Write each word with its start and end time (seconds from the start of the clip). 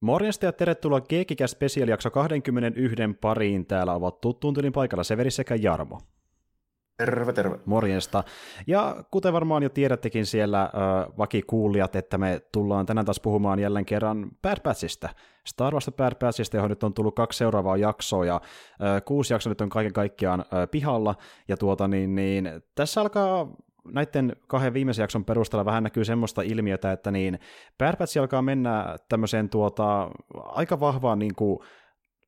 Morjesta 0.00 0.46
ja 0.46 0.52
tervetuloa 0.52 1.00
Geekikä 1.00 1.46
Special 1.46 1.88
jakso 1.88 2.10
21 2.10 2.96
pariin. 3.20 3.66
Täällä 3.66 3.92
ovat 3.92 4.20
tuttuun 4.20 4.54
tylin 4.54 4.72
paikalla 4.72 5.04
Severi 5.04 5.30
sekä 5.30 5.54
Jarmo. 5.54 6.00
Terve, 6.96 7.32
terve. 7.32 7.58
Morjesta. 7.64 8.24
Ja 8.66 9.04
kuten 9.10 9.32
varmaan 9.32 9.62
jo 9.62 9.68
tiedättekin 9.68 10.26
siellä 10.26 10.62
äh, 10.62 10.70
vakikuulijat, 11.18 11.96
että 11.96 12.18
me 12.18 12.40
tullaan 12.52 12.86
tänään 12.86 13.04
taas 13.04 13.20
puhumaan 13.20 13.58
jälleen 13.58 13.84
kerran 13.84 14.30
Bad 14.42 14.60
Batchista. 14.62 15.08
Star 15.46 15.72
Wars 15.72 15.90
Bad 15.96 16.14
Batchista, 16.14 16.56
johon 16.56 16.70
nyt 16.70 16.82
on 16.82 16.94
tullut 16.94 17.14
kaksi 17.14 17.38
seuraavaa 17.38 17.76
jaksoa, 17.76 18.24
ja 18.24 18.34
äh, 18.34 19.02
kuusi 19.04 19.34
jaksoa 19.34 19.50
nyt 19.50 19.60
on 19.60 19.68
kaiken 19.68 19.92
kaikkiaan 19.92 20.40
äh, 20.40 20.70
pihalla. 20.70 21.14
Ja 21.48 21.56
tuota 21.56 21.88
niin, 21.88 22.14
niin 22.14 22.50
tässä 22.74 23.00
alkaa 23.00 23.48
näiden 23.84 24.36
kahden 24.46 24.74
viimeisen 24.74 25.02
jakson 25.02 25.24
perusteella 25.24 25.64
vähän 25.64 25.82
näkyy 25.82 26.04
semmoista 26.04 26.42
ilmiötä, 26.42 26.92
että 26.92 27.10
niin 27.10 27.38
Bad 27.78 27.96
Batch 27.96 28.18
alkaa 28.18 28.42
mennä 28.42 28.96
tämmöiseen 29.08 29.48
tuota, 29.48 30.10
aika 30.34 30.80
vahvaan 30.80 31.18
niin 31.18 31.34
kuin, 31.34 31.58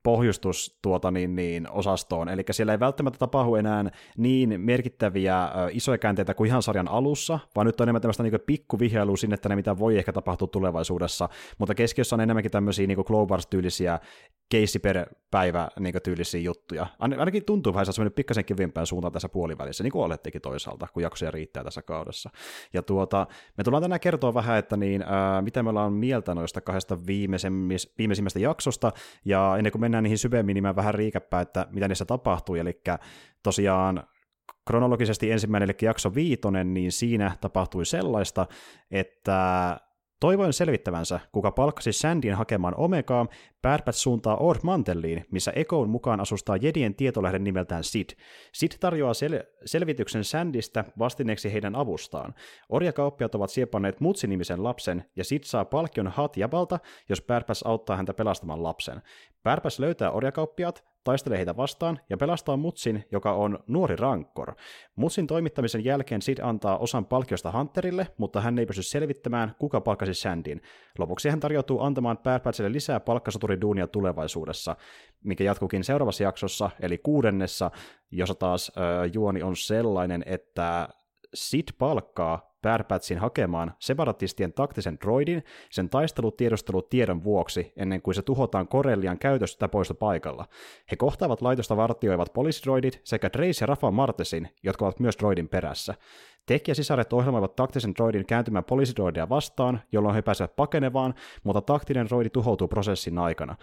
pohjustus 0.02 0.78
tuota 0.82 1.10
niin, 1.10 1.36
niin, 1.36 1.70
osastoon, 1.70 2.28
eli 2.28 2.44
siellä 2.50 2.72
ei 2.72 2.80
välttämättä 2.80 3.18
tapahdu 3.18 3.54
enää 3.54 3.90
niin 4.16 4.60
merkittäviä 4.60 5.44
ö, 5.44 5.48
isoja 5.70 5.98
käänteitä 5.98 6.34
kuin 6.34 6.48
ihan 6.48 6.62
sarjan 6.62 6.88
alussa, 6.88 7.38
vaan 7.56 7.66
nyt 7.66 7.80
on 7.80 7.84
enemmän 7.84 8.02
tämmöistä 8.02 8.22
niin 8.22 8.40
pikkuvihjailua 8.46 9.16
sinne 9.16 9.36
tänne, 9.36 9.56
mitä 9.56 9.78
voi 9.78 9.98
ehkä 9.98 10.12
tapahtua 10.12 10.48
tulevaisuudessa, 10.48 11.28
mutta 11.58 11.74
keskiössä 11.74 12.16
on 12.16 12.20
enemmänkin 12.20 12.50
tämmöisiä 12.50 12.86
niin 12.86 13.04
Clovars-tyylisiä 13.04 13.98
keissi 14.48 14.78
per 14.78 15.06
päivä 15.30 15.68
niin 15.80 15.94
tyylisiä 16.04 16.40
juttuja. 16.40 16.86
Ainakin 16.98 17.44
tuntuu 17.44 17.72
vähän, 17.72 17.82
että 17.82 17.92
se 17.92 18.00
on 18.00 18.02
mennyt 18.02 18.14
pikkasen 18.14 18.44
kevyempään 18.44 18.86
suuntaan 18.86 19.12
tässä 19.12 19.28
puolivälissä, 19.28 19.84
niin 19.84 19.92
kuin 19.92 20.04
olettekin 20.04 20.40
toisaalta, 20.40 20.86
kun 20.92 21.02
jaksoja 21.02 21.30
riittää 21.30 21.64
tässä 21.64 21.82
kaudessa. 21.82 22.30
Ja 22.72 22.82
tuota, 22.82 23.26
me 23.58 23.64
tullaan 23.64 23.82
tänään 23.82 24.00
kertoa 24.00 24.34
vähän, 24.34 24.58
että 24.58 24.76
niin, 24.76 25.02
ää, 25.02 25.42
mitä 25.42 25.62
me 25.62 25.68
ollaan 25.68 25.92
mieltä 25.92 26.34
noista 26.34 26.60
kahdesta 26.60 26.98
viimeisimmästä 27.98 28.38
jaksosta, 28.38 28.92
ja 29.24 29.54
ennen 29.58 29.72
kuin 29.72 29.80
mennään 29.80 29.91
niihin 30.00 30.18
syvemmin, 30.18 30.54
niin 30.54 30.62
mä 30.62 30.76
vähän 30.76 30.94
riikäppää, 30.94 31.40
että 31.40 31.66
mitä 31.70 31.88
niissä 31.88 32.04
tapahtuu, 32.04 32.54
eli 32.54 32.80
tosiaan 33.42 34.04
kronologisesti 34.66 35.30
ensimmäinen, 35.30 35.70
eli 35.70 35.76
jakso 35.82 36.14
viitonen, 36.14 36.74
niin 36.74 36.92
siinä 36.92 37.36
tapahtui 37.40 37.86
sellaista, 37.86 38.46
että 38.90 39.80
Toivoen 40.22 40.52
selvittävänsä, 40.52 41.20
kuka 41.32 41.50
palkkasi 41.50 41.92
Sandin 41.92 42.34
hakemaan 42.34 42.74
Omegaa, 42.76 43.26
Bad 43.62 43.92
suuntaa 43.92 44.36
Ord 44.36 44.60
Mantelliin, 44.62 45.24
missä 45.30 45.52
Ekoon 45.54 45.88
mukaan 45.88 46.20
asustaa 46.20 46.56
Jedien 46.56 46.94
tietolähden 46.94 47.44
nimeltään 47.44 47.84
Sid. 47.84 48.10
Sid 48.52 48.72
tarjoaa 48.80 49.12
sel- 49.12 49.46
selvityksen 49.64 50.24
Sandista 50.24 50.84
vastineeksi 50.98 51.52
heidän 51.52 51.76
avustaan. 51.76 52.34
Orjakauppiat 52.68 53.34
ovat 53.34 53.50
siepanneet 53.50 54.00
Mutsi-nimisen 54.00 54.62
lapsen, 54.62 55.04
ja 55.16 55.24
Sid 55.24 55.44
saa 55.44 55.64
palkion 55.64 56.08
Hat 56.08 56.36
Jabalta, 56.36 56.78
jos 57.08 57.22
Batch 57.22 57.62
auttaa 57.64 57.96
häntä 57.96 58.14
pelastamaan 58.14 58.62
lapsen. 58.62 59.02
Batch 59.42 59.80
löytää 59.80 60.10
orjakauppiat, 60.10 60.84
taistelee 61.04 61.38
heitä 61.38 61.56
vastaan 61.56 62.00
ja 62.10 62.16
pelastaa 62.16 62.56
Mutsin, 62.56 63.04
joka 63.12 63.32
on 63.32 63.58
nuori 63.66 63.96
rankkor. 63.96 64.54
Mutsin 64.96 65.26
toimittamisen 65.26 65.84
jälkeen 65.84 66.22
Sid 66.22 66.38
antaa 66.42 66.78
osan 66.78 67.06
palkkiosta 67.06 67.52
Hunterille, 67.52 68.06
mutta 68.18 68.40
hän 68.40 68.58
ei 68.58 68.66
pysty 68.66 68.82
selvittämään, 68.82 69.54
kuka 69.58 69.80
palkkasi 69.80 70.14
Sandin. 70.14 70.62
Lopuksi 70.98 71.28
hän 71.28 71.40
tarjoutuu 71.40 71.80
antamaan 71.80 72.18
Batchille 72.42 72.72
lisää 72.72 73.00
palkkasoturiduunia 73.00 73.86
tulevaisuudessa, 73.86 74.76
mikä 75.24 75.44
jatkuukin 75.44 75.84
seuraavassa 75.84 76.22
jaksossa, 76.22 76.70
eli 76.80 76.98
kuudennessa, 76.98 77.70
jossa 78.10 78.34
taas 78.34 78.72
äh, 78.78 79.10
juoni 79.12 79.42
on 79.42 79.56
sellainen, 79.56 80.22
että 80.26 80.88
Sid 81.34 81.68
palkkaa 81.78 82.51
Bad 82.62 82.84
Batchin 82.84 83.18
hakemaan 83.18 83.72
separatistien 83.78 84.52
taktisen 84.52 84.98
droidin 85.00 85.44
sen 85.70 85.88
taistelutiedustelutiedon 85.88 87.24
vuoksi 87.24 87.72
ennen 87.76 88.02
kuin 88.02 88.14
se 88.14 88.22
tuhotaan 88.22 88.68
Corellian 88.68 89.18
käytöstä 89.18 89.68
poista 89.68 89.94
paikalla. 89.94 90.46
He 90.90 90.96
kohtaavat 90.96 91.42
laitosta 91.42 91.76
vartioivat 91.76 92.32
poliisidroidit 92.32 93.00
sekä 93.04 93.30
Trace 93.30 93.62
ja 93.62 93.66
Rafa 93.66 93.90
Martesin, 93.90 94.48
jotka 94.62 94.84
ovat 94.84 95.00
myös 95.00 95.16
droidin 95.18 95.48
perässä. 95.48 95.94
Tekijä 96.46 96.74
sisaret 96.74 97.12
ohjelmoivat 97.12 97.56
taktisen 97.56 97.94
droidin 97.94 98.26
kääntymään 98.26 98.64
poliisidroidia 98.64 99.28
vastaan, 99.28 99.80
jolloin 99.92 100.14
he 100.14 100.22
pääsevät 100.22 100.56
pakenevaan, 100.56 101.14
mutta 101.44 101.60
taktinen 101.60 102.06
droidi 102.06 102.30
tuhoutuu 102.30 102.68
prosessin 102.68 103.18
aikana. 103.18 103.56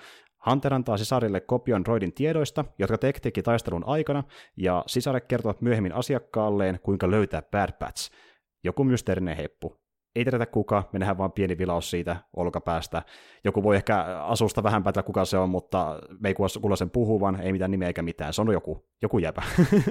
Hunter 0.45 0.73
antaa 0.73 0.97
sisarille 0.97 1.39
kopion 1.39 1.85
droidin 1.85 2.13
tiedoista, 2.13 2.65
jotka 2.79 2.97
Tech 2.97 3.21
teki 3.21 3.41
taistelun 3.41 3.83
aikana, 3.85 4.23
ja 4.57 4.83
sisaret 4.87 5.25
kertovat 5.25 5.61
myöhemmin 5.61 5.93
asiakkaalleen, 5.93 6.79
kuinka 6.83 7.11
löytää 7.11 7.41
Bad. 7.41 7.69
Joku 8.63 8.83
mysteerinen 8.83 9.37
heppu. 9.37 9.81
Ei 10.15 10.23
tiedetä 10.23 10.45
kuka, 10.45 10.83
me 10.93 10.99
nähdään 10.99 11.17
vain 11.17 11.31
pieni 11.31 11.57
vilaus 11.57 11.89
siitä 11.89 12.15
olkapäästä. 12.35 13.01
Joku 13.43 13.63
voi 13.63 13.75
ehkä 13.75 13.97
asusta 14.21 14.63
vähän 14.63 14.83
päätellä 14.83 15.05
kuka 15.05 15.25
se 15.25 15.37
on, 15.37 15.49
mutta 15.49 15.99
me 16.19 16.29
ei 16.29 16.33
kuulla 16.33 16.75
sen 16.75 16.89
puhuvan, 16.89 17.41
ei 17.41 17.51
mitään 17.51 17.71
nimeä 17.71 17.87
eikä 17.87 18.01
mitään. 18.01 18.33
Se 18.33 18.41
on 18.41 18.53
joku, 18.53 18.85
joku 19.01 19.19
jäpä. 19.19 19.41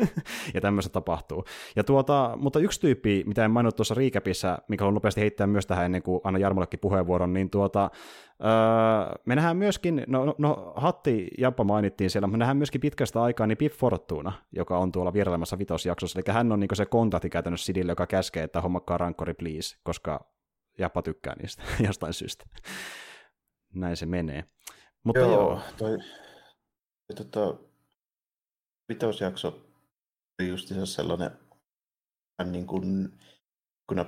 ja 0.54 0.60
tämmöistä 0.60 0.92
tapahtuu. 0.92 1.44
Ja 1.76 1.84
tuota, 1.84 2.36
mutta 2.36 2.58
yksi 2.58 2.80
tyyppi, 2.80 3.24
mitä 3.26 3.44
en 3.44 3.50
maininnut 3.50 3.76
tuossa 3.76 3.94
riikäpissä, 3.94 4.58
mikä 4.68 4.84
on 4.84 4.94
nopeasti 4.94 5.20
heittää 5.20 5.46
myös 5.46 5.66
tähän 5.66 5.84
ennen 5.84 6.02
kuin 6.02 6.20
anna 6.24 6.38
Jarmollekin 6.38 6.80
puheenvuoron, 6.80 7.32
niin 7.32 7.50
tuota, 7.50 7.90
Öö, 8.44 9.18
me 9.24 9.34
nähdään 9.34 9.56
myöskin, 9.56 10.04
no, 10.06 10.24
no, 10.24 10.34
no 10.38 10.72
Hatti 10.76 11.28
Jappa 11.38 11.64
mainittiin 11.64 12.10
siellä, 12.10 12.26
mutta 12.26 12.36
me 12.36 12.38
nähdään 12.38 12.56
myöskin 12.56 12.80
pitkästä 12.80 13.22
aikaa 13.22 13.46
niin 13.46 13.58
Pip 13.58 13.72
Fortuna, 13.72 14.32
joka 14.52 14.78
on 14.78 14.92
tuolla 14.92 15.12
vierailemassa 15.12 15.58
vitosjaksossa, 15.58 16.18
eli 16.18 16.34
hän 16.34 16.52
on 16.52 16.60
niin 16.60 16.68
se 16.72 16.86
kontakti 16.86 17.30
käytännössä 17.30 17.66
Sidille, 17.66 17.92
joka 17.92 18.06
käskee, 18.06 18.42
että 18.42 18.60
hommakkaa 18.60 18.98
rankkori 18.98 19.34
please, 19.34 19.76
koska 19.82 20.17
Jappa 20.78 21.02
tykkää 21.02 21.34
niistä 21.40 21.62
jostain 21.86 22.12
syystä. 22.12 22.44
Näin 23.74 23.96
se 23.96 24.06
menee. 24.06 24.44
Mutta 25.04 25.20
joo, 25.20 25.32
joo. 25.32 25.60
Toi, 25.76 25.98
tota, 27.16 27.54
vitosjakso 28.88 29.48
oli 30.40 30.48
just 30.48 30.72
sellainen 30.84 31.30
niin 32.44 32.66
kuin, 32.66 33.18
kun 33.86 34.06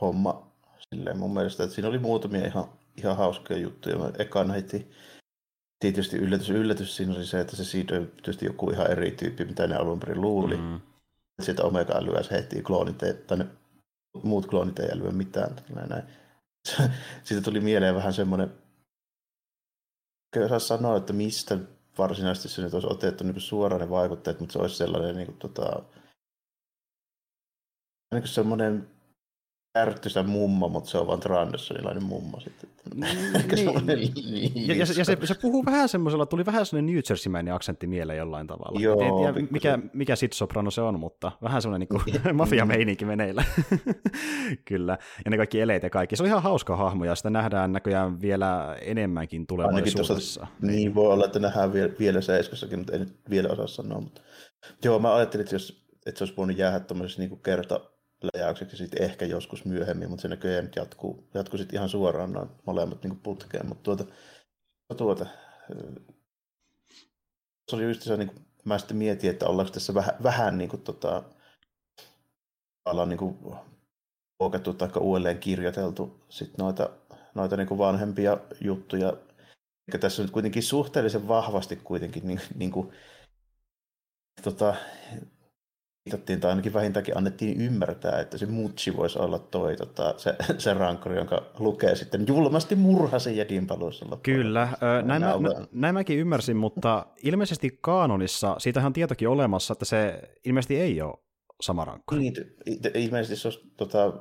homma 0.00 0.52
silleen 0.90 1.18
mun 1.18 1.34
mielestä, 1.34 1.64
että 1.64 1.74
siinä 1.74 1.88
oli 1.88 1.98
muutamia 1.98 2.46
ihan 2.46 2.68
ihan 2.96 3.16
hauskoja 3.16 3.58
juttuja. 3.58 3.98
Mä 3.98 4.10
ekan 4.18 4.50
heti 4.50 4.90
tietysti 5.80 6.16
yllätys, 6.16 6.50
yllätys 6.50 6.96
siinä 6.96 7.14
oli 7.14 7.26
se, 7.26 7.40
että 7.40 7.56
se 7.56 7.64
siitä 7.64 7.94
on 7.94 8.06
tietysti 8.06 8.46
joku 8.46 8.70
ihan 8.70 8.90
eri 8.90 9.10
tyyppi, 9.10 9.44
mitä 9.44 9.66
ne 9.66 9.76
alun 9.76 10.00
perin 10.00 10.20
luuli. 10.20 10.56
Mm. 10.56 10.80
Sitten 11.42 11.64
Omega-älyä 11.64 12.22
se 12.22 12.34
heti 12.34 12.62
kloonit, 12.62 12.98
tai 12.98 13.38
ne 13.38 13.46
muut 14.22 14.46
kloonit 14.46 14.78
ei 14.78 14.88
älyä 14.92 15.10
mitään. 15.10 15.56
Näin, 15.74 15.88
näin. 15.88 16.04
Siitä 17.24 17.42
tuli 17.42 17.60
mieleen 17.60 17.94
vähän 17.94 18.12
semmoinen, 18.12 18.54
kyllä 20.34 20.58
sanoa, 20.58 20.96
että 20.96 21.12
mistä 21.12 21.58
varsinaisesti 21.98 22.48
se 22.48 22.62
nyt 22.62 22.74
olisi 22.74 22.88
otettu 22.90 23.24
niin 23.24 23.40
suoraan 23.40 23.80
ne 23.80 23.90
vaikutteet, 23.90 24.40
mutta 24.40 24.52
se 24.52 24.58
olisi 24.58 24.76
sellainen 24.76 25.16
niin 25.16 25.26
kuin, 25.26 25.38
tota, 25.38 25.82
niin 28.12 28.22
kuin 28.22 28.28
semmoinen 28.28 28.95
ärtysä 29.76 30.22
mummo, 30.22 30.68
mutta 30.68 30.90
se 30.90 30.98
on 30.98 31.06
vaan 31.06 31.20
Trandersonilainen 31.20 32.04
mummo 32.04 32.40
sitten. 32.40 32.70
niin. 32.94 33.86
niin. 33.86 34.68
Ja, 34.68 34.74
ja, 34.74 34.86
se, 34.86 34.94
ja 35.00 35.04
se, 35.04 35.16
se, 35.24 35.34
puhuu 35.42 35.64
vähän 35.64 35.88
semmoisella, 35.88 36.26
tuli 36.26 36.46
vähän 36.46 36.66
semmoinen 36.66 36.94
New 36.94 37.02
Jersey-mäinen 37.10 37.54
aksentti 37.54 37.86
mieleen 37.86 38.18
jollain 38.18 38.46
tavalla. 38.46 38.80
Joo, 38.80 39.00
en 39.00 39.34
tiedä, 39.34 39.48
mikä, 39.50 39.78
mikä 39.92 40.16
sit 40.16 40.32
soprano 40.32 40.70
se 40.70 40.80
on, 40.80 41.00
mutta 41.00 41.32
vähän 41.42 41.62
semmoinen 41.62 41.88
niin 42.06 42.36
mafia-meininki 42.36 43.04
meneillä. 43.04 43.44
Kyllä, 44.68 44.98
ja 45.24 45.30
ne 45.30 45.36
kaikki 45.36 45.60
eleet 45.60 45.82
ja 45.82 45.90
kaikki. 45.90 46.16
Se 46.16 46.22
on 46.22 46.28
ihan 46.28 46.42
hauska 46.42 46.76
hahmo, 46.76 47.04
ja 47.04 47.14
sitä 47.14 47.30
nähdään 47.30 47.72
näköjään 47.72 48.20
vielä 48.20 48.76
enemmänkin 48.80 49.46
tulevaisuudessa. 49.46 50.14
Tuossa, 50.14 50.46
niin, 50.62 50.94
voi 50.94 51.12
olla, 51.12 51.26
että 51.26 51.38
nähdään 51.38 51.72
vielä, 51.72 51.92
vielä 51.98 52.20
seiskassakin, 52.20 52.78
mutta 52.78 52.92
en 52.92 53.06
vielä 53.30 53.48
osaa 53.48 53.66
sanoa. 53.66 54.00
Mutta... 54.00 54.20
Joo, 54.84 54.98
mä 54.98 55.14
ajattelin, 55.14 55.44
että, 55.44 55.54
jos, 55.54 55.86
että 56.06 56.18
se 56.18 56.24
olisi 56.24 56.36
voinut 56.36 56.58
jäädä 56.58 56.80
tuommoisessa 56.80 57.22
niin 57.22 57.40
kerta 57.42 57.80
läjäykseksi 58.34 58.76
sitten 58.76 59.02
ehkä 59.02 59.24
joskus 59.24 59.64
myöhemmin, 59.64 60.08
mutta 60.10 60.22
se 60.22 60.28
näköjään 60.28 60.64
nyt 60.64 60.76
jatkuu, 60.76 61.28
jatkuu 61.34 61.58
sitten 61.58 61.76
ihan 61.76 61.88
suoraan 61.88 62.32
noin 62.32 62.48
molemmat 62.66 63.02
niin 63.02 63.20
putkeen. 63.20 63.66
Mutta 63.68 63.82
tuota, 63.82 64.04
tuota, 64.96 65.26
se 67.70 67.76
oli 67.76 67.84
just 67.84 68.02
se, 68.02 68.16
niin 68.16 68.28
kuin, 68.28 68.46
mä 68.64 68.78
sitten 68.78 68.96
mietin, 68.96 69.30
että 69.30 69.46
ollaanko 69.46 69.72
tässä 69.72 69.94
vähän, 69.94 70.14
vähän 70.22 70.58
niin 70.58 70.70
kuin, 70.70 70.82
tota, 70.82 71.22
ollaan 72.84 73.08
niin 73.08 73.18
kuin, 73.18 73.38
muokattu 74.40 74.74
tai 74.74 74.88
uudelleen 75.00 75.38
kirjoiteltu 75.38 76.20
sit 76.28 76.58
noita, 76.58 76.90
noita 77.34 77.56
niin 77.56 77.68
kuin 77.68 77.78
vanhempia 77.78 78.38
juttuja. 78.60 79.12
Eikä 79.88 79.98
tässä 79.98 80.22
nyt 80.22 80.30
kuitenkin 80.30 80.62
suhteellisen 80.62 81.28
vahvasti 81.28 81.76
kuitenkin 81.76 82.26
niin, 82.26 82.40
niin 82.54 82.70
kuin, 82.70 82.92
tota, 84.42 84.74
viitattiin, 86.06 86.40
tai 86.40 86.50
ainakin 86.50 86.72
vähintäänkin 86.72 87.18
annettiin 87.18 87.60
ymmärtää, 87.60 88.20
että 88.20 88.38
se 88.38 88.46
Mutsi 88.46 88.96
voisi 88.96 89.18
olla 89.18 89.38
toi, 89.38 89.76
tota, 89.76 90.14
se, 90.16 90.34
se 90.58 90.74
rankkori, 90.74 91.16
jonka 91.16 91.42
lukee 91.58 91.96
sitten 91.96 92.24
julmasti 92.28 92.74
murhasi 92.74 93.36
Jedin 93.36 93.66
paluissa 93.66 94.06
Kyllä, 94.22 94.68
näin, 95.04 95.22
mä, 95.22 95.66
näin 95.72 95.94
mäkin 95.94 96.18
ymmärsin, 96.18 96.56
mutta 96.56 97.06
ilmeisesti 97.22 97.78
kaanonissa, 97.80 98.56
siitähän 98.58 98.86
on 98.86 98.92
tietokin 98.92 99.28
olemassa, 99.28 99.72
että 99.72 99.84
se 99.84 100.20
ilmeisesti 100.44 100.80
ei 100.80 101.02
ole 101.02 101.14
sama 101.60 101.84
rankkori. 101.84 102.20
Niin, 102.20 102.34
ilmeisesti 102.94 103.36
se 103.36 103.48
olisi 103.48 103.60
tota, 103.76 104.12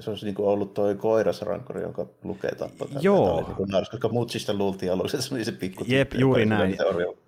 se 0.00 0.10
olisi 0.10 0.24
niin 0.24 0.34
kuin 0.34 0.48
ollut 0.48 0.74
toi 0.74 0.94
koirasrankori, 0.94 1.82
jonka 1.82 2.06
lukee 2.24 2.54
tappaa. 2.54 2.88
Joo. 3.00 3.34
Oli 3.34 3.42
niin 3.42 3.56
kuin 3.56 3.68
nars, 3.68 3.90
koska 3.90 4.08
Mutsista 4.08 4.54
luultiin 4.54 4.92
aluksi, 4.92 5.16
että 5.16 5.28
se 5.28 5.34
oli 5.34 5.44
se 5.44 5.52
pikku 5.52 5.84
Jep, 5.88 6.14
juuri 6.14 6.46
näin. 6.46 6.76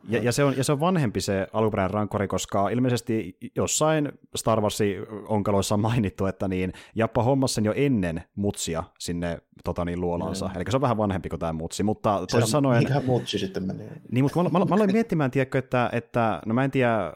Ja, 0.08 0.22
ja, 0.22 0.32
se 0.32 0.44
on, 0.44 0.56
ja 0.56 0.64
se 0.64 0.72
on 0.72 0.80
vanhempi 0.80 1.20
se 1.20 1.46
alkuperäinen 1.52 1.94
rankori, 1.94 2.28
koska 2.28 2.68
ilmeisesti 2.68 3.36
jossain 3.56 4.12
Star 4.36 4.60
Warsin 4.60 5.06
onkaloissa 5.28 5.74
on 5.74 5.80
mainittu, 5.80 6.26
että 6.26 6.48
niin 6.48 6.72
Jappa 6.94 7.22
hommasi 7.22 7.54
sen 7.54 7.64
jo 7.64 7.72
ennen 7.76 8.22
Mutsia 8.34 8.84
sinne 8.98 9.38
tota 9.64 9.84
niin, 9.84 10.00
luolansa. 10.00 10.48
Mm. 10.48 10.56
Eli 10.56 10.64
se 10.70 10.76
on 10.76 10.80
vähän 10.80 10.96
vanhempi 10.96 11.28
kuin 11.28 11.40
tämä 11.40 11.52
Mutsi, 11.52 11.82
mutta 11.82 12.26
toisin 12.30 12.50
sanoen... 12.50 12.82
Mikä 12.82 13.02
Mutsi 13.06 13.38
sitten 13.38 13.62
meni? 13.62 13.84
Niin, 14.10 14.24
mutta 14.24 14.42
mä, 14.42 14.48
mä, 14.48 14.64
mä 14.64 14.74
aloin 14.74 14.92
miettimään, 14.92 15.30
tiedätkö, 15.30 15.58
että, 15.58 15.90
että 15.92 16.42
no 16.46 16.54
mä 16.54 16.64
en 16.64 16.70
tiedä, 16.70 17.04
öö, 17.04 17.12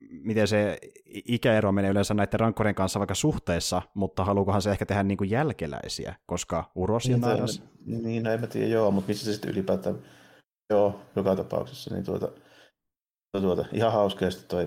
miten 0.00 0.48
se 0.48 0.78
ikäero 1.08 1.72
menee 1.72 1.90
yleensä 1.90 2.14
näiden 2.14 2.40
rankkorien 2.40 2.74
kanssa 2.74 3.00
vaikka 3.00 3.14
suhteessa, 3.14 3.82
mutta 3.94 4.24
haluukohan 4.24 4.62
se 4.62 4.70
ehkä 4.70 4.86
tehdä 4.86 5.02
niin 5.02 5.18
kuin 5.18 5.30
jälkeläisiä, 5.30 6.14
koska 6.26 6.70
uros 6.74 7.06
ja 7.06 7.18
määräs. 7.18 7.62
Niin, 7.86 8.02
niin, 8.02 8.22
no 8.22 8.30
en 8.30 8.40
mä 8.40 8.46
tiedä, 8.46 8.66
joo, 8.66 8.90
mutta 8.90 9.08
missä 9.08 9.24
se 9.24 9.32
sitten 9.32 9.50
ylipäätään, 9.50 9.98
joo, 10.70 11.00
joka 11.16 11.36
tapauksessa, 11.36 11.94
niin 11.94 12.04
tuota, 12.04 12.32
tuota 13.40 13.64
ihan 13.72 14.10
sitten 14.10 14.48
toi 14.48 14.66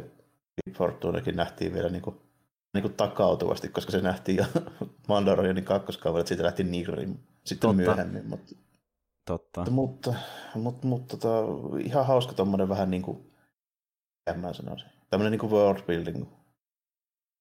Big 0.66 0.78
Fortunekin 0.78 1.36
nähtiin 1.36 1.74
vielä 1.74 1.90
niin 1.90 2.02
kuin, 2.02 2.16
niin 2.74 2.82
kuin 2.82 2.94
takautuvasti, 2.94 3.70
koska 3.70 3.92
se 3.92 4.02
nähtiin 4.02 4.38
jo 4.38 4.46
Mandalorianin 5.08 5.66
kakkoskaudella, 5.66 6.20
että 6.20 6.28
siitä 6.28 6.44
lähti 6.44 6.64
Nigrin 6.64 7.20
sitten 7.46 7.70
Totta. 7.70 7.84
myöhemmin, 7.84 8.30
mutta 8.30 8.56
Totta. 9.26 9.72
Mutta, 9.72 10.14
mutta, 10.56 10.88
mutta 10.88 11.18
tota, 11.18 11.46
ihan 11.80 12.06
hauska 12.06 12.34
tuommoinen 12.34 12.70
vähän 12.70 12.92
niin 12.92 13.02
kuin, 13.02 13.34
en 14.28 14.40
mä 14.40 14.54
sanoisin, 14.54 14.90
tämmöinen 15.14 15.32
niin 15.32 15.40
kuin 15.40 15.52
world 15.52 15.82
building 15.82 16.26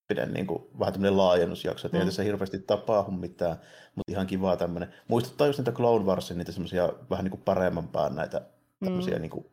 pidän 0.08 0.32
niin 0.32 0.46
kuin, 0.46 0.62
vähän 0.78 0.92
tämmöinen 0.92 1.16
laajennusjakso, 1.16 1.88
että 1.88 1.98
mm. 1.98 2.00
ei 2.00 2.06
tässä 2.06 2.22
hirveästi 2.22 2.58
tapahdu 2.58 3.10
mitään, 3.10 3.56
mutta 3.96 4.12
ihan 4.12 4.26
kivaa 4.26 4.56
tämmöinen. 4.56 4.94
Muistuttaa 5.08 5.46
just 5.46 5.58
niitä 5.58 5.72
Clone 5.72 6.04
Warsin, 6.04 6.38
niitä 6.38 6.52
semmoisia 6.52 6.92
vähän 7.10 7.24
niin 7.24 7.30
kuin 7.30 7.42
paremman 7.42 7.88
pään 7.88 8.14
näitä 8.14 8.42
tämmöisiä 8.84 9.14
mm. 9.14 9.20
niin 9.20 9.30
kuin, 9.30 9.46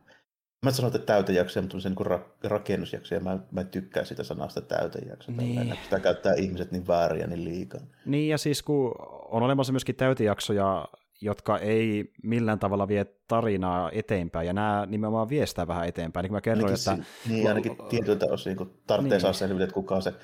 Mä 0.64 0.70
en 0.70 0.74
sano, 0.74 0.86
että 0.86 0.98
täytejaksoja, 0.98 1.62
mutta 1.62 1.88
niin 1.88 2.06
ra- 2.06 2.48
rakennusjaksoja. 2.48 3.20
Mä, 3.20 3.38
mä 3.50 3.60
en 3.60 3.68
tykkää 3.68 4.04
sitä 4.04 4.24
sanasta 4.24 4.60
täytejakso. 4.60 5.32
Niin. 5.32 5.78
Sitä 5.84 6.00
käyttää 6.00 6.34
ihmiset 6.34 6.72
niin 6.72 6.86
vääriä 6.86 7.26
niin 7.26 7.44
liikaa. 7.44 7.80
Niin 8.06 8.28
ja 8.28 8.38
siis 8.38 8.62
kun 8.62 8.94
on 9.28 9.42
olemassa 9.42 9.72
myöskin 9.72 9.94
täytejaksoja, 9.94 10.88
jotka 11.20 11.58
ei 11.58 12.12
millään 12.22 12.58
tavalla 12.58 12.88
vie 12.88 13.06
tarinaa 13.28 13.90
eteenpäin, 13.92 14.46
ja 14.46 14.52
nämä 14.52 14.86
nimenomaan 14.86 15.28
vie 15.28 15.46
sitä 15.46 15.66
vähän 15.66 15.88
eteenpäin. 15.88 16.24
Niin 16.24 16.32
mä 16.32 16.40
kerroin, 16.40 16.66
ainakin, 16.66 16.92
että... 16.92 17.28
Niin, 17.28 17.48
ainakin 17.48 17.76
tietyiltä 17.88 18.26
osin, 18.30 18.56
kun 18.56 18.74
tarvitsee 18.86 19.16
niin. 19.16 19.22
saa 19.22 19.32
selville, 19.32 19.64
että 19.64 19.74
kuka 19.74 20.00
se 20.00 20.14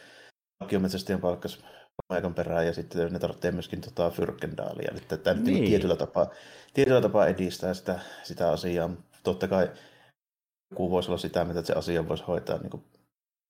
vakiometsästäjän 0.60 1.20
palkkas 1.20 1.64
paikan 2.08 2.34
perään, 2.34 2.66
ja 2.66 2.72
sitten 2.72 3.12
ne 3.12 3.18
tarvitsee 3.18 3.50
myöskin 3.50 3.80
tota 3.80 4.10
Fyrkendaalia. 4.10 4.92
Että 4.96 5.16
tämä 5.16 5.40
niin. 5.40 5.64
tietyllä, 5.64 5.96
tapaa, 5.96 6.30
tietyllä 6.74 7.00
tapaa 7.00 7.26
edistää 7.26 7.74
sitä, 7.74 8.00
sitä 8.22 8.50
asiaa. 8.50 8.90
Totta 9.22 9.48
kai 9.48 9.70
joku 10.70 10.90
voisi 10.90 11.10
olla 11.10 11.18
sitä, 11.18 11.44
mitä 11.44 11.62
se 11.62 11.72
asia 11.72 12.08
voisi 12.08 12.24
hoitaa 12.24 12.58
niin 12.58 12.84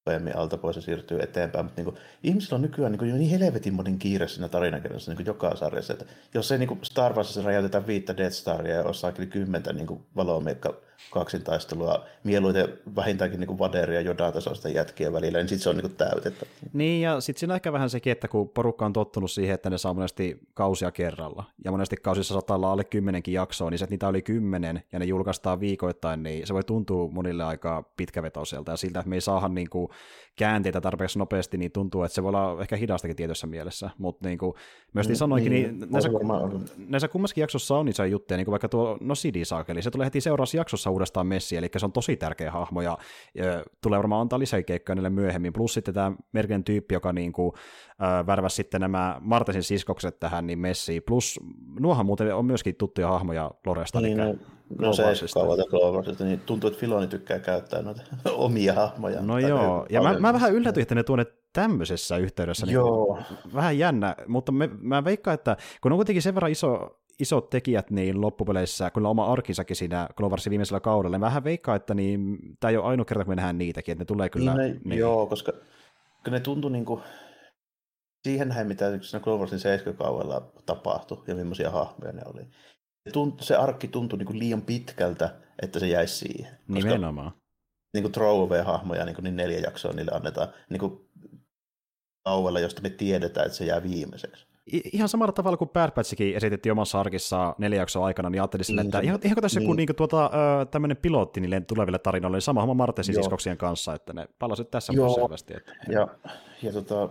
nopeammin 0.07 0.37
alta 0.37 0.57
pois 0.57 0.77
ja 0.77 0.83
siirtyy 0.83 1.21
eteenpäin, 1.21 1.65
mutta 1.65 1.81
niin 1.81 1.85
kuin, 1.85 1.97
ihmisillä 2.23 2.57
on 2.57 2.63
nykyään 2.63 2.93
niin, 2.93 2.99
kuin, 2.99 3.19
niin 3.19 3.41
helvetin 3.41 3.75
monen 3.75 3.99
kiire 3.99 4.29
siinä 4.29 4.49
tarinakirjassa 4.49 5.15
niin 5.15 5.27
joka 5.27 5.57
sarjassa, 5.57 5.93
että 5.93 6.05
jos 6.35 6.53
ei 6.53 6.59
niin 6.59 6.69
kuin 6.69 6.81
Star 6.83 7.13
Warsissa 7.15 7.43
räjäytetä 7.43 7.87
viittä 7.87 8.17
Death 8.17 8.35
Staria 8.35 8.75
ja 8.75 8.85
osaa 8.85 9.13
kyllä 9.13 9.29
kymmentä 9.29 9.73
niin 9.73 10.01
valomiekka 10.17 10.75
kaksintaistelua, 11.11 12.05
mieluiten 12.25 12.79
vähintäänkin 12.97 13.41
niin 13.41 13.59
Vaderia 13.59 14.01
jodan 14.01 14.33
tasoista 14.33 14.69
jätkiä 14.69 15.13
välillä, 15.13 15.39
niin 15.39 15.49
sitten 15.49 15.63
se 15.63 15.71
on 15.71 15.77
niin 15.77 15.97
täytettä. 15.97 16.47
Niin, 16.73 17.03
ja 17.03 17.21
sitten 17.21 17.41
siinä 17.41 17.53
on 17.53 17.57
ehkä 17.57 17.73
vähän 17.73 17.91
sekin, 17.91 18.13
että 18.13 18.29
kun 18.29 18.49
porukka 18.49 18.87
on 18.87 18.93
tottunut 18.93 19.31
siihen, 19.31 19.55
että 19.55 19.71
ne 19.71 19.79
saa 19.79 19.95
monesti 19.95 20.41
kausia 20.55 20.91
kerralla, 20.91 21.45
ja 21.65 21.71
monesti 21.71 21.97
kausissa 21.97 22.35
saattaa 22.35 22.57
olla 22.57 22.73
alle 22.73 22.85
kymmenenkin 22.85 23.35
jaksoa, 23.35 23.71
niin 23.71 23.79
se, 23.79 23.85
että 23.85 23.93
niitä 23.93 24.09
oli 24.09 24.23
kymmenen, 24.23 24.83
ja 24.93 24.99
ne 24.99 25.05
julkaistaan 25.05 25.61
viikoittain, 25.61 26.23
niin 26.23 26.47
se 26.47 26.55
voi 26.55 26.65
tuntua 26.65 27.09
monille 27.09 27.45
aika 27.45 27.85
pitkävetoiselta, 27.97 28.71
ja 28.71 28.77
siltä, 28.77 29.01
että 29.01 29.11
me 29.11 29.17
ei 29.17 29.21
saada 29.21 29.49
niin 29.49 29.71
kuin 29.71 29.89
käänteitä 30.37 30.81
tarpeeksi 30.81 31.19
nopeasti, 31.19 31.59
niin 31.59 31.73
tuntuu, 31.73 32.03
että 32.03 32.15
se 32.15 32.23
voi 32.23 32.29
olla 32.29 32.57
ehkä 32.61 32.77
hidastakin 32.77 33.17
tietyssä 33.17 33.47
mielessä, 33.47 33.91
mutta 33.99 34.29
niin 34.29 34.39
kuin 34.39 34.55
myös 34.93 35.09
niin 35.09 35.17
sanoinkin, 35.17 35.53
niin, 35.53 35.81
niin 35.81 35.91
näissä, 35.91 36.11
näissä 36.89 37.09
kummassakin 37.09 37.43
jaksossa 37.43 37.77
on 37.77 37.89
isoja 37.89 38.07
juttuja, 38.07 38.37
niin 38.37 38.45
kuin 38.45 38.53
vaikka 38.53 38.69
tuo 38.69 38.99
No 39.01 39.15
Sidi 39.15 39.45
Saakeli, 39.45 39.83
se 39.83 39.91
tulee 39.91 40.05
heti 40.05 40.21
seuraavassa 40.21 40.57
jaksossa 40.57 40.91
uudestaan 40.91 41.27
Messi, 41.27 41.57
eli 41.57 41.69
se 41.77 41.87
on 41.87 41.93
tosi 41.93 42.17
tärkeä 42.17 42.51
hahmo, 42.51 42.81
ja, 42.81 42.99
ja 43.35 43.65
tulee 43.83 43.99
varmaan 43.99 44.21
antaa 44.21 44.39
lisäkeikkoja 44.39 44.95
niille 44.95 45.11
myöhemmin, 45.11 45.53
plus 45.53 45.75
sitten 45.75 45.95
tämä 45.95 46.13
Merken 46.33 46.65
tyyppi, 46.65 46.95
joka 46.95 47.13
niin 47.13 47.33
kuin, 47.33 47.53
äh, 48.03 48.27
värväsi 48.27 48.57
sitten 48.57 48.81
nämä 48.81 49.17
Martesin 49.21 49.63
siskokset 49.63 50.19
tähän, 50.19 50.47
niin 50.47 50.59
Messi, 50.59 51.01
plus 51.01 51.41
nuohan 51.81 52.07
muuten 52.07 52.35
on 52.35 52.45
myöskin 52.45 52.77
tuttuja 52.77 53.09
hahmoja 53.09 53.51
Loresta, 53.67 54.01
niin, 54.01 54.21
eli 54.21 54.39
No, 54.79 54.87
no 54.87 54.93
se 54.93 55.03
kauan 55.73 56.05
niin 56.21 56.41
tuntuu, 56.41 56.69
että 56.69 56.81
Filoni 56.81 57.07
tykkää 57.07 57.39
käyttää 57.39 57.83
noita 57.83 58.03
omia 58.33 58.73
hahmoja. 58.73 59.23
No 59.23 59.39
joo, 59.39 59.87
ja 59.91 60.03
mä, 60.03 60.19
mä 60.19 60.33
vähän 60.33 60.53
yllätyin, 60.55 60.83
että 60.83 60.95
ne 60.95 61.03
tuonne 61.03 61.27
tämmöisessä 61.53 62.17
yhteydessä. 62.17 62.67
Niin 62.67 62.75
joo. 62.75 63.17
Niin 63.17 63.55
vähän 63.55 63.79
jännä, 63.79 64.17
mutta 64.27 64.53
me, 64.53 64.71
mä 64.81 65.05
veikkaan, 65.05 65.35
että 65.35 65.57
kun 65.81 65.93
on 65.93 65.99
kuitenkin 65.99 66.23
sen 66.23 66.35
verran 66.35 66.53
iso, 66.53 67.01
isot 67.19 67.51
tekijät 67.51 67.91
niin 67.91 68.21
loppupeleissä, 68.21 68.91
kun 68.91 69.07
oma 69.07 69.33
arkisakin 69.33 69.77
siinä 69.77 70.09
Cloversin 70.17 70.51
viimeisellä 70.51 70.81
kaudella, 70.81 71.17
niin 71.17 71.21
vähän 71.21 71.45
veikkaa, 71.45 71.77
että 71.77 71.95
niin, 71.95 72.39
tämä 72.61 72.71
ei 72.71 72.77
ole 72.77 72.87
ainoa 72.87 73.05
kerta, 73.05 73.25
kun 73.25 73.33
me 73.33 73.37
nähdään 73.37 73.59
niitäkin, 73.59 73.93
että 73.93 74.03
ne 74.03 74.07
tulee 74.07 74.29
kyllä... 74.29 74.55
Niin 74.55 74.75
ne, 74.75 74.81
niin. 74.85 74.99
Joo, 74.99 75.27
koska 75.27 75.53
ne 76.31 76.41
tuntui 76.41 76.71
niin 76.71 76.85
kuin, 76.85 77.03
siihen 78.25 78.49
näin, 78.49 78.67
mitä 78.67 78.99
siinä 79.01 79.25
Cloversin 79.25 79.59
70 79.59 80.05
kaudella 80.05 80.53
tapahtui 80.67 81.23
ja 81.27 81.35
millaisia 81.35 81.71
hahmoja 81.71 82.13
ne 82.13 82.23
oli 82.35 82.47
tunt, 83.13 83.41
se 83.41 83.57
arkki 83.57 83.89
tuntui 83.89 84.19
niin 84.19 84.27
kuin 84.27 84.39
liian 84.39 84.63
pitkältä, 84.63 85.35
että 85.63 85.79
se 85.79 85.87
jäisi 85.87 86.15
siihen. 86.15 86.59
Koska 86.75 86.89
Nimenomaan. 86.89 87.33
Niin 87.95 88.03
kuin 88.03 88.13
throwaway-hahmoja, 88.13 89.05
niin, 89.05 89.15
kuin 89.15 89.25
niin 89.25 89.37
neljä 89.37 89.59
jaksoa 89.59 89.93
niille 89.93 90.13
annetaan 90.15 90.49
niin 90.71 90.81
kuin 90.81 91.09
tauolla, 92.23 92.61
josta 92.61 92.83
me 92.83 92.91
tiedetään, 92.91 93.47
että 93.47 93.59
se 93.59 93.65
jää 93.65 93.83
viimeiseksi. 93.83 94.47
Ihan 94.93 95.09
samalla 95.09 95.33
tavalla 95.33 95.57
kuin 95.57 95.71
Bad 95.71 95.91
Batchikin 95.91 96.37
esitettiin 96.37 96.73
omassa 96.73 97.01
arkissa 97.01 97.55
neljä 97.59 97.79
jaksoa 97.79 98.07
aikana, 98.07 98.31
niin 98.31 98.43
ajattelin 98.43 98.65
sille, 98.65 98.81
että 98.81 99.01
ihan, 99.01 99.19
ihan 99.25 99.35
kuin 99.35 99.43
tässä 99.43 99.61
niin. 99.61 99.65
joku 99.65 99.75
niin 99.75 99.87
kuin, 99.87 99.97
tuota, 99.97 100.31
tämmöinen 100.71 100.97
pilotti 100.97 101.41
niille 101.41 101.61
tuleville 101.61 101.99
tarinoille, 101.99 102.37
niin 102.37 102.43
sama 102.43 102.61
homma 102.61 102.75
Martesin 102.75 103.15
siskoksien 103.15 103.57
kanssa, 103.57 103.95
että 103.95 104.13
ne 104.13 104.29
palasit 104.39 104.71
tässä 104.71 104.93
Joo. 104.93 105.15
selvästi. 105.15 105.55
Että... 105.57 105.73
Ja, 105.89 106.09
ja 106.63 106.73
tota, 106.73 107.09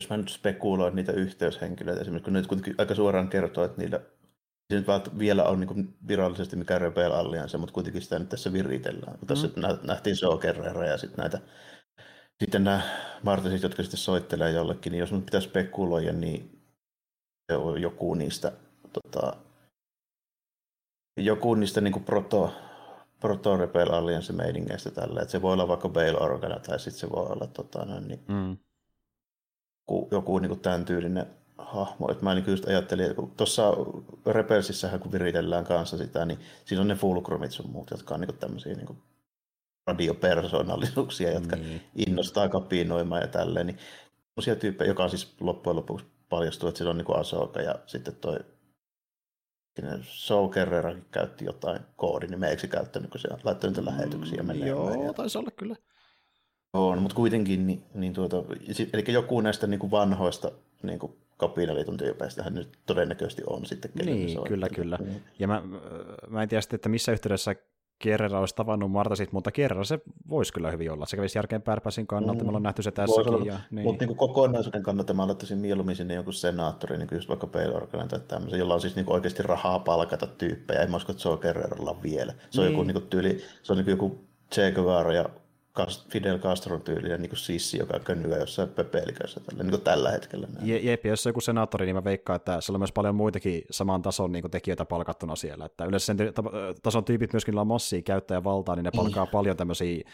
jos 0.00 0.10
mä 0.10 0.16
nyt 0.16 0.28
spekuloin 0.28 0.96
niitä 0.96 1.12
yhteyshenkilöitä, 1.12 2.00
esimerkiksi 2.00 2.24
kun 2.24 2.32
nyt 2.32 2.46
kuitenkin 2.46 2.74
aika 2.78 2.94
suoraan 2.94 3.28
kertoo, 3.28 3.64
että 3.64 3.82
niillä 3.82 4.00
se 4.70 4.76
nyt 4.76 5.18
vielä 5.18 5.44
on 5.44 5.60
niin 5.60 5.96
virallisesti 6.08 6.56
mikä 6.56 6.78
Rebel 6.78 7.12
Alliance, 7.12 7.58
mutta 7.58 7.72
kuitenkin 7.72 8.02
sitä 8.02 8.18
nyt 8.18 8.28
tässä 8.28 8.52
viritellään. 8.52 9.18
Mm. 9.20 9.26
Tässä 9.26 9.48
nähtiin 9.82 10.16
Sokerera 10.16 10.86
ja 10.86 10.98
sitten 10.98 11.22
näitä 11.22 11.40
sitten 12.40 12.64
nämä 12.64 12.80
Martesit, 13.22 13.62
jotka 13.62 13.82
sitten 13.82 13.98
soittelee 13.98 14.50
jollekin, 14.50 14.90
niin 14.90 15.00
jos 15.00 15.12
nyt 15.12 15.24
pitäisi 15.24 15.48
spekuloida, 15.48 16.12
niin 16.12 16.62
se 17.52 17.56
on 17.56 17.82
joku 17.82 18.14
niistä, 18.14 18.52
tota, 18.92 19.36
joku 21.16 21.54
niistä 21.54 21.80
niin 21.80 22.04
proto, 22.04 22.54
proto 23.20 23.56
Rebel 23.56 23.92
Alliance 23.92 24.32
meiningeistä 24.32 24.90
tällä, 24.90 25.22
että 25.22 25.32
se 25.32 25.42
voi 25.42 25.52
olla 25.52 25.68
vaikka 25.68 25.88
Bail 25.88 26.16
Organa 26.22 26.58
tai 26.58 26.80
sitten 26.80 27.00
se 27.00 27.10
voi 27.10 27.26
olla 27.26 27.46
tota, 27.46 27.84
niin, 27.84 28.24
mm. 28.28 28.56
joku, 29.88 30.08
joku 30.10 30.38
niin 30.38 30.60
tämän 30.60 30.84
tyylinen 30.84 31.26
hahmo. 31.58 32.10
Että 32.10 32.24
mä 32.24 32.34
niin 32.34 32.44
just 32.46 32.68
ajattelin, 32.68 33.10
että 33.10 33.22
tuossa 33.36 33.72
Rebelsissähän 34.26 35.00
kun 35.00 35.12
viritellään 35.12 35.64
kanssa 35.64 35.96
sitä, 35.96 36.24
niin 36.24 36.38
siinä 36.64 36.80
on 36.80 36.88
ne 36.88 36.94
fulcrumit 36.94 37.52
sun 37.52 37.70
muut, 37.70 37.90
jotka 37.90 38.14
on 38.14 38.20
niin 38.20 38.38
tämmöisiä 38.38 38.74
niin 38.74 38.98
radiopersonallisuuksia, 39.86 41.32
jotka 41.32 41.56
niin. 41.56 41.82
innostaa 42.06 42.48
kapinoimaan 42.48 43.20
ja 43.20 43.28
tälleen. 43.28 43.66
Niin 43.66 43.78
semmoisia 44.28 44.56
tyyppejä, 44.56 44.90
joka 44.90 45.04
on 45.04 45.10
siis 45.10 45.34
loppujen 45.40 45.76
lopuksi 45.76 46.06
paljastuu, 46.28 46.68
että 46.68 46.78
siinä 46.78 46.90
on 46.90 46.98
niin 46.98 47.16
Asoka 47.16 47.60
ja 47.60 47.74
sitten 47.86 48.14
toi 48.14 48.38
Soul 50.02 50.48
Kerrerakin 50.48 51.04
käytti 51.10 51.44
jotain 51.44 51.80
koodinimeeksi 51.96 52.68
käyttänyt, 52.68 53.10
kun 53.10 53.20
se 53.20 53.28
on 53.32 53.38
laittanut 53.44 53.76
niitä 53.76 53.90
lähetyksiä 53.90 54.42
mm, 54.42 54.66
Joo, 54.66 55.12
taisi 55.12 55.38
olla 55.38 55.50
kyllä. 55.50 55.76
On, 56.72 57.02
mutta 57.02 57.16
kuitenkin, 57.16 57.66
niin, 57.66 57.82
niin 57.94 58.12
tuota, 58.12 58.36
eli 58.92 59.04
joku 59.12 59.40
näistä 59.40 59.66
niin 59.66 59.80
kuin 59.80 59.90
vanhoista 59.90 60.52
niin 60.82 60.98
kuin 60.98 61.12
kapinaliiton 61.36 61.96
tyypeistähän 61.96 62.54
nyt 62.54 62.78
todennäköisesti 62.86 63.42
on 63.46 63.66
sitten. 63.66 63.90
Niin, 64.04 64.38
kyllä, 64.48 64.68
kyllä. 64.68 64.98
Ja 65.38 65.48
mä, 65.48 65.62
mä 66.28 66.42
en 66.42 66.48
tiedä 66.48 66.60
sitten, 66.60 66.76
että 66.76 66.88
missä 66.88 67.12
yhteydessä 67.12 67.54
Kerrera 67.98 68.40
olisi 68.40 68.54
tavannut 68.54 68.90
Martasit, 68.90 69.32
mutta 69.32 69.52
Kerrera 69.52 69.84
se 69.84 69.98
voisi 70.28 70.52
kyllä 70.52 70.70
hyvin 70.70 70.92
olla. 70.92 71.06
Se 71.06 71.16
kävisi 71.16 71.38
järkeen 71.38 71.62
pärpäsin 71.62 72.06
kannalta, 72.06 72.40
mm. 72.40 72.44
me 72.44 72.48
ollaan 72.48 72.62
nähty 72.62 72.82
se 72.82 72.90
tässäkin. 72.90 73.46
Ja, 73.46 73.60
niin. 73.70 73.84
Mutta 73.84 74.06
niin 74.06 74.16
kokonaisuuden 74.16 74.82
kannalta 74.82 75.14
mä 75.14 75.22
aloittaisin 75.22 75.58
mieluummin 75.58 75.96
sinne 75.96 76.14
jonkun 76.14 76.34
senaattori, 76.34 76.98
niin 76.98 77.08
kuin 77.08 77.16
just 77.16 77.28
vaikka 77.28 77.46
Baylor 77.46 77.86
tai 77.86 78.20
tämmöisen, 78.28 78.58
jolla 78.58 78.74
on 78.74 78.80
siis 78.80 78.96
niin 78.96 79.10
oikeasti 79.10 79.42
rahaa 79.42 79.78
palkata 79.78 80.26
tyyppejä. 80.26 80.80
En 80.80 80.90
mä 80.90 80.96
usko, 80.96 81.12
että 81.12 81.22
se 81.22 81.28
on 81.28 81.38
Kerreralla 81.38 82.02
vielä. 82.02 82.34
Se 82.50 82.60
on 82.60 82.66
mm. 82.66 82.72
joku 82.72 82.82
niin 82.82 83.02
tyyli, 83.10 83.42
se 83.62 83.72
on 83.72 83.78
niin 83.78 83.90
joku 83.90 84.18
Che 84.54 84.72
Guevara 84.72 85.12
ja 85.12 85.30
Fidel 86.10 86.38
Castron 86.38 86.82
tyylinen 86.82 87.22
niin 87.22 87.36
sissi, 87.36 87.78
joka 87.78 87.98
könnyää 87.98 88.38
jossain 88.38 88.68
pöpelikössä 88.68 89.40
tällä, 89.40 89.62
niin 89.62 89.80
tällä 89.80 90.10
hetkellä. 90.10 90.46
Näin. 90.46 90.68
Je, 90.68 90.78
jep, 90.78 91.06
jos 91.06 91.22
se 91.22 91.28
joku 91.28 91.40
senaattori, 91.40 91.86
niin 91.86 91.96
mä 91.96 92.04
veikkaan, 92.04 92.36
että 92.36 92.60
siellä 92.60 92.76
on 92.76 92.80
myös 92.80 92.92
paljon 92.92 93.14
muitakin 93.14 93.62
saman 93.70 94.02
tason 94.02 94.32
niin 94.32 94.50
tekijöitä 94.50 94.84
palkattuna 94.84 95.36
siellä. 95.36 95.64
Että 95.64 95.84
yleensä 95.84 96.06
sen 96.06 96.16
tason 96.82 97.04
tyypit 97.04 97.32
myöskin 97.32 97.58
on 97.58 97.66
massia 97.66 98.02
käyttäjävaltaa, 98.02 98.76
niin 98.76 98.84
ne 98.84 98.90
palkaa 98.96 99.24
mm. 99.24 99.30
paljon 99.30 99.56
tämmöisiä 99.56 100.10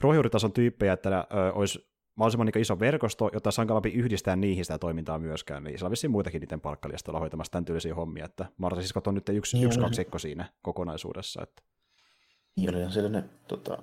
ruohonjuuritason 0.00 0.52
tyyppejä, 0.52 0.92
että 0.92 1.18
ö, 1.18 1.52
olisi 1.52 1.94
mahdollisimman 2.16 2.46
niin 2.46 2.62
iso 2.62 2.80
verkosto, 2.80 3.30
jotta 3.32 3.50
sankalampi 3.50 3.88
yhdistää 3.88 4.36
niihin 4.36 4.64
sitä 4.64 4.78
toimintaa 4.78 5.18
myöskään, 5.18 5.64
niin 5.64 5.78
siellä 5.78 5.86
on 5.86 5.90
vissiin 5.90 6.10
muitakin 6.10 6.40
niiden 6.40 6.60
palkkalistoilla 6.60 7.20
hoitamassa 7.20 7.50
tämän 7.50 7.64
tyylisiä 7.64 7.94
hommia, 7.94 8.24
että 8.24 8.46
Martasiskot 8.56 9.06
on 9.06 9.14
nyt 9.14 9.28
yksi, 9.28 9.56
niin, 9.56 9.66
yksi 9.66 9.80
kaksikko 9.80 10.18
siinä 10.18 10.44
kokonaisuudessa. 10.62 11.42
Että. 11.42 11.62
Niin 12.56 12.76
oli 12.76 12.92
sellainen, 12.92 13.30
tota, 13.48 13.82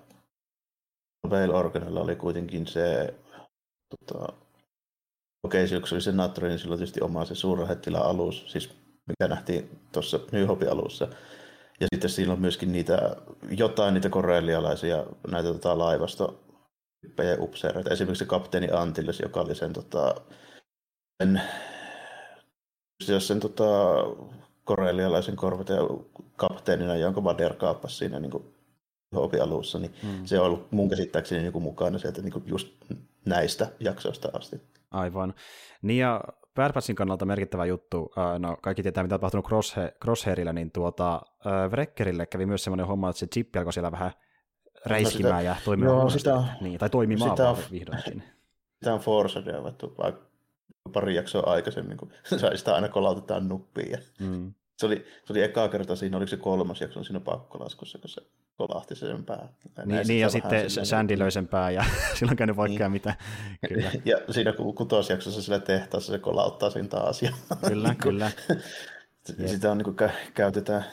Bail 1.29 1.51
Organella 1.51 2.01
oli 2.01 2.15
kuitenkin 2.15 2.67
se, 2.67 3.13
tota, 3.89 4.33
okei, 5.43 5.65
okay, 5.65 5.87
se 5.87 5.95
oli 5.95 6.01
senaattori, 6.01 6.47
niin 6.47 6.59
sillä 6.59 6.77
tietysti 6.77 7.01
oma 7.01 7.25
se 7.25 7.35
suurlähettilän 7.35 8.01
alus, 8.01 8.51
siis 8.51 8.69
mikä 9.07 9.27
nähtiin 9.27 9.79
tuossa 9.91 10.19
New 10.31 10.47
Hopin 10.47 10.71
alussa. 10.71 11.07
Ja 11.79 11.87
sitten 11.95 12.09
siinä 12.09 12.33
on 12.33 12.41
myöskin 12.41 12.71
niitä, 12.71 13.15
jotain 13.57 13.93
niitä 13.93 14.09
korealialaisia 14.09 15.05
näitä 15.27 15.53
tota, 15.53 15.77
laivasto 15.77 16.39
tyyppejä 17.01 17.37
upseereita. 17.39 17.89
Esimerkiksi 17.89 18.25
kapteeni 18.25 18.67
Antilles, 18.71 19.19
joka 19.19 19.41
oli 19.41 19.55
sen, 19.55 19.73
tota, 19.73 20.15
sen 21.23 21.41
jos 23.07 23.27
sen 23.27 23.39
tota, 23.39 23.63
korelialaisen 24.63 25.35
korvata 25.35 25.73
kapteenina, 26.35 26.95
jonka 26.95 27.23
Vader 27.23 27.53
kaappasi 27.53 27.95
siinä 27.95 28.19
niin 28.19 28.31
kuin, 28.31 28.50
alussa, 29.41 29.79
niin 29.79 29.93
hmm. 30.01 30.25
se 30.25 30.39
on 30.39 30.45
ollut 30.45 30.71
mun 30.71 30.89
käsittääkseni 30.89 31.41
niin 31.41 31.53
kuin 31.53 31.63
mukana 31.63 31.97
sieltä 31.97 32.21
niin 32.21 32.33
kuin 32.33 32.43
just 32.47 32.67
näistä 33.25 33.67
jaksoista 33.79 34.29
asti. 34.33 34.61
Aivan. 34.91 35.33
Niin 35.81 35.99
ja 35.99 36.21
Bad 36.55 36.71
kannalta 36.95 37.25
merkittävä 37.25 37.65
juttu, 37.65 38.11
no 38.39 38.57
kaikki 38.61 38.83
tietää 38.83 39.03
mitä 39.03 39.15
on 39.15 39.19
tapahtunut 39.19 39.47
Crosshairilla, 40.03 40.53
niin 40.53 40.71
tuota, 40.71 41.21
Wreckerille 41.69 42.25
kävi 42.25 42.45
myös 42.45 42.63
semmoinen 42.63 42.87
homma, 42.87 43.09
että 43.09 43.19
se 43.19 43.27
chippi 43.27 43.59
alkoi 43.59 43.73
siellä 43.73 43.91
vähän 43.91 44.11
räiskimään 44.85 45.33
no 45.33 45.39
sitä, 45.39 45.49
ja 45.49 45.55
toimimaan. 45.65 45.97
Joo, 45.97 46.09
sitä, 46.09 46.43
niin, 46.61 46.79
tai 46.79 46.89
toimimaan 46.89 47.37
sitä 47.37 47.71
vihdoinkin. 47.71 48.23
Sitä 48.81 48.93
on 48.93 48.99
Forsadeavattu 48.99 49.95
pari 50.93 51.15
jaksoa 51.15 51.51
aikaisemmin, 51.51 51.97
kun 51.97 52.11
sai 52.37 52.57
sitä 52.57 52.75
aina 52.75 52.89
kolautetaan 52.89 53.47
nuppiin. 53.47 53.91
Ja 53.91 53.97
mm. 54.19 54.53
Se, 54.81 54.85
oli, 54.85 55.05
se 55.25 55.33
oli 55.33 55.41
ekaa 55.41 55.69
kerta 55.69 55.95
siinä, 55.95 56.17
oliko 56.17 56.29
se 56.29 56.37
kolmas 56.37 56.81
jakso 56.81 57.03
siinä 57.03 57.19
pakkolaskussa, 57.19 57.97
kun 57.97 58.09
se 58.09 58.21
kolahti 58.55 58.95
sen 58.95 59.25
pää. 59.25 59.47
Niin, 59.85 60.07
niin 60.07 60.19
ja 60.19 60.29
sitten 60.29 60.69
Sandy 60.69 61.19
löi 61.19 61.31
sen 61.31 61.47
pää 61.47 61.71
ja 61.71 61.85
silloin 62.19 62.37
käynyt 62.37 62.57
vaikka 62.57 62.83
niin. 62.83 62.91
mitä. 62.91 63.15
Kyllä. 63.67 63.91
Ja 64.05 64.17
siinä 64.33 64.53
kutosjaksossa 64.75 65.41
sillä 65.41 65.59
tehtaassa 65.59 66.11
se 66.11 66.19
kolauttaa 66.19 66.69
sen 66.69 66.89
taas. 66.89 67.21
Ja 67.21 67.31
kyllä, 67.67 67.95
kyllä. 68.03 68.31
sitä 69.45 69.71
on 69.71 69.77
niin 69.77 69.95
kuin, 69.95 70.11
käytetään, 70.33 70.85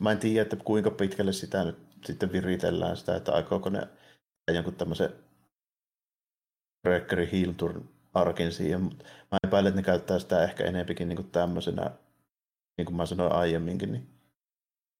mä 0.00 0.12
en 0.12 0.18
tiedä, 0.18 0.42
että 0.42 0.56
kuinka 0.56 0.90
pitkälle 0.90 1.32
sitä 1.32 1.64
nyt 1.64 1.78
sitten 2.04 2.32
viritellään 2.32 2.96
sitä, 2.96 3.16
että 3.16 3.32
aikooko 3.32 3.70
ne 3.70 3.88
jonkun 4.52 4.74
tämmöisen 4.74 5.10
Breakerin 6.82 7.28
Hilturn 7.28 7.88
arkin 8.14 8.52
siihen, 8.52 8.80
mutta 8.80 9.04
mä 9.04 9.38
epäilen, 9.44 9.68
että 9.68 9.80
ne 9.80 9.84
käyttää 9.84 10.18
sitä 10.18 10.44
ehkä 10.44 10.64
enempikin 10.64 11.08
niin 11.08 11.16
kuin 11.16 11.30
tämmöisenä, 11.30 11.90
niin 12.76 12.86
kuin 12.86 12.96
mä 12.96 13.06
sanoin 13.06 13.32
aiemminkin, 13.32 13.92
niin 13.92 14.08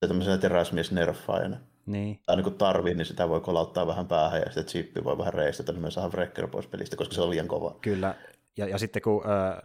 tämmöisenä 0.00 0.38
teräsmies-nerfaajana. 0.38 1.56
Niin. 1.86 2.20
Tai 2.26 2.36
niin 2.36 2.54
tarvii, 2.54 2.94
niin 2.94 3.06
sitä 3.06 3.28
voi 3.28 3.40
kolauttaa 3.40 3.86
vähän 3.86 4.08
päähän 4.08 4.40
ja 4.40 4.46
sitten 4.46 4.64
chippi 4.64 5.04
voi 5.04 5.18
vähän 5.18 5.34
reistata, 5.34 5.72
niin 5.72 5.82
me 5.82 5.90
saadaan 5.90 6.12
Wrecker 6.12 6.48
pois 6.48 6.66
pelistä, 6.66 6.96
koska 6.96 7.14
se 7.14 7.20
on 7.20 7.30
liian 7.30 7.48
kova. 7.48 7.78
Kyllä, 7.80 8.14
ja, 8.56 8.68
ja 8.68 8.78
sitten 8.78 9.02
kun 9.02 9.22
äh, 9.26 9.62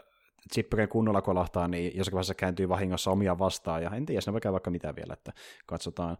chippi 0.53 0.87
kunnolla 0.87 1.21
kolahtaa, 1.21 1.67
niin 1.67 1.97
jossakin 1.97 2.15
vaiheessa 2.15 2.33
kääntyy 2.33 2.69
vahingossa 2.69 3.11
omia 3.11 3.39
vastaan, 3.39 3.83
ja 3.83 3.91
en 3.95 4.05
tiedä, 4.05 4.21
se 4.21 4.33
voi 4.33 4.41
käydä 4.41 4.51
vaikka 4.51 4.71
mitä 4.71 4.95
vielä, 4.95 5.13
että 5.13 5.33
katsotaan. 5.65 6.17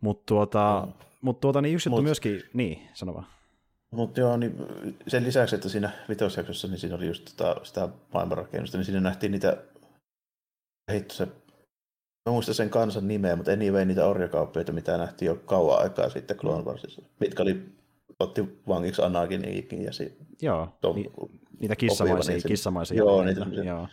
Mutta 0.00 0.22
tuota, 0.26 0.82
mm. 0.86 0.92
mut 1.20 1.40
tuota, 1.40 1.60
niin 1.62 1.74
yksi 1.74 1.88
juttu 1.88 2.02
myöskin, 2.02 2.42
niin, 2.52 2.88
sano 2.94 3.14
vaan. 3.14 3.26
Mutta 3.90 4.20
joo, 4.20 4.36
niin 4.36 4.56
sen 5.08 5.24
lisäksi, 5.24 5.54
että 5.54 5.68
siinä 5.68 5.90
vitosjaksossa, 6.08 6.68
niin 6.68 6.78
siinä 6.78 6.96
oli 6.96 7.06
just 7.06 7.24
tota, 7.36 7.64
sitä 7.64 7.88
maailmanrakennusta, 8.14 8.78
niin 8.78 8.84
siinä 8.84 9.00
nähtiin 9.00 9.32
niitä, 9.32 9.56
heitto 10.92 11.14
se, 11.14 11.26
mä 12.26 12.32
muista 12.32 12.54
sen 12.54 12.70
kansan 12.70 13.08
nimeä, 13.08 13.36
mutta 13.36 13.52
anyway 13.52 13.84
niitä 13.84 14.06
orjakauppioita, 14.06 14.72
mitä 14.72 14.96
nähtiin 14.96 15.26
jo 15.26 15.36
kauan 15.36 15.82
aikaa 15.82 16.10
sitten 16.10 16.36
Clone 16.36 16.64
Warsissa, 16.64 17.02
mitkä 17.20 17.42
oli, 17.42 17.62
otti 18.20 18.60
vangiksi 18.68 19.02
Anakinikin 19.02 19.82
ja 19.82 19.92
si, 19.92 20.18
Joo, 20.42 20.68
Tom, 20.80 20.96
ni, 20.96 21.04
niitä 21.60 21.76
kissamaisia, 21.76 22.40
kissamaisia. 22.48 22.96
Joo, 22.96 23.24
niitä, 23.24 23.46
joo, 23.64 23.88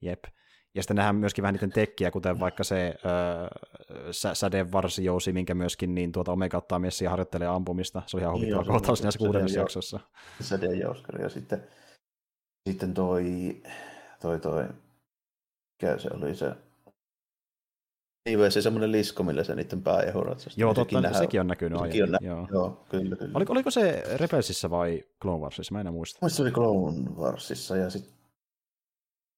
jep. 0.00 0.24
Ja 0.74 0.82
sitten 0.82 0.96
nähdään 0.96 1.16
myöskin 1.16 1.42
vähän 1.42 1.54
niiden 1.54 1.72
tekkiä, 1.72 2.10
kuten 2.10 2.40
vaikka 2.40 2.64
se 2.64 2.94
öö, 3.04 3.48
sä, 4.10 4.34
sädevarsijousi, 4.34 5.32
minkä 5.32 5.54
myöskin 5.54 5.94
niin 5.94 6.12
tuota 6.12 6.32
Omega 6.32 6.58
ottaa 6.58 6.78
messiä 6.78 7.10
harjoittelee 7.10 7.48
ampumista. 7.48 8.02
Se 8.06 8.16
oli 8.16 8.22
ihan 8.22 8.34
huvittava 8.34 8.62
niin, 8.62 8.72
kohtaus 8.72 9.02
näissä 9.02 9.18
kuudennessa 9.18 9.58
jaksossa. 9.58 10.00
Sädejouskari 10.40 11.22
ja 11.22 11.28
sitten, 11.28 11.62
sitten 12.68 12.94
toi, 12.94 13.24
toi, 14.20 14.40
toi, 14.40 14.64
mikä 15.82 15.98
se 15.98 16.08
oli 16.14 16.34
se, 16.34 16.52
niin, 18.26 18.52
se 18.52 18.62
semmoinen 18.62 18.92
lisko, 18.92 19.22
millä 19.22 19.44
se 19.44 19.54
niiden 19.54 19.82
pääjehurat. 19.82 20.46
Joo, 20.56 20.74
totta, 20.74 21.00
nähdään, 21.00 21.24
sekin 21.24 21.40
on 21.40 21.46
näkynyt 21.46 21.80
aiemmin. 21.80 22.02
On 22.02 22.10
nä- 22.10 22.18
joo. 22.20 22.48
joo, 22.52 22.84
kyllä, 22.88 23.16
kyllä. 23.16 23.32
Oliko, 23.34 23.52
oliko 23.52 23.70
se 23.70 24.02
Rebelsissa 24.16 24.70
vai 24.70 25.04
Clone 25.22 25.42
Warsissa? 25.42 25.74
Mä 25.74 25.80
en 25.80 25.92
muista. 25.92 26.18
Muista 26.22 26.36
se 26.36 26.42
oli 26.42 26.50
Clone 26.50 27.10
Warsissa 27.16 27.76
ja 27.76 27.90
sitten 27.90 28.16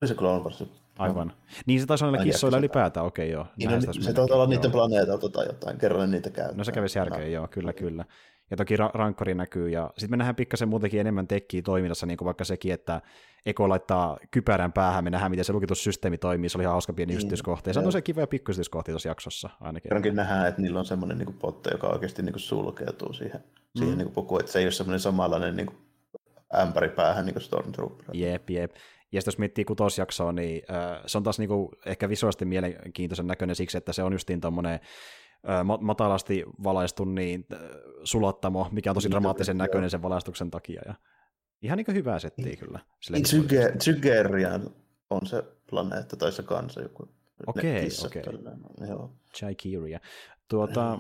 oli 0.02 0.09
se 0.09 0.14
Clone 0.14 0.45
Wars. 0.45 0.64
Aivan. 0.99 1.33
Niin 1.66 1.80
se 1.80 1.87
taisi 1.87 2.04
olla 2.04 2.18
kissoilla 2.18 2.59
ylipäätään, 2.59 3.07
okei 3.07 3.26
okay, 3.26 3.33
joo. 3.33 3.47
Niin, 3.57 3.71
no, 3.71 3.92
se 3.92 4.12
taitaa 4.12 4.37
olla 4.37 4.47
niiden 4.47 4.71
planeetalta 4.71 5.28
tai 5.28 5.47
jotain, 5.47 5.78
kerran 5.78 6.11
niitä 6.11 6.30
käy. 6.30 6.54
No 6.54 6.64
se 6.64 6.73
kävisi 6.73 6.99
järkeä, 6.99 7.26
joo, 7.26 7.49
kyllä, 7.49 7.73
kyllä. 7.73 8.04
Ja 8.50 8.57
toki 8.57 8.76
ra- 8.76 8.90
rankkori 8.95 9.35
näkyy, 9.35 9.69
ja 9.69 9.90
sitten 9.99 10.11
me 10.11 10.17
nähdään 10.17 10.37
pikkasen 10.37 10.69
muutenkin 10.69 11.00
enemmän 11.00 11.28
tekkiä 11.28 11.62
toiminnassa, 11.62 12.07
niin 12.07 12.17
kuin 12.17 12.26
vaikka 12.26 12.45
sekin, 12.45 12.73
että 12.73 13.00
Eko 13.47 13.69
laittaa 13.69 14.19
kypärän 14.31 14.73
päähän, 14.73 15.05
me 15.05 15.11
nähdään, 15.11 15.31
miten 15.31 15.45
se 15.45 15.52
lukitussysteemi 15.52 16.19
toimii, 16.19 16.49
se 16.49 16.59
oli 16.59 16.62
ihan 16.62 16.73
hauska 16.73 16.93
pieni 16.93 17.11
niin, 17.11 17.17
yksityiskohta, 17.17 17.71
ja 17.71 17.75
se 17.75 17.81
on 17.81 17.93
se 17.93 18.02
kiva 18.02 18.21
ja 18.21 18.26
pikkuistyiskohtia 18.26 18.93
tuossa 18.93 19.09
jaksossa 19.09 19.50
ainakin. 19.61 19.88
Kerrankin 19.88 20.17
nähdään, 20.17 20.49
että 20.49 20.62
niillä 20.62 20.78
on 20.78 20.85
semmoinen 20.85 21.19
niin 21.19 21.35
potte, 21.35 21.71
joka 21.71 21.87
oikeasti 21.87 22.23
niin 22.23 22.33
kuin 22.33 22.40
sulkeutuu 22.40 23.12
siihen, 23.12 23.40
mm. 23.40 23.78
siihen 23.78 23.99
niin 23.99 24.12
kuin 24.12 24.40
että 24.40 24.52
se 24.52 24.59
ei 24.59 24.64
ole 24.64 24.73
semmoinen 24.73 25.00
samanlainen 25.00 25.57
niin 25.57 25.67
kuin 25.67 25.78
ämpäri 26.61 26.88
päähän 26.88 27.26
niin 27.26 27.35
kuin 27.35 27.43
Stormtrooper. 27.43 28.05
Jep, 28.12 28.50
jep. 28.50 28.71
Ja 29.12 29.21
sitten 29.21 29.33
jos 29.33 29.38
miettii 29.38 29.64
kutosjaksoa, 29.64 30.33
niin 30.33 30.62
äh, 30.71 31.02
se 31.07 31.19
on 31.19 31.25
taas 31.25 31.38
niinku 31.38 31.73
ehkä 31.87 32.09
visuaalisesti 32.09 32.45
mielenkiintoisen 32.45 33.26
näköinen 33.26 33.57
siksi, 33.57 33.78
että 33.78 33.93
se 33.93 34.02
on 34.02 34.12
justiin 34.12 34.40
tuommoinen 34.40 34.81
matalasti 35.80 36.45
valaistu 36.64 37.04
niin, 37.04 37.47
sulattamo, 38.04 38.68
mikä 38.73 38.90
on 38.90 38.95
tosi 38.95 39.11
dramaattisen 39.11 39.59
näköinen 39.59 39.90
sen 39.90 40.02
valaistuksen 40.02 40.50
takia. 40.50 40.83
Ja 40.87 40.95
ihan 41.62 41.76
niin 41.76 41.95
hyvää 41.95 42.18
settiä 42.18 42.57
kyllä. 42.57 42.80
Tsygerian 43.78 44.71
on 45.11 45.26
se 45.26 45.42
planeetta 45.71 46.16
tai 46.16 46.33
se 46.33 46.42
kansa 46.42 46.80
joku. 46.80 47.09
Okei, 47.47 47.88
okei. 48.07 48.23
Chaikiria. 49.35 50.00
Tuota, 50.49 50.99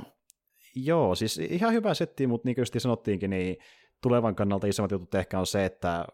joo, 0.74 1.14
siis 1.14 1.38
ihan 1.38 1.72
hyvä 1.72 1.94
setti, 1.94 2.26
mutta 2.26 2.48
niin 2.48 2.54
kuin 2.54 2.80
sanottiinkin, 2.80 3.30
niin 3.30 3.56
tulevan 4.02 4.34
kannalta 4.34 4.66
isommat 4.66 4.90
jutut 4.90 5.14
ehkä 5.14 5.40
on 5.40 5.46
se, 5.46 5.64
että 5.64 5.98
äh, 5.98 6.06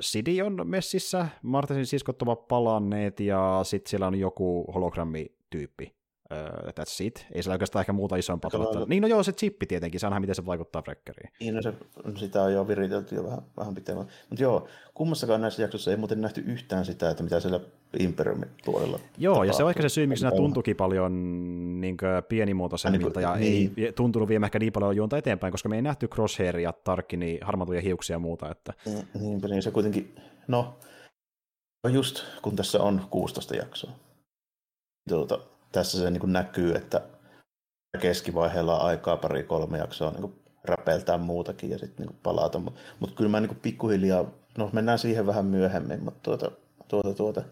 Sidi 0.00 0.42
on 0.42 0.60
messissä, 0.64 1.28
Martisin 1.42 1.86
siskot 1.86 2.22
ovat 2.22 2.48
palanneet 2.48 3.20
ja 3.20 3.60
sitten 3.62 3.90
siellä 3.90 4.06
on 4.06 4.18
joku 4.18 4.72
hologrammityyppi. 4.74 5.94
Uh, 6.32 6.68
that's 6.68 7.04
it. 7.04 7.26
Ei 7.32 7.42
siellä 7.42 7.54
oikeastaan 7.54 7.80
ehkä 7.80 7.92
muuta 7.92 8.16
isompaa 8.16 8.50
tulotta. 8.50 8.86
Niin 8.88 9.02
no 9.02 9.08
joo, 9.08 9.22
se 9.22 9.32
chippi 9.32 9.66
tietenkin, 9.66 10.00
saa 10.00 10.20
miten 10.20 10.34
se 10.34 10.46
vaikuttaa 10.46 10.82
Frekkeriin. 10.82 11.32
Niin 11.40 11.54
no 11.54 11.62
se, 11.62 11.74
sitä 12.16 12.42
on 12.42 12.52
jo 12.52 12.68
viritelty 12.68 13.14
jo 13.14 13.24
vähän, 13.24 13.42
vähän 13.56 13.74
pitemmän. 13.74 14.06
Mutta 14.30 14.42
joo, 14.42 14.68
kummassakaan 14.94 15.40
näissä 15.40 15.62
jaksoissa 15.62 15.90
ei 15.90 15.96
muuten 15.96 16.20
nähty 16.20 16.40
yhtään 16.40 16.84
sitä, 16.84 17.10
että 17.10 17.22
mitä 17.22 17.40
siellä 17.40 17.60
Imperiumin 17.98 18.48
puolella 18.64 18.98
Joo, 19.18 19.34
tapahtuu. 19.34 19.44
ja 19.44 19.52
se 19.52 19.64
on 19.64 19.70
ehkä 19.70 19.82
se 19.82 19.88
syy, 19.88 20.06
miksi 20.06 20.24
nämä 20.24 20.36
tuntuikin 20.36 20.76
paljon 20.76 21.12
niin 21.80 21.96
pienimuotoisemmilta, 22.28 23.20
ja 23.20 23.36
niin. 23.36 23.74
ei 23.76 23.92
tuntunut 23.92 24.28
viemään 24.28 24.48
ehkä 24.48 24.58
niin 24.58 24.72
paljon 24.72 24.96
juonta 24.96 25.18
eteenpäin, 25.18 25.50
koska 25.50 25.68
me 25.68 25.76
ei 25.76 25.82
nähty 25.82 26.08
Crosshairia, 26.08 26.72
Tarkini, 26.72 27.38
harmatuja 27.42 27.80
hiuksia 27.80 28.14
ja 28.14 28.18
muuta. 28.18 28.50
Että... 28.50 28.72
Niin, 29.20 29.40
niin 29.48 29.62
se 29.62 29.70
kuitenkin, 29.70 30.14
no, 30.48 30.78
just 31.88 32.24
kun 32.42 32.56
tässä 32.56 32.82
on 32.82 33.06
16 33.10 33.56
jaksoa, 33.56 33.92
tuota, 35.08 35.38
tässä 35.74 35.98
se 35.98 36.10
niin 36.10 36.32
näkyy, 36.32 36.74
että 36.74 37.00
keskivaiheella 38.00 38.78
on 38.80 38.86
aikaa 38.86 39.16
pari-kolme 39.16 39.78
jaksoa 39.78 40.10
niin 40.10 40.42
räpeltää 40.64 41.18
muutakin 41.18 41.70
ja 41.70 41.78
sitten 41.78 42.06
niin 42.06 42.18
palata. 42.22 42.58
Mutta 42.58 42.80
mut 43.00 43.14
kyllä 43.14 43.30
mä 43.30 43.40
niin 43.40 43.56
pikkuhiljaa, 43.62 44.24
no 44.58 44.70
mennään 44.72 44.98
siihen 44.98 45.26
vähän 45.26 45.44
myöhemmin, 45.44 46.04
mutta 46.04 46.20
tuota, 46.22 46.50
tuota, 46.88 47.14
tuota, 47.14 47.42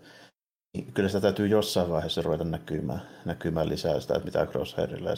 niin 0.74 0.92
kyllä 0.92 1.08
sitä 1.08 1.20
täytyy 1.20 1.48
jossain 1.48 1.90
vaiheessa 1.90 2.22
ruveta 2.22 2.44
näkymään, 2.44 3.02
näkymään 3.24 3.68
lisää 3.68 4.00
sitä, 4.00 4.14
että 4.14 4.24
mitä 4.24 4.46
Crosshairilla 4.46 5.10
ja 5.10 5.16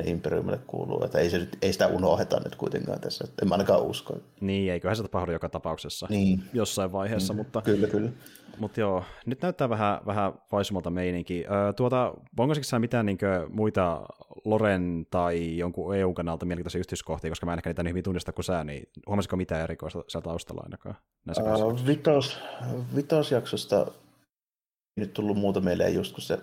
sinne 0.00 0.12
Imperiumille 0.12 0.60
kuuluu. 0.66 1.04
Että 1.04 1.18
ei, 1.18 1.30
se 1.30 1.38
nyt, 1.38 1.58
ei 1.62 1.72
sitä 1.72 1.86
unoheta 1.86 2.40
nyt 2.44 2.56
kuitenkaan 2.56 3.00
tässä. 3.00 3.24
En 3.42 3.48
mä 3.48 3.54
ainakaan 3.54 3.82
usko. 3.82 4.16
Niin, 4.40 4.72
eiköhän 4.72 4.96
se 4.96 5.02
tapahdu 5.02 5.32
joka 5.32 5.48
tapauksessa 5.48 6.06
niin. 6.10 6.42
jossain 6.52 6.92
vaiheessa. 6.92 7.32
Mm, 7.32 7.36
mutta, 7.36 7.62
kyllä, 7.62 7.86
kyllä. 7.86 8.10
Mutta 8.58 8.80
joo, 8.80 9.04
nyt 9.26 9.42
näyttää 9.42 9.68
vähän, 9.68 10.00
vähän 10.06 10.32
vaisumalta 10.52 10.90
meininki. 10.90 11.44
Öö, 11.50 11.72
tuota, 11.72 12.14
onko 12.38 12.54
sä 12.62 12.78
mitään 12.78 13.06
niin 13.06 13.18
muita 13.48 14.06
Loren 14.44 15.06
tai 15.10 15.56
jonkun 15.56 15.96
EU-kanalta 15.96 16.46
mielenkiintoisia 16.46 16.78
yksityiskohtia, 16.78 17.30
koska 17.30 17.46
mä 17.46 17.52
en 17.52 17.58
ehkä 17.58 17.70
niitä 17.70 17.82
niin 17.82 17.90
hyvin 17.90 18.04
tunnista 18.04 18.32
kuin 18.32 18.44
sä, 18.44 18.64
niin 18.64 18.88
huomasitko 19.06 19.36
mitään 19.36 19.62
erikoista 19.62 20.04
siellä 20.08 20.24
taustalla 20.24 20.62
ainakaan? 20.64 20.94
Uh, 21.38 21.86
vitos, 21.86 22.38
vitosjaksosta 22.96 23.86
nyt 24.96 25.12
tullut 25.12 25.36
muuta 25.36 25.60
mieleen 25.60 25.94
just, 25.94 26.12
kun 26.12 26.22
se, 26.22 26.38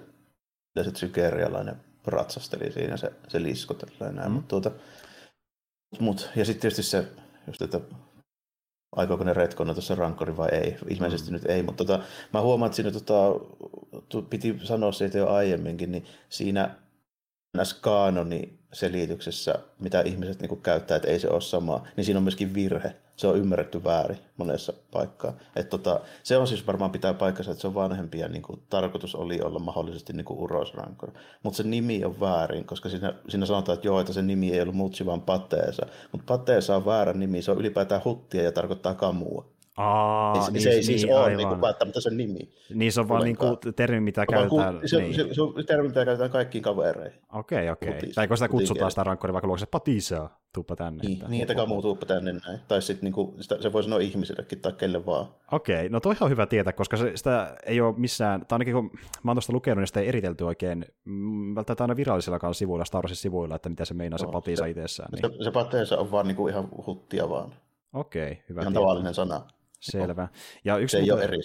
se 0.84 0.92
sykerialainen 0.96 1.76
ratsasteli 2.08 2.72
siinä 2.72 2.98
se, 2.98 3.12
se 3.28 3.44
lisko 3.44 3.74
tällainen. 3.74 4.26
Mm. 4.26 4.32
Mutta 4.32 4.48
tuota, 4.48 4.72
mut, 6.00 6.30
ja 6.36 6.46
sitten 6.46 6.62
tietysti 6.62 6.84
se, 6.84 7.08
just, 7.48 7.62
että 7.62 7.80
aikooko 8.92 9.24
ne 9.24 9.34
retkona 9.34 9.74
tuossa 9.74 9.96
rankkori 9.96 10.38
vai 10.38 10.50
ei. 10.52 10.78
Ilmeisesti 10.90 11.30
mm. 11.30 11.34
nyt 11.34 11.46
ei, 11.46 11.64
mutta 11.64 11.86
tota, 11.86 12.04
mä 12.34 12.42
huomaan, 12.42 12.68
että 12.68 12.76
siinä 12.76 12.92
tota, 12.92 13.16
piti 14.30 14.60
sanoa 14.64 14.92
siitä 14.92 15.18
jo 15.18 15.28
aiemminkin, 15.28 15.92
niin 15.92 16.06
siinä 16.30 16.76
näissä 17.58 17.78
kaanoni 17.82 18.60
selityksessä, 18.74 19.56
mitä 19.80 20.02
ihmiset 20.02 20.42
niin 20.42 20.62
käyttää, 20.62 20.98
että 20.98 21.08
ei 21.08 21.20
se 21.20 21.30
ole 21.30 21.42
sama, 21.42 21.88
niin 21.96 22.06
siinä 22.06 22.18
on 22.18 22.24
myöskin 22.24 22.54
virhe. 22.54 22.96
Se 23.17 23.27
on 23.27 23.38
ymmärretty 23.38 23.83
väärin 23.83 24.17
monessa 24.38 24.74
paikkaa. 24.91 25.33
Et 25.55 25.69
tota, 25.69 26.00
se 26.24 26.38
on 26.38 26.47
siis 26.47 26.67
varmaan 26.67 26.91
pitää 26.91 27.13
paikkansa, 27.13 27.51
että 27.51 27.62
se 27.62 27.67
on 27.67 27.74
vanhempia, 27.74 28.27
niin 28.27 28.41
kuin, 28.41 28.62
tarkoitus 28.69 29.15
oli 29.15 29.41
olla 29.41 29.59
mahdollisesti 29.59 30.13
niin 30.13 30.25
kuin. 30.25 30.51
Mutta 31.43 31.57
se 31.57 31.63
nimi 31.63 32.05
on 32.05 32.19
väärin, 32.19 32.65
koska 32.65 32.89
siinä, 32.89 33.13
siinä 33.29 33.45
sanotaan, 33.45 33.74
että 33.74 33.88
joo, 33.88 34.00
että 34.00 34.13
se 34.13 34.21
nimi 34.21 34.53
ei 34.53 34.62
ollut 34.62 34.75
Mutsi, 34.75 35.05
vaan 35.05 35.21
Pateesa. 35.21 35.86
Mutta 36.12 36.38
Pateesa 36.38 36.75
on 36.75 36.86
väärä 36.86 37.13
nimi, 37.13 37.41
se 37.41 37.51
on 37.51 37.59
ylipäätään 37.59 38.01
huttia 38.05 38.43
ja 38.43 38.51
tarkoittaa 38.51 38.95
kamua. 38.95 39.57
Aa, 39.77 40.34
niin, 40.34 40.53
niin, 40.53 40.63
se 40.63 40.69
ei 40.69 40.84
siis 40.84 41.03
niin, 41.03 41.15
ole 41.15 41.36
niin 41.36 41.48
kuin, 41.48 41.62
välttämättä 41.62 42.01
sen 42.01 42.17
nimi. 42.17 42.39
Niin 42.74 42.91
se 42.91 43.01
on 43.01 43.10
vaan 43.10 43.24
niin 43.24 43.38
kuin 43.38 43.57
termi, 43.75 44.00
mitä 44.00 44.25
käytetään. 44.25 44.79
Ku, 44.79 44.88
se, 44.88 44.98
niin. 44.98 45.15
se, 45.15 45.27
se, 45.31 45.41
on 45.41 45.53
termi, 45.67 45.88
mitä 45.88 46.05
käytetään 46.05 46.31
kaikkiin 46.31 46.62
kavereihin. 46.62 47.22
Okei, 47.34 47.57
okay, 47.57 47.69
okei. 47.69 47.89
Okay. 47.89 48.10
Tai 48.15 48.27
kun 48.27 48.38
sitä 48.38 48.48
kutsutaan 48.48 48.91
sitä 48.91 49.03
rankkoria 49.03 49.34
vaikka 49.34 49.48
luokse, 49.48 49.65
patisa, 49.65 50.29
tuuppa 50.53 50.75
tänne. 50.75 51.03
Niin, 51.03 51.13
että, 51.13 51.27
niin, 51.27 51.51
että 51.51 51.65
muu 51.65 51.81
tuuppa 51.81 52.05
tänne 52.05 52.34
näin. 52.34 52.60
Tai 52.67 52.81
sitten 52.81 53.03
niin 53.05 53.13
kuin, 53.13 53.43
sitä, 53.43 53.62
se 53.62 53.74
voi 53.74 53.84
sanoa 53.84 54.00
ihmisillekin 54.00 54.60
tai 54.60 54.74
kelle 54.74 55.05
vaan. 55.05 55.25
Okei, 55.51 55.75
okay, 55.75 55.89
no 55.89 56.00
toi 56.00 56.15
on 56.22 56.29
hyvä 56.29 56.46
tietää, 56.46 56.74
koska 56.74 56.98
se, 56.98 57.12
sitä 57.15 57.55
ei 57.65 57.81
ole 57.81 57.96
missään, 57.98 58.46
tai 58.46 58.55
ainakin 58.55 58.74
kun 58.74 58.91
mä 59.24 59.31
oon 59.31 59.36
tuosta 59.36 59.53
lukenut, 59.53 59.81
niin 59.81 59.88
sitä 59.88 60.00
ei 60.00 60.07
eritelty 60.07 60.43
oikein, 60.43 60.86
mm, 61.05 61.55
välttämättä 61.55 61.84
aina 61.84 61.96
virallisillakaan 61.96 62.53
sivuilla, 62.53 62.86
Star 62.86 63.03
Warsin 63.03 63.17
sivuilla, 63.17 63.55
että 63.55 63.69
mitä 63.69 63.86
se 63.86 63.93
meinaa 63.93 64.19
no, 64.22 64.27
se 64.27 64.31
patisa 64.31 64.65
itsessään. 64.65 65.10
Niin. 65.12 65.31
Se, 65.38 65.43
se 65.43 65.51
patisa 65.51 65.98
on 65.98 66.12
vaan 66.12 66.27
niin 66.27 66.36
kuin 66.36 66.53
ihan 66.53 66.69
huttia 66.88 67.29
vaan. 67.29 67.53
Okei, 67.93 68.31
okay, 68.31 68.43
hyvä 68.50 68.62
Ihan 68.62 68.74
tietää. 68.74 68.81
tavallinen 68.81 69.13
sana. 69.13 69.41
Selvä. 69.79 70.27
Ja 70.65 70.77
yksi, 70.77 70.91
se 70.91 70.98
muuta, 70.98 71.13
ei 71.13 71.17
ole 71.17 71.24
eri. 71.24 71.38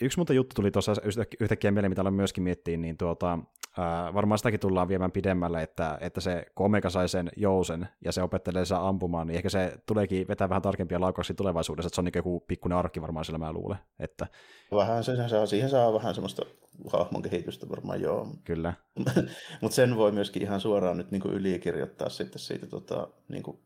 yksi 0.00 0.18
muuta 0.18 0.32
juttu 0.32 0.54
tuli 0.54 0.70
tuossa 0.70 0.92
yhtäkkiä 1.40 1.70
mieleen, 1.70 1.90
mitä 1.90 2.00
aloin 2.00 2.14
myöskin 2.14 2.44
miettiä, 2.44 2.76
niin 2.76 2.96
tuota, 2.96 3.38
ää, 3.78 4.14
varmaan 4.14 4.38
sitäkin 4.38 4.60
tullaan 4.60 4.88
viemään 4.88 5.12
pidemmälle, 5.12 5.62
että, 5.62 5.98
että 6.00 6.20
se 6.20 6.46
kun 6.54 6.66
Omega 6.66 6.90
sai 6.90 7.08
sen 7.08 7.30
jousen 7.36 7.88
ja 8.04 8.12
se 8.12 8.22
opettelee 8.22 8.64
saa 8.64 8.88
ampumaan, 8.88 9.26
niin 9.26 9.36
ehkä 9.36 9.48
se 9.48 9.72
tuleekin 9.86 10.28
vetää 10.28 10.48
vähän 10.48 10.62
tarkempia 10.62 11.00
laukauksia 11.00 11.36
tulevaisuudessa, 11.36 11.86
että 11.86 11.94
se 11.94 12.00
on 12.00 12.04
niin 12.04 12.12
joku 12.16 12.40
pikkuinen 12.40 12.78
arkki 12.78 13.02
varmaan 13.02 13.24
sillä 13.24 13.38
mä 13.38 13.52
luulen. 13.52 13.78
Että... 13.98 14.26
Vähän 14.72 15.04
se, 15.04 15.16
se 15.16 15.28
saa, 15.28 15.46
siihen 15.46 15.70
saa 15.70 15.94
vähän 15.94 16.14
semmoista 16.14 16.42
hahmon 16.92 17.22
kehitystä 17.22 17.68
varmaan 17.68 18.00
joo. 18.00 18.28
Kyllä. 18.44 18.74
Mutta 19.60 19.74
sen 19.74 19.96
voi 19.96 20.12
myöskin 20.12 20.42
ihan 20.42 20.60
suoraan 20.60 20.96
nyt 20.96 21.10
niin 21.10 21.22
ylikirjoittaa 21.32 22.08
sitten 22.08 22.38
siitä 22.38 22.66
tota, 22.66 23.08
niin 23.28 23.42
kuin 23.42 23.58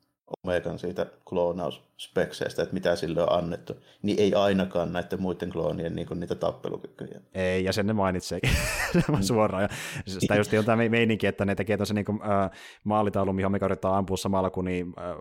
Omegan 0.44 0.78
siitä 0.78 1.06
kloonausspekseistä, 1.24 2.62
että 2.62 2.74
mitä 2.74 2.96
sille 2.96 3.22
on 3.22 3.32
annettu, 3.32 3.72
niin 4.02 4.20
ei 4.20 4.34
ainakaan 4.34 4.92
näiden 4.92 5.22
muiden 5.22 5.50
kloonien 5.50 5.94
niin 5.94 6.08
kuin 6.08 6.20
niitä 6.20 6.34
tappelukykyjä. 6.34 7.20
Ei, 7.34 7.64
ja 7.64 7.72
sen 7.72 7.86
ne 7.86 7.92
mainitseekin 7.92 8.50
suoraan. 9.20 9.62
Ja 9.62 9.68
sitä 10.06 10.36
just 10.36 10.52
on 10.58 10.64
tämä 10.64 10.88
meininki, 10.88 11.26
että 11.26 11.44
ne 11.44 11.54
tekee 11.54 11.76
tuossa 11.76 11.94
niin 11.94 12.06
äh, 12.10 12.50
maalitaulun, 12.84 13.34
mihin 13.34 13.46
Omega 13.46 13.66
yrittää 13.66 13.96
ampua 13.96 14.16
samalla, 14.16 14.50
kun 14.50 14.64
niin, 14.64 14.94
äh, 14.98 15.16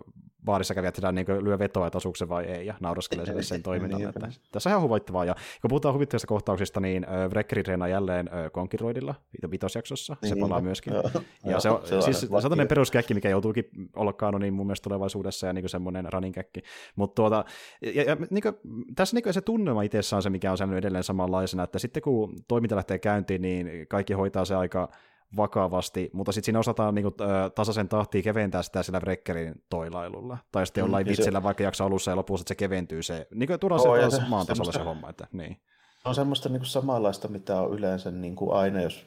baarissa 0.47 0.73
kävijät 0.73 0.95
sitä 0.95 1.12
niin 1.12 1.27
lyö 1.43 1.60
vetoa, 1.60 1.88
että 1.88 1.97
osuuko 1.97 2.15
se 2.15 2.29
vai 2.29 2.45
ei, 2.45 2.65
ja 2.65 2.73
nauraskelee 2.79 3.25
sille 3.25 3.43
sen 3.43 3.63
toiminnan. 3.69 3.99
Niin, 3.99 4.10
että, 4.10 4.27
tässä 4.51 4.69
on 4.69 4.71
ihan 4.71 4.89
huvittavaa. 4.89 5.25
Ja 5.25 5.36
kun 5.62 5.69
puhutaan 5.69 5.95
huvittavista 5.95 6.27
kohtauksista, 6.27 6.79
niin 6.79 7.05
äh, 7.10 7.29
Vrekkeri 7.29 7.63
treenaa 7.63 7.88
jälleen 7.88 8.27
äh, 8.27 8.51
Konkiroidilla 8.51 9.15
vitosjaksossa. 9.51 10.15
Se 10.23 10.36
niin, 10.36 10.41
palaa 10.41 10.62
myöskin. 10.62 10.93
Joo, 10.93 11.03
ja 11.45 11.60
se 11.60 11.69
on, 11.69 11.81
se 11.83 11.95
on 11.95 12.03
siis 12.03 12.19
se 12.19 12.27
on 12.31 12.41
tämmöinen 12.41 12.67
peruskäkki, 12.67 13.13
mikä 13.13 13.29
joutuukin 13.29 13.69
olla 13.95 14.13
kaanoniin 14.13 14.53
mun 14.53 14.67
mielestä 14.67 14.83
tulevaisuudessa, 14.83 15.47
ja 15.47 15.53
niin 15.53 15.69
semmoinen 15.69 16.13
running 16.13 16.36
käkki. 16.36 16.62
Mutta 16.95 17.15
tuota, 17.15 17.45
ja, 17.81 18.03
ja, 18.03 18.17
niin 18.29 18.41
kuin, 18.41 18.55
tässä 18.95 19.15
niin 19.15 19.23
kuin 19.23 19.33
se 19.33 19.41
tunnelma 19.41 19.81
itsessä 19.81 20.15
on 20.15 20.23
se, 20.23 20.29
mikä 20.29 20.51
on 20.51 20.57
säilynyt 20.57 20.77
edelleen 20.77 21.03
samanlaisena, 21.03 21.63
että 21.63 21.79
sitten 21.79 22.03
kun 22.03 22.36
toiminta 22.47 22.75
lähtee 22.75 22.99
käyntiin, 22.99 23.41
niin 23.41 23.88
kaikki 23.88 24.13
hoitaa 24.13 24.45
se 24.45 24.55
aika 24.55 24.89
vakavasti, 25.35 26.09
mutta 26.13 26.31
sitten 26.31 26.45
siinä 26.45 26.59
osataan 26.59 26.95
niin 26.95 27.03
kuin, 27.03 27.15
tasaisen 27.55 27.89
tahtiin 27.89 28.23
keventää 28.23 28.63
sitä 28.63 28.83
sillä 28.83 28.99
Wreckerin 28.99 29.63
toilailulla. 29.69 30.37
Tai 30.51 30.65
sitten 30.65 30.81
jollain 30.81 31.07
mm, 31.07 31.09
vitsillä 31.09 31.39
se... 31.39 31.43
vaikka 31.43 31.63
jakso 31.63 31.85
alussa 31.85 32.11
ja 32.11 32.15
lopussa, 32.15 32.41
että 32.41 32.49
se 32.49 32.55
keventyy 32.55 33.03
se, 33.03 33.27
niin 33.33 33.47
kuin 33.47 33.59
turhaan 33.59 33.81
oh, 33.87 34.11
se, 34.11 34.21
maan 34.27 34.47
tasolla 34.47 34.71
se 34.71 34.83
homma. 34.83 35.09
Että, 35.09 35.27
niin. 35.31 35.61
On 36.05 36.15
semmoista 36.15 36.49
niin 36.49 36.59
kuin 36.59 36.67
samanlaista, 36.67 37.27
mitä 37.27 37.61
on 37.61 37.73
yleensä 37.73 38.11
niin 38.11 38.35
kuin 38.35 38.53
aina, 38.53 38.81
jos 38.81 39.05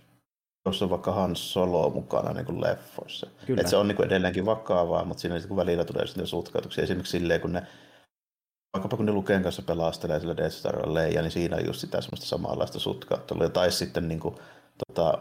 jos 0.67 0.83
on 0.83 0.91
vaikka 0.91 1.13
Hans 1.13 1.53
Solo 1.53 1.91
mukana 1.91 2.33
niin 2.33 2.47
kuin 2.47 2.61
leffoissa. 2.61 3.27
Kyllä. 3.47 3.67
se 3.67 3.77
on 3.77 3.89
niin 3.89 3.97
kuin 3.97 4.07
edelleenkin 4.07 4.47
vakavaa, 4.47 5.05
mutta 5.05 5.21
siinä 5.21 5.39
niin 5.39 5.57
välillä 5.57 5.85
tulee 5.85 6.07
sitten 6.07 6.27
sutkautuksia. 6.27 6.85
Esimerkiksi 6.85 7.19
silleen, 7.19 7.41
kun 7.41 7.53
ne 7.53 7.67
vaikkapa 8.73 8.97
kun 8.97 9.07
ne 9.07 9.13
Luken 9.13 9.43
kanssa 9.43 9.63
pelastelee 9.63 10.21
sillä 10.21 10.37
Death 10.37 10.55
Star 10.55 10.95
leija, 10.95 11.23
niin 11.23 11.31
siinä 11.31 11.57
on 11.57 11.67
just 11.67 11.81
sitä 11.81 12.01
semmoista 12.01 12.27
samanlaista 12.27 12.79
sutkauttelua. 12.79 13.49
Tai 13.49 13.73
sitten 13.73 14.09
niin 14.09 14.21
kuin, 14.21 14.35
tota, 14.87 15.19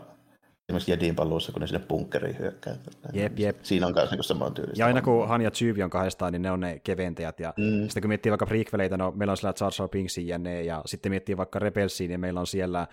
esimerkiksi 0.70 0.92
Jedin 0.92 1.16
paluussa, 1.16 1.52
kun 1.52 1.62
ne 1.62 1.68
sinne 1.68 1.86
bunkkeriin 1.88 2.40
hyökkää. 2.40 2.76
Jep, 3.14 3.40
jep. 3.40 3.58
Siinä 3.64 3.88
on 3.88 3.94
myös 3.94 4.12
niin 4.12 4.24
saman 4.24 4.54
tyylistä. 4.54 4.82
Ja 4.82 4.86
aina 4.86 5.02
kun 5.02 5.28
Han 5.28 5.42
ja 5.42 5.52
Tsyvi 5.52 5.84
on 5.84 5.90
kahdestaan, 5.90 6.34
niin 6.34 6.42
ne 6.42 6.52
on 6.52 6.60
ne 6.60 6.80
keventäjät. 6.80 7.40
Ja 7.40 7.54
mm. 7.58 7.84
sitten 7.84 8.02
kun 8.02 8.10
miettii 8.10 8.30
vaikka 8.30 8.46
prequeleita, 8.46 8.98
no 8.98 9.12
meillä 9.12 9.32
on 9.32 9.38
siellä 9.38 9.54
Jar 9.62 9.72
Jar 9.80 9.90
Pinksin 9.90 10.28
ja 10.28 10.38
ne, 10.38 10.64
ja 10.64 10.82
sitten 10.86 11.12
miettii 11.12 11.38
vaikka 11.38 11.60
Rebelsiin, 11.60 12.10
niin 12.10 12.20
meillä 12.20 12.40
on 12.40 12.48
siellä 12.48 12.82
äh, 12.82 12.88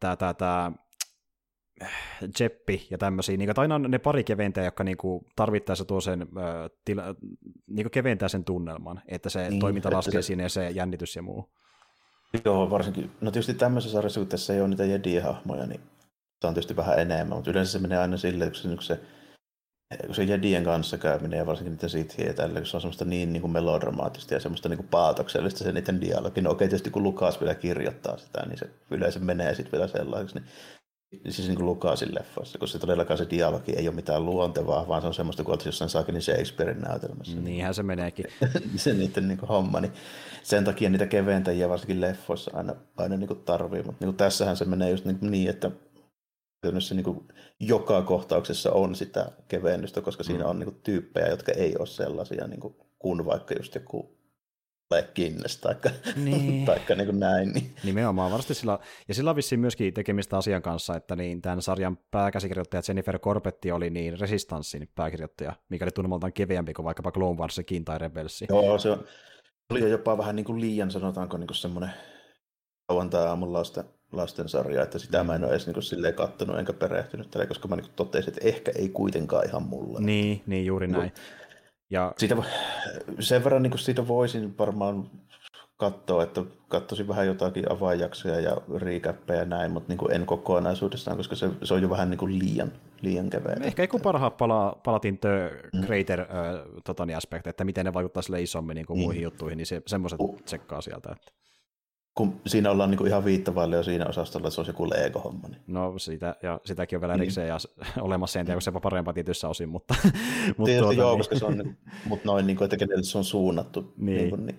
tämä, 0.00 0.16
tämä, 0.16 0.34
tämä 0.34 0.72
Jeppi 2.40 2.86
ja 2.90 2.98
tämmöisiä, 2.98 3.36
niin 3.36 3.50
aina 3.56 3.74
on 3.74 3.82
ne 3.82 3.98
pari 3.98 4.24
keventäjä, 4.24 4.64
jotka 4.64 4.84
niin 4.84 4.96
kuin, 4.96 5.24
tarvittaessa 5.36 5.84
tuo 5.84 6.00
sen, 6.00 6.22
äh, 6.22 6.70
tila, 6.84 7.02
niin 7.66 7.90
keventää 7.90 8.28
sen 8.28 8.44
tunnelman, 8.44 9.02
että 9.08 9.30
se 9.30 9.48
niin, 9.50 9.60
toiminta 9.60 9.90
laskee 9.92 10.22
se... 10.22 10.26
siinä 10.26 10.42
ja 10.42 10.48
se 10.48 10.70
jännitys 10.70 11.16
ja 11.16 11.22
muu. 11.22 11.50
Joo, 12.44 12.70
varsinkin. 12.70 13.10
No 13.20 13.30
tietysti 13.30 13.54
tämmöisessä 13.54 13.92
sarjassa, 13.92 14.20
kun 14.20 14.28
tässä 14.28 14.54
ei 14.54 14.60
ole 14.60 14.68
niitä 14.68 14.84
Jedi-hahmoja, 14.84 15.66
niin 15.66 15.80
se 16.40 16.46
on 16.46 16.54
tietysti 16.54 16.76
vähän 16.76 16.98
enemmän, 16.98 17.36
mutta 17.36 17.50
yleensä 17.50 17.72
se 17.72 17.78
menee 17.78 17.98
aina 17.98 18.16
silleen, 18.16 18.50
kun 18.50 18.60
se, 18.60 18.68
kun 18.68 18.82
se, 18.82 19.00
kun 20.06 20.14
se 20.14 20.24
Jedien 20.24 20.64
kanssa 20.64 20.98
käyminen 20.98 21.38
ja 21.38 21.46
varsinkin 21.46 21.72
niiden 21.72 21.90
sithien 21.90 22.34
tällä, 22.34 22.60
kun 22.60 22.66
se 22.66 22.76
on 22.76 22.80
semmoista 22.80 23.04
niin, 23.04 23.32
niin 23.32 23.40
kuin 23.40 23.52
melodramaattista 23.52 24.34
ja 24.34 24.40
semmoista 24.40 24.68
niin 24.68 24.78
kuin 24.78 24.88
paatoksellista 24.88 25.64
se 25.64 25.72
niiden 25.72 26.00
dialogi. 26.00 26.40
No 26.40 26.50
okei, 26.50 26.68
tietysti 26.68 26.90
kun 26.90 27.02
Lukas 27.02 27.40
vielä 27.40 27.54
kirjoittaa 27.54 28.16
sitä, 28.16 28.46
niin 28.46 28.58
se 28.58 28.70
yleensä 28.90 29.20
menee 29.20 29.54
sitten 29.54 29.72
vielä 29.72 29.88
sellaiseksi. 29.88 30.38
Niin 31.24 31.32
siis 31.32 31.48
niin 31.48 31.56
kuin 31.56 31.66
Lukasin 31.66 32.14
leffoissa, 32.14 32.58
koska 32.58 32.78
todellakaan 32.78 33.18
se 33.18 33.26
dialogi 33.30 33.72
ei 33.72 33.88
ole 33.88 33.94
mitään 33.94 34.24
luontevaa, 34.24 34.88
vaan 34.88 35.00
se 35.02 35.06
on 35.06 35.14
semmoista 35.14 35.44
kuin 35.44 35.58
jossain 35.64 35.90
saakin 35.90 36.22
Shakespearein 36.22 36.80
näytelmässä. 36.80 37.40
Niinhän 37.40 37.74
se 37.74 37.82
meneekin. 37.82 38.26
se 38.76 38.94
niiden 38.94 39.28
niin 39.28 39.38
kuin 39.38 39.48
homma, 39.48 39.80
niin 39.80 39.92
sen 40.42 40.64
takia 40.64 40.90
niitä 40.90 41.06
keventäjiä 41.06 41.68
varsinkin 41.68 42.00
leffoissa 42.00 42.50
aina, 42.54 42.74
aina 42.96 43.16
niin 43.16 43.28
kuin 43.28 43.40
tarvii, 43.40 43.82
mutta 43.82 44.04
niin 44.04 44.08
kuin 44.08 44.16
tässähän 44.16 44.56
se 44.56 44.64
menee 44.64 44.90
just 44.90 45.04
niin, 45.04 45.18
niin 45.20 45.50
että 45.50 45.70
se 46.78 46.94
niin 46.94 47.04
kuin 47.04 47.28
joka 47.60 48.02
kohtauksessa 48.02 48.72
on 48.72 48.94
sitä 48.94 49.32
kevennystä, 49.48 50.00
koska 50.00 50.22
mm. 50.22 50.26
siinä 50.26 50.46
on 50.46 50.58
niin 50.58 50.70
kuin 50.70 50.80
tyyppejä, 50.82 51.28
jotka 51.28 51.52
ei 51.52 51.76
ole 51.78 51.86
sellaisia 51.86 52.46
niin 52.46 52.60
kuin, 52.60 52.76
kuin 52.98 53.24
vaikka 53.26 53.54
just 53.54 53.74
joku 53.74 54.14
Guinness 55.14 55.56
taikka, 55.56 55.90
niin. 56.16 56.64
taikka 56.66 56.94
niin 56.94 57.06
kuin 57.06 57.20
näin. 57.20 57.52
Niin. 57.52 57.74
Nimenomaan, 57.84 58.30
varmasti 58.30 58.54
sillä, 58.54 58.78
ja 59.08 59.14
sillä 59.14 59.30
on 59.30 59.36
vissiin 59.36 59.60
myöskin 59.60 59.94
tekemistä 59.94 60.36
asian 60.36 60.62
kanssa, 60.62 60.96
että 60.96 61.16
niin 61.16 61.42
tämän 61.42 61.62
sarjan 61.62 61.98
pääkäsikirjoittaja 62.10 62.82
Jennifer 62.88 63.18
Corbetti 63.18 63.72
oli 63.72 63.90
niin 63.90 64.20
Resistanssin 64.20 64.88
pääkirjoittaja, 64.94 65.52
mikä 65.68 65.84
oli 65.84 65.90
tunnemaltaan 65.90 66.32
keveämpi 66.32 66.72
kuin 66.72 66.84
vaikkapa 66.84 67.12
Clone 67.12 67.38
Warsikin 67.38 67.84
tai 67.84 67.98
Rebelsi. 67.98 68.46
Joo, 68.48 68.78
se 68.78 68.90
oli 69.70 69.80
jo 69.80 69.88
jopa 69.88 70.18
vähän 70.18 70.36
niin 70.36 70.46
kuin 70.46 70.60
liian, 70.60 70.90
sanotaanko 70.90 71.36
niin 71.36 71.46
kuin 71.46 71.56
semmoinen 71.56 71.90
lauantai 72.88 73.26
aamun 73.26 73.52
lasten, 73.52 73.84
lastensarja, 74.16 74.82
että 74.82 74.98
sitä 74.98 75.24
mä 75.24 75.34
en 75.34 75.44
ole 75.44 75.50
edes 75.50 75.66
niin 75.66 75.82
silleen 75.82 76.14
kattonut 76.14 76.58
enkä 76.58 76.72
perehtynyt 76.72 77.30
tälle, 77.30 77.46
koska 77.46 77.68
mä 77.68 77.76
niin 77.76 77.86
totesin, 77.96 78.28
että 78.28 78.48
ehkä 78.48 78.72
ei 78.78 78.88
kuitenkaan 78.88 79.46
ihan 79.46 79.62
mulle. 79.62 80.00
Niin, 80.00 80.42
niin 80.46 80.66
juuri 80.66 80.86
näin. 80.86 81.12
Ja... 81.90 82.12
Siitä, 82.18 82.36
sen 83.20 83.44
verran 83.44 83.62
niin 83.62 83.78
siitä 83.78 84.08
voisin 84.08 84.58
varmaan 84.58 85.10
katsoa, 85.76 86.22
että 86.22 86.42
katsoisin 86.68 87.08
vähän 87.08 87.26
jotakin 87.26 87.72
avainjaksoja 87.72 88.40
ja 88.40 88.56
recappeja 88.76 89.38
ja 89.38 89.44
näin, 89.44 89.70
mutta 89.70 89.88
niin 89.88 89.98
kuin 89.98 90.12
en 90.12 90.26
kokonaisuudessaan, 90.26 91.16
koska 91.16 91.36
se, 91.36 91.50
se 91.62 91.74
on 91.74 91.82
jo 91.82 91.90
vähän 91.90 92.10
niin 92.10 92.18
kuin 92.18 92.38
liian, 92.38 92.72
liian 93.02 93.30
keveä. 93.30 93.56
Ehkä 93.62 93.86
kun 93.86 94.00
parhaat 94.00 94.36
pala, 94.36 94.80
palatin 94.84 95.18
The 95.18 95.50
Greater 95.86 96.20
mm. 96.20 96.38
äh, 96.38 96.60
totani 96.84 97.14
aspekti, 97.14 97.50
että 97.50 97.64
miten 97.64 97.86
ne 97.86 97.94
vaikuttaa 97.94 98.22
sille 98.22 98.42
isommin 98.42 98.74
niin 98.74 98.86
kuin 98.86 98.96
niin. 98.96 99.06
muihin 99.06 99.22
juttuihin, 99.22 99.56
niin 99.56 99.66
se, 99.66 99.82
semmoiset 99.86 100.20
uh. 100.20 100.42
tsekkaa 100.42 100.80
sieltä. 100.80 101.12
Että 101.12 101.32
kun 102.14 102.40
siinä 102.46 102.70
ollaan 102.70 102.90
niin 102.90 102.98
kuin 102.98 103.08
ihan 103.08 103.24
viittavaille 103.24 103.76
jo 103.76 103.82
siinä 103.82 104.06
osastolla, 104.06 104.48
että 104.48 104.54
se 104.54 104.60
on 104.60 104.66
joku 104.66 104.90
Lego-homma. 104.90 105.48
Niin. 105.48 105.60
No 105.66 105.98
sitä, 105.98 106.36
ja 106.42 106.60
sitäkin 106.64 106.96
on 106.96 107.00
vielä 107.00 107.14
erikseen 107.14 107.48
niin. 107.48 107.58
ja 107.96 108.02
olemassa, 108.08 108.40
en 108.40 108.46
tiedä, 108.46 108.60
se 108.60 108.72
parempaa 108.82 109.14
tietyissä 109.14 109.48
osin, 109.48 109.68
mutta... 109.68 109.94
mutta 110.04 110.64
Tietysti 110.64 110.80
tuota, 110.80 110.94
joo, 110.94 111.10
niin. 111.10 111.18
koska 111.18 111.38
se 111.38 111.44
on, 111.44 111.76
mutta 112.08 112.26
noin, 112.26 112.46
niin 112.46 112.56
kuin, 112.56 112.66
että 112.66 112.76
kenelle 112.76 113.02
se 113.02 113.18
on 113.18 113.24
suunnattu. 113.24 113.94
Niin. 113.96 114.16
Niin 114.16 114.30
kuin, 114.30 114.46
niin. 114.46 114.58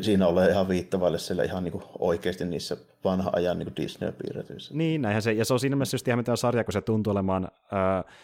Siinä 0.00 0.26
ollaan 0.26 0.50
ihan 0.50 0.68
viittavaille 0.68 1.18
siellä 1.18 1.42
ihan 1.42 1.64
niin 1.64 1.72
kuin 1.72 1.84
oikeasti 1.98 2.44
niissä 2.44 2.76
vanha 3.04 3.30
ajan 3.36 3.58
niin 3.58 3.76
Disney-piirretyissä. 3.76 4.74
Niin, 4.74 5.02
näinhän 5.02 5.22
se, 5.22 5.32
ja 5.32 5.44
se 5.44 5.52
on 5.52 5.60
siinä 5.60 5.76
mielessä 5.76 5.94
just 5.94 6.08
ihan 6.08 6.18
mitään 6.18 6.36
sarja, 6.36 6.64
kun 6.64 6.72
se 6.72 6.80
tuntuu 6.80 7.10
olemaan... 7.10 7.44
Äh, 7.72 8.14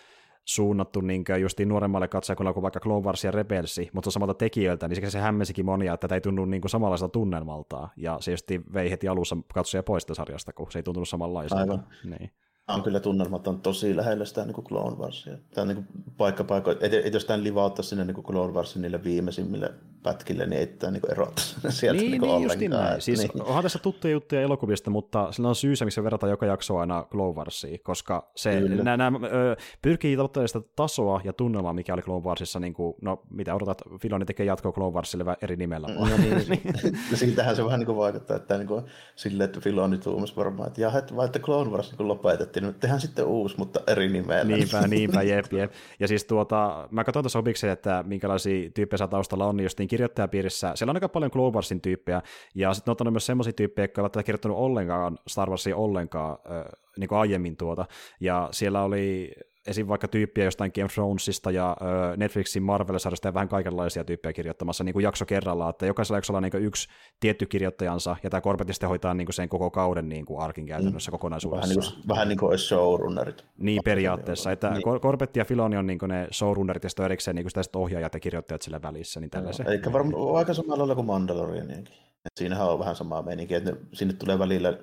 suunnattu 0.44 1.00
niin 1.00 1.24
justiin 1.40 1.68
nuoremmalle 1.68 2.08
katsojakunnalle 2.08 2.54
kuin 2.54 2.62
vaikka 2.62 2.80
Clone 2.80 3.06
Wars 3.06 3.24
ja 3.24 3.30
Rebelsi, 3.30 3.90
mutta 3.92 4.10
samalta 4.10 4.34
tekijöiltä, 4.34 4.88
niin 4.88 5.10
se 5.10 5.18
hämmesikin 5.18 5.64
monia, 5.64 5.94
että 5.94 6.08
tätä 6.08 6.14
ei 6.14 6.20
tunnu 6.20 6.44
niin 6.44 6.60
kuin 6.60 6.70
samanlaista 6.70 7.08
tunnelmaltaa, 7.08 7.92
ja 7.96 8.16
se 8.20 8.30
just 8.30 8.46
vei 8.72 8.90
heti 8.90 9.08
alussa 9.08 9.36
katsoja 9.54 9.82
pois 9.82 10.06
sarjasta, 10.12 10.52
kun 10.52 10.72
se 10.72 10.78
ei 10.78 10.82
tuntunut 10.82 11.08
samanlaiselta. 11.08 11.62
Aivan. 11.62 11.86
Niin 12.04 12.32
on 12.68 12.82
kyllä 12.82 13.00
tunnelmat 13.00 13.48
on 13.48 13.60
tosi 13.60 13.96
lähellä 13.96 14.24
sitä 14.24 14.44
niin 14.44 14.54
kuin 14.54 14.64
Clone 14.64 14.96
Warsia. 14.96 15.38
Tämä 15.54 15.62
on 15.62 15.68
niin 15.68 15.86
paikka 16.16 16.44
paikka, 16.44 16.70
et, 16.80 16.94
et 16.94 17.14
jos 17.14 17.24
tämän 17.24 17.44
livautta 17.44 17.82
sinne 17.82 18.04
niin 18.04 18.14
kuin 18.14 18.24
Clone 18.24 18.52
Warsin 18.52 18.82
niille 18.82 19.04
viimeisimmille 19.04 19.74
pätkille, 20.02 20.46
niin 20.46 20.58
ei 20.60 20.66
tämä 20.66 20.90
niin 20.90 21.12
erota 21.12 21.42
sieltä 21.68 22.00
niin, 22.00 22.10
niin, 22.10 22.20
niin 22.22 22.30
ollenkaan. 22.30 22.84
Näin. 22.84 23.00
Siis 23.00 23.18
niin. 23.18 23.42
onhan 23.42 23.62
tässä 23.62 23.78
tuttuja 23.78 24.12
juttuja 24.12 24.42
elokuvista, 24.42 24.90
mutta 24.90 25.32
sillä 25.32 25.48
on 25.48 25.54
syysä, 25.54 25.84
missä 25.84 26.04
verrataan 26.04 26.30
joka 26.30 26.46
jakso 26.46 26.78
aina 26.78 27.06
Clone 27.10 27.34
Warsiin, 27.34 27.80
koska 27.82 28.30
se 28.36 28.60
nämä, 28.60 28.96
nämä, 28.96 29.20
ö, 29.26 29.56
pyrkii 29.82 30.16
toteuttamaan 30.16 30.48
sitä 30.48 30.60
tasoa 30.76 31.20
ja 31.24 31.32
tunnelmaa, 31.32 31.72
mikä 31.72 31.94
oli 31.94 32.02
Clone 32.02 32.24
Warsissa, 32.24 32.60
niin 32.60 32.74
kuin, 32.74 32.94
no 33.02 33.22
mitä 33.30 33.54
odotat, 33.54 33.82
Filoni 34.00 34.24
tekee 34.24 34.46
jatkoa 34.46 34.72
Clone 34.72 34.94
Warsille 34.94 35.36
eri 35.42 35.56
nimellä. 35.56 35.88
No 35.88 36.16
niin, 36.16 36.48
niin. 36.48 36.98
siitähän 37.14 37.56
se 37.56 37.64
vähän 37.64 37.80
niin 37.80 37.86
kuin 37.86 37.98
vaikuttaa, 37.98 38.36
että 38.36 38.58
niin 38.58 38.68
kuin, 38.68 38.84
silleen, 39.16 39.44
että 39.44 39.60
Filoni 39.60 39.98
tuumasi 39.98 40.36
varmaan, 40.36 40.68
että 40.68 40.80
jaha, 40.80 40.98
että, 40.98 41.14
että 41.24 41.38
Clone 41.38 41.70
Wars 41.70 41.98
niin 41.98 42.08
lopetettiin, 42.08 42.62
niin 42.62 42.74
tehdään 42.74 43.00
sitten 43.00 43.26
uusi, 43.26 43.54
mutta 43.58 43.80
eri 43.86 44.08
nimellä. 44.08 44.56
Niinpä, 44.56 44.88
niinpä, 44.88 45.22
jep, 45.22 45.52
jep. 45.52 45.72
Ja 46.00 46.08
siis 46.08 46.24
tuota, 46.24 46.88
mä 46.90 47.04
katsoin 47.04 47.22
tuossa 47.22 47.38
obikseen, 47.38 47.72
että 47.72 48.04
minkälaisia 48.06 48.70
tyyppejä 48.70 49.08
taustalla 49.08 49.46
on, 49.46 49.56
niin 49.56 49.66
justiin 49.88 49.98
kirjoittajapiirissä, 49.98 50.72
siellä 50.74 50.90
on 50.90 50.96
aika 50.96 51.08
paljon 51.08 51.30
Clone 51.30 51.54
Warsin 51.54 51.80
tyyppejä, 51.80 52.22
ja 52.54 52.74
sitten 52.74 52.94
on 53.06 53.12
myös 53.12 53.26
semmoisia 53.26 53.52
tyyppejä, 53.52 53.84
jotka 53.84 54.02
eivät 54.02 54.26
kirjoittanut 54.26 54.58
ollenkaan 54.58 55.18
Star 55.26 55.50
Warsia 55.50 55.76
ollenkaan, 55.76 56.38
äh, 56.50 56.64
niin 56.98 57.08
kuin 57.08 57.18
aiemmin 57.18 57.56
tuota, 57.56 57.86
ja 58.20 58.48
siellä 58.52 58.82
oli 58.82 59.32
esim. 59.66 59.88
vaikka 59.88 60.08
tyyppiä 60.08 60.44
jostain 60.44 60.72
Game 60.74 60.84
of 60.84 60.92
Thronesista 60.92 61.50
ja 61.50 61.76
ö, 61.80 62.16
Netflixin 62.16 62.62
Marvel-sarjasta 62.62 63.28
ja 63.28 63.34
vähän 63.34 63.48
kaikenlaisia 63.48 64.04
tyyppejä 64.04 64.32
kirjoittamassa 64.32 64.84
niin 64.84 64.92
kuin 64.92 65.02
jakso 65.02 65.24
kerrallaan, 65.26 65.70
että 65.70 65.86
jokaisella 65.86 66.18
jaksolla 66.18 66.36
on 66.38 66.42
niin 66.42 66.64
yksi 66.64 66.88
tietty 67.20 67.46
kirjoittajansa, 67.46 68.16
ja 68.22 68.30
tämä 68.30 68.40
Corbett 68.40 68.72
sitten 68.72 68.88
hoitaa 68.88 69.14
niin 69.14 69.26
kuin 69.26 69.34
sen 69.34 69.48
koko 69.48 69.70
kauden 69.70 70.08
niin 70.08 70.26
kuin 70.26 70.40
arkin 70.40 70.66
käytännössä 70.66 71.10
mm. 71.10 71.12
kokonaisuudessa. 71.12 71.68
Vähän 71.68 71.82
niin 71.82 71.92
kuin, 71.94 72.08
vähän 72.08 72.28
niin 72.28 72.38
kuin 72.38 72.50
olisi 72.50 72.66
showrunnerit. 72.66 73.44
Niin 73.58 73.80
periaatteessa, 73.84 74.52
että 74.52 74.70
niin. 74.70 75.00
Corbett 75.00 75.36
ja 75.36 75.44
Filoni 75.44 75.76
on 75.76 75.86
niin 75.86 75.98
kuin 75.98 76.08
ne 76.08 76.28
showrunnerit, 76.32 76.82
ja 76.82 76.90
sitten 76.90 77.04
erikseen 77.04 77.34
niin 77.34 77.44
kuin 77.44 77.64
sitä 77.64 77.78
ohjaajat 77.78 78.14
ja 78.14 78.20
kirjoittajat 78.20 78.62
sillä 78.62 78.82
välissä. 78.82 79.20
Niin 79.20 79.30
no, 79.34 79.70
eikä 79.70 79.92
varmaan 79.92 80.36
aika 80.36 80.54
samalla 80.54 80.78
lailla 80.78 80.94
kuin 80.94 81.06
Mandalorianienkin. 81.06 81.94
Siinähän 82.38 82.70
on 82.70 82.78
vähän 82.78 82.96
samaa 82.96 83.22
meininkiä, 83.22 83.58
että 83.58 83.70
ne, 83.70 83.76
sinne 83.92 84.14
tulee 84.14 84.38
välillä 84.38 84.78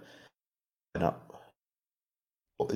aina 0.97 1.13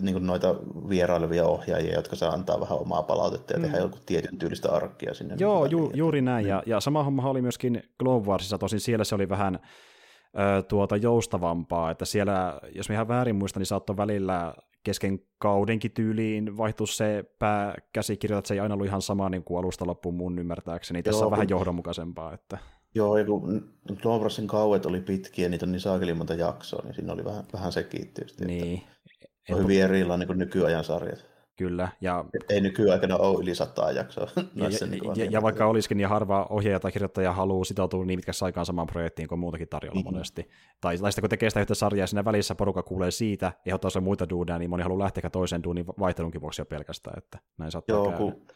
niin 0.02 0.14
kuin 0.14 0.28
noita 0.28 0.56
vierailevia 0.90 1.46
ohjaajia, 1.46 1.96
jotka 1.96 2.16
saa 2.16 2.34
antaa 2.34 2.60
vähän 2.60 2.80
omaa 2.80 3.04
palautetta 3.04 3.54
ja 3.54 3.60
mm. 3.60 3.64
tehdä 3.64 3.78
joku 3.78 3.98
tietyn 4.06 4.38
tyylistä 4.38 4.72
arkkia 4.72 5.14
sinne. 5.14 5.36
Joo, 5.40 5.66
ju, 5.66 5.92
juuri 5.94 6.22
näin. 6.22 6.48
Ja, 6.48 6.64
ja 6.66 6.80
sama 6.80 7.04
homma 7.04 7.30
oli 7.30 7.42
myöskin 7.42 7.84
Clone 8.00 8.26
Warsissa, 8.26 8.58
tosin 8.58 8.80
siellä 8.80 9.04
se 9.04 9.16
oli 9.16 9.30
vähän 9.30 9.60
ö, 10.40 10.62
tuota 10.64 10.98
joustavampaa, 10.98 11.92
että 11.92 12.06
siellä, 12.06 12.60
jos 12.76 12.90
mä 12.90 12.96
ihan 12.96 13.08
väärin 13.08 13.36
muistan, 13.36 13.62
niin 13.62 13.66
saattoi 13.68 13.98
välillä 13.98 14.54
kesken 14.84 15.20
kaudenkin 15.38 15.92
tyyliin 15.92 16.58
vaihtua 16.58 16.88
se 16.88 17.24
pääkäsikirja, 17.40 18.38
että 18.38 18.48
se 18.48 18.54
ei 18.54 18.60
aina 18.60 18.74
ollut 18.74 18.88
ihan 18.88 19.02
sama 19.02 19.30
niin 19.30 19.44
kuin 19.44 19.60
alusta 19.60 19.88
loppuun 19.88 20.16
mun 20.16 20.40
ymmärtääkseni. 20.40 21.04
Tässä 21.04 21.20
Joo, 21.20 21.26
on 21.26 21.32
vähän 21.32 21.50
johdonmukaisempaa. 21.50 22.34
Että... 22.34 22.58
Joo, 22.96 23.18
ja 23.18 23.26
kun 23.26 23.74
Clone 23.96 24.22
Warsin 24.22 24.48
kauet 24.48 24.86
oli 24.86 25.02
pitkiä, 25.02 25.50
niitä 25.50 25.66
on 25.66 25.72
niin 25.72 25.80
saakeli 25.80 26.14
monta 26.14 26.34
jaksoa, 26.34 26.82
niin 26.84 26.94
siinä 26.94 27.14
oli 27.14 27.26
vähän, 27.26 27.44
vähän 27.54 27.72
sekin 27.72 28.14
tietysti. 28.14 28.46
Niin. 28.46 28.78
Että 28.78 28.99
on 29.56 29.64
hyvin 29.64 29.84
erilainen 29.84 30.28
kuin 30.28 30.40
nykyajan 30.40 30.84
sarjat. 30.84 31.26
Kyllä. 31.60 31.90
Ja... 32.02 32.26
Ei 32.50 32.62
nykyaikana 32.62 33.18
ole 33.18 33.44
yli 33.44 33.56
sataa 33.56 33.92
jaksoa. 33.92 34.28
Ja, 34.56 34.70
ja, 34.82 34.88
niin 34.88 35.04
ja, 35.16 35.26
ja 35.26 35.42
vaikka 35.42 35.66
olisikin, 35.66 35.98
niin 35.98 36.10
harva 36.10 36.48
ohjaaja 36.50 36.80
tai 36.80 36.92
kirjoittaja 36.92 37.34
haluaa 37.34 37.66
sitoutua 37.66 38.06
niin 38.06 38.18
mitkä 38.18 38.32
aikaan 38.42 38.66
samaan 38.66 38.88
projektiin 38.88 39.28
kuin 39.28 39.40
muutakin 39.40 39.68
tarjolla 39.68 40.00
mm-hmm. 40.00 40.14
monesti. 40.14 40.50
Tai, 40.82 40.98
tai 40.98 41.12
sitten 41.12 41.22
kun 41.22 41.30
tekee 41.30 41.50
sitä 41.50 41.62
yhtä 41.62 41.76
sarjaa 41.76 42.04
ja 42.04 42.08
siinä 42.08 42.26
välissä 42.26 42.56
porukka 42.56 42.84
kuulee 42.84 43.12
siitä 43.12 43.52
ja 43.66 43.76
ottaa 43.76 43.90
se 43.90 44.00
muita 44.00 44.30
duuneja, 44.30 44.60
niin 44.60 44.70
moni 44.70 44.84
haluaa 44.84 45.04
lähteä 45.04 45.30
toiseen 45.30 45.64
duunin 45.64 45.86
vaihtelunkin 45.88 46.42
vuoksi 46.42 46.62
jo 46.62 46.66
pelkästään, 46.66 47.18
että 47.18 47.40
näin 47.58 47.72
saattaa 47.72 47.96
Joo, 47.96 48.04
käydä. 48.04 48.18
Kun 48.18 48.48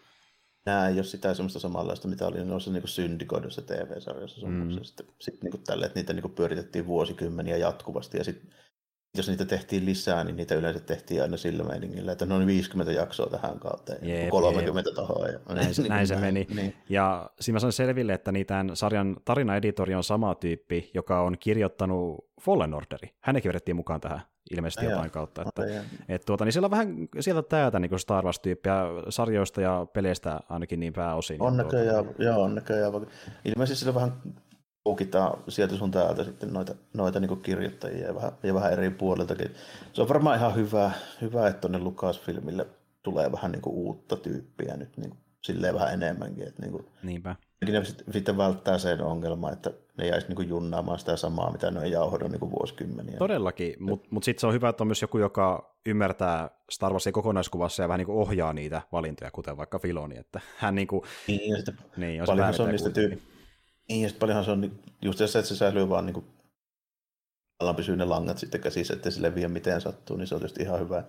nämä 0.66 0.88
ei 0.88 0.96
ole 0.96 1.04
sitä 1.04 1.34
semmoista 1.34 1.60
samanlaista, 1.60 2.08
mitä 2.08 2.28
oli 2.28 2.46
noissa 2.46 2.72
niin 2.72 2.88
syndikoidussa 2.88 3.62
TV-sarjassa. 3.62 4.48
Mm. 4.48 4.70
Sitten, 4.82 5.06
sitten 5.20 5.50
niin 5.52 5.64
tälle, 5.64 5.86
että 5.86 6.00
niitä 6.00 6.14
niin 6.14 6.32
pyöritettiin 6.36 6.88
vuosikymmeniä 6.88 7.58
jatkuvasti 7.58 8.18
ja 8.18 8.24
sitten 8.24 8.50
jos 9.18 9.28
niitä 9.28 9.46
tehtiin 9.46 9.86
lisää, 9.86 10.24
niin 10.24 10.36
niitä 10.36 10.56
yleensä 10.56 10.80
tehtiin 10.80 11.22
aina 11.22 11.38
sillä 11.38 11.64
meiningillä, 11.64 12.12
että 12.12 12.26
noin 12.26 12.48
50 12.48 12.92
jaksoa 12.92 13.28
tähän 13.28 13.60
kautta 13.60 13.94
ja 13.94 14.30
30 14.30 14.90
jeep. 14.90 14.96
tahoa. 14.96 15.28
Ja, 15.28 15.40
näin, 15.50 15.68
niin, 15.78 15.90
näin 15.90 16.08
se 16.08 16.16
meni. 16.16 16.48
Niin. 16.56 16.76
Ja 16.90 17.30
siinä 17.40 17.56
mä 17.56 17.60
sain 17.60 17.74
selville, 17.74 18.14
että 18.14 18.32
niitä 18.32 18.66
sarjan 18.74 19.18
tarinaeditori 19.26 19.96
on 19.96 20.04
sama 20.04 20.36
tyyppi, 20.36 20.92
joka 20.94 21.22
on 21.22 21.38
kirjoittanut 21.40 22.26
Fallen 22.42 22.74
Orderi. 22.74 23.14
Hänenkin 23.20 23.50
vedettiin 23.50 23.76
mukaan 23.76 24.02
tähän 24.02 24.22
ilmeisesti 24.52 24.86
jotain 24.86 25.12
kautta. 25.12 25.42
Että, 25.42 25.84
et 26.10 26.26
tuota, 26.26 26.46
niin 26.46 26.54
siellä 26.54 26.66
on 26.66 26.72
vähän 26.72 27.08
sieltä 27.20 27.50
täältä 27.50 27.80
niin 27.80 28.00
Star 28.00 28.26
Wars-tyyppiä 28.26 28.76
sarjoista 29.10 29.62
ja 29.62 29.88
peleistä 29.94 30.40
ainakin 30.50 30.80
niin 30.80 30.94
pääosin. 30.94 31.42
On 31.42 31.58
näköjään, 31.58 32.06
tuota. 32.06 32.24
joo, 32.24 32.44
on 32.44 32.56
näköjään. 32.56 32.94
Ilmeisesti 33.46 33.80
sillä 33.80 33.96
vähän 33.96 34.14
poukitaan 34.84 35.44
sieltä 35.50 35.76
sun 35.76 35.92
täältä 35.92 36.24
sitten 36.24 36.54
noita, 36.54 36.76
noita 36.94 37.20
niin 37.20 37.42
kirjoittajia 37.42 38.08
ja 38.08 38.16
vähän, 38.16 38.32
ja 38.44 38.54
vähän 38.54 38.74
eri 38.74 38.90
puoliltakin. 38.90 39.52
Se 39.94 40.02
on 40.02 40.10
varmaan 40.10 40.38
ihan 40.38 40.56
hyvä, 40.56 40.92
hyvä 41.22 41.48
että 41.48 41.62
tuonne 41.62 41.80
Lucasfilmille 41.80 42.68
tulee 43.04 43.32
vähän 43.32 43.52
niin 43.52 43.62
kuin 43.62 43.76
uutta 43.76 44.16
tyyppiä 44.16 44.78
nyt 44.78 44.98
niin 44.98 45.10
kuin, 45.10 45.20
silleen 45.42 45.74
vähän 45.74 45.94
enemmänkin. 45.94 46.48
Että 46.48 46.62
niin 46.62 46.72
kuin, 46.72 46.86
Niinpä. 47.04 47.36
Ne 47.72 47.84
sitten 48.12 48.38
välttää 48.38 48.78
sen 48.78 49.02
ongelman, 49.02 49.54
että 49.54 49.72
ne 49.98 50.08
jäisi 50.08 50.28
niin 50.28 50.36
kuin 50.36 50.50
junnaamaan 50.50 51.00
sitä 51.00 51.18
samaa, 51.18 51.52
mitä 51.52 51.72
ne 51.72 51.80
on 51.80 51.92
jauhoidut 51.92 52.32
niin 52.32 52.52
vuosikymmeniä. 52.52 53.18
Todellakin, 53.18 53.76
mutta 53.80 54.08
mut 54.12 54.24
sitten 54.24 54.42
se 54.42 54.48
on 54.48 54.54
hyvä, 54.54 54.70
että 54.70 54.84
on 54.84 54.88
myös 54.88 55.02
joku, 55.02 55.18
joka 55.18 55.76
ymmärtää 55.86 56.50
Star 56.72 56.92
Warsin 56.92 57.14
kokonaiskuvassa 57.14 57.84
ja 57.84 57.88
vähän 57.88 57.98
niin 57.98 58.06
kuin 58.06 58.18
ohjaa 58.18 58.54
niitä 58.54 58.82
valintoja, 58.92 59.32
kuten 59.32 59.58
vaikka 59.58 59.80
Filoni, 59.80 60.18
että 60.18 60.42
hän 60.58 60.76
niin 60.76 60.88
kuin, 60.88 61.02
niin, 61.28 61.50
ja 61.50 61.56
sitten 61.56 61.76
niin, 61.98 62.22
on 62.22 62.26
paljon 62.26 62.54
se 62.54 62.62
on 62.62 62.70
niistä 62.70 62.90
tyyppiä 62.90 63.34
niin, 63.90 64.02
ja 64.02 64.10
paljonhan 64.20 64.46
se 64.46 64.52
on 64.52 64.72
just 65.02 65.18
se, 65.20 65.24
että 65.24 65.42
se 65.42 65.56
säilyy 65.56 65.90
vaan 65.90 66.06
niin 66.06 66.14
kuin, 66.14 66.26
pysyy 67.76 67.96
ne 67.96 68.06
langat 68.06 68.38
sitten 68.38 68.62
käsissä, 68.62 68.94
että 68.94 69.12
se 69.12 69.22
leviä 69.22 69.48
miten 69.48 69.82
sattuu, 69.82 70.18
niin 70.18 70.28
se 70.28 70.36
on 70.36 70.42
tietysti 70.42 70.64
ihan 70.64 70.80
hyvä. 70.80 71.04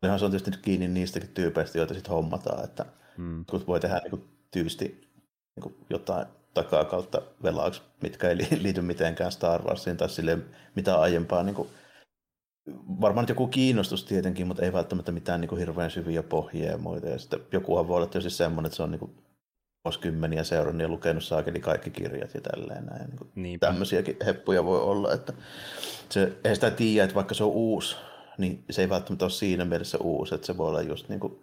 Paljonhan 0.00 0.18
se 0.18 0.24
on 0.24 0.30
tietysti 0.30 0.62
kiinni 0.62 0.88
niistäkin 0.88 1.28
tyypeistä, 1.28 1.78
joita 1.78 1.94
sitten 1.94 2.12
hommataan, 2.12 2.64
että 2.64 2.86
hmm. 3.16 3.44
kun 3.44 3.66
voi 3.66 3.80
tehdä 3.80 3.98
niin 3.98 4.10
kuin, 4.10 4.24
tyysti 4.50 4.84
niin 5.56 5.62
kuin 5.62 5.74
jotain 5.90 6.26
takaa 6.54 6.84
kautta 6.84 7.22
velaksi, 7.42 7.82
mitkä 8.02 8.28
ei 8.28 8.36
liity 8.62 8.82
mitenkään 8.82 9.32
Star 9.32 9.62
Warsiin 9.62 9.96
tai 9.96 10.08
sille 10.08 10.38
mitä 10.74 10.96
aiempaa 10.96 11.42
niin 11.42 11.54
kuin, 11.54 11.68
varmaan 13.00 13.26
joku 13.28 13.46
kiinnostus 13.46 14.04
tietenkin, 14.04 14.46
mutta 14.46 14.62
ei 14.62 14.72
välttämättä 14.72 15.12
mitään 15.12 15.40
niin 15.40 15.48
kuin 15.48 15.58
hirveän 15.58 15.90
syviä 15.90 16.22
pohjia 16.22 16.70
ja 16.70 16.78
muita. 16.78 17.08
Ja 17.08 17.18
sitten 17.18 17.40
jokuhan 17.52 17.88
voi 17.88 17.96
olla 17.96 18.06
tietysti 18.06 18.36
semmoinen, 18.36 18.66
että 18.66 18.76
se 18.76 18.82
on 18.82 18.90
niin 18.90 18.98
kuin 18.98 19.14
vuosikymmeniä 19.84 20.44
seurannut 20.44 20.82
ja 20.82 20.88
lukenut 20.88 21.24
saakeli 21.24 21.60
kaikki 21.60 21.90
kirjat 21.90 22.34
ja 22.34 22.40
tälleen 22.40 22.86
näin. 22.86 23.10
Niin 23.34 23.60
tämmöisiäkin 23.60 24.16
heppuja 24.26 24.64
voi 24.64 24.80
olla, 24.80 25.12
että 25.12 25.32
se, 26.08 26.32
ei 26.44 26.54
sitä 26.54 26.70
tiedä, 26.70 27.04
että 27.04 27.14
vaikka 27.14 27.34
se 27.34 27.44
on 27.44 27.50
uusi, 27.50 27.96
niin 28.38 28.64
se 28.70 28.82
ei 28.82 28.88
välttämättä 28.88 29.24
ole 29.24 29.30
siinä 29.30 29.64
mielessä 29.64 29.98
uusi, 29.98 30.34
että 30.34 30.46
se 30.46 30.56
voi 30.56 30.68
olla 30.68 30.82
just 30.82 31.08
niin 31.08 31.20
kuin 31.20 31.38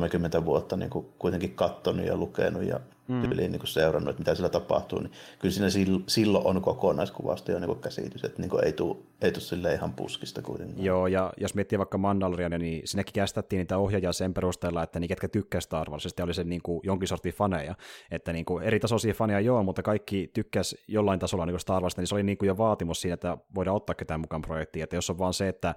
30 0.00 0.44
vuotta 0.44 0.76
niin 0.76 0.90
kuin 0.90 1.06
kuitenkin 1.18 1.54
katsonut 1.54 2.06
ja 2.06 2.16
lukenut 2.16 2.62
ja 2.62 2.80
mm. 3.08 3.20
tyyliin 3.20 3.52
niin 3.52 3.60
kuin 3.60 3.68
seurannut, 3.68 4.10
että 4.10 4.20
mitä 4.20 4.34
siellä 4.34 4.48
tapahtuu, 4.48 5.00
niin 5.00 5.12
kyllä 5.38 5.54
siinä 5.54 5.68
silloin 6.06 6.46
on 6.46 6.62
kokonaiskuvasta 6.62 7.52
jo 7.52 7.58
niin 7.58 7.78
käsitys, 7.80 8.24
että 8.24 8.42
niin 8.42 8.50
kuin 8.50 8.64
ei 8.64 8.72
tule 8.72 8.96
ei 9.22 9.32
tule 9.32 9.42
sille 9.42 9.74
ihan 9.74 9.92
puskista 9.92 10.42
kuitenkaan. 10.42 10.84
Joo, 10.84 11.06
ja 11.06 11.32
jos 11.36 11.54
miettii 11.54 11.78
vaikka 11.78 11.98
Mandaloriania, 11.98 12.58
niin 12.58 12.82
sinnekin 12.84 13.12
kästettiin 13.12 13.58
niitä 13.58 13.78
ohjaajia 13.78 14.12
sen 14.12 14.34
perusteella, 14.34 14.82
että 14.82 15.00
niin 15.00 15.08
ketkä 15.08 15.28
tykkäsivät 15.28 15.64
Star 15.64 15.90
Warsista, 15.90 16.24
oli 16.24 16.34
se 16.34 16.44
niin 16.44 16.62
kuin 16.62 16.80
jonkin 16.82 17.08
sortin 17.08 17.32
faneja. 17.32 17.74
Että 18.10 18.32
niin 18.32 18.44
kuin 18.44 18.64
eri 18.64 18.80
tasoisia 18.80 19.14
faneja 19.14 19.40
joo, 19.40 19.62
mutta 19.62 19.82
kaikki 19.82 20.30
tykkäs 20.34 20.76
jollain 20.88 21.20
tasolla 21.20 21.46
niin 21.46 21.52
kuin 21.52 21.60
Star 21.60 21.82
Warsista, 21.82 22.02
niin 22.02 22.08
se 22.08 22.14
oli 22.14 22.22
niin 22.22 22.38
kuin 22.38 22.46
jo 22.46 22.56
vaatimus 22.56 23.00
siinä, 23.00 23.14
että 23.14 23.38
voidaan 23.54 23.76
ottaa 23.76 23.94
ketään 23.94 24.20
mukaan 24.20 24.42
projektiin. 24.42 24.82
Että 24.82 24.96
jos 24.96 25.10
on 25.10 25.18
vaan 25.18 25.34
se, 25.34 25.48
että 25.48 25.74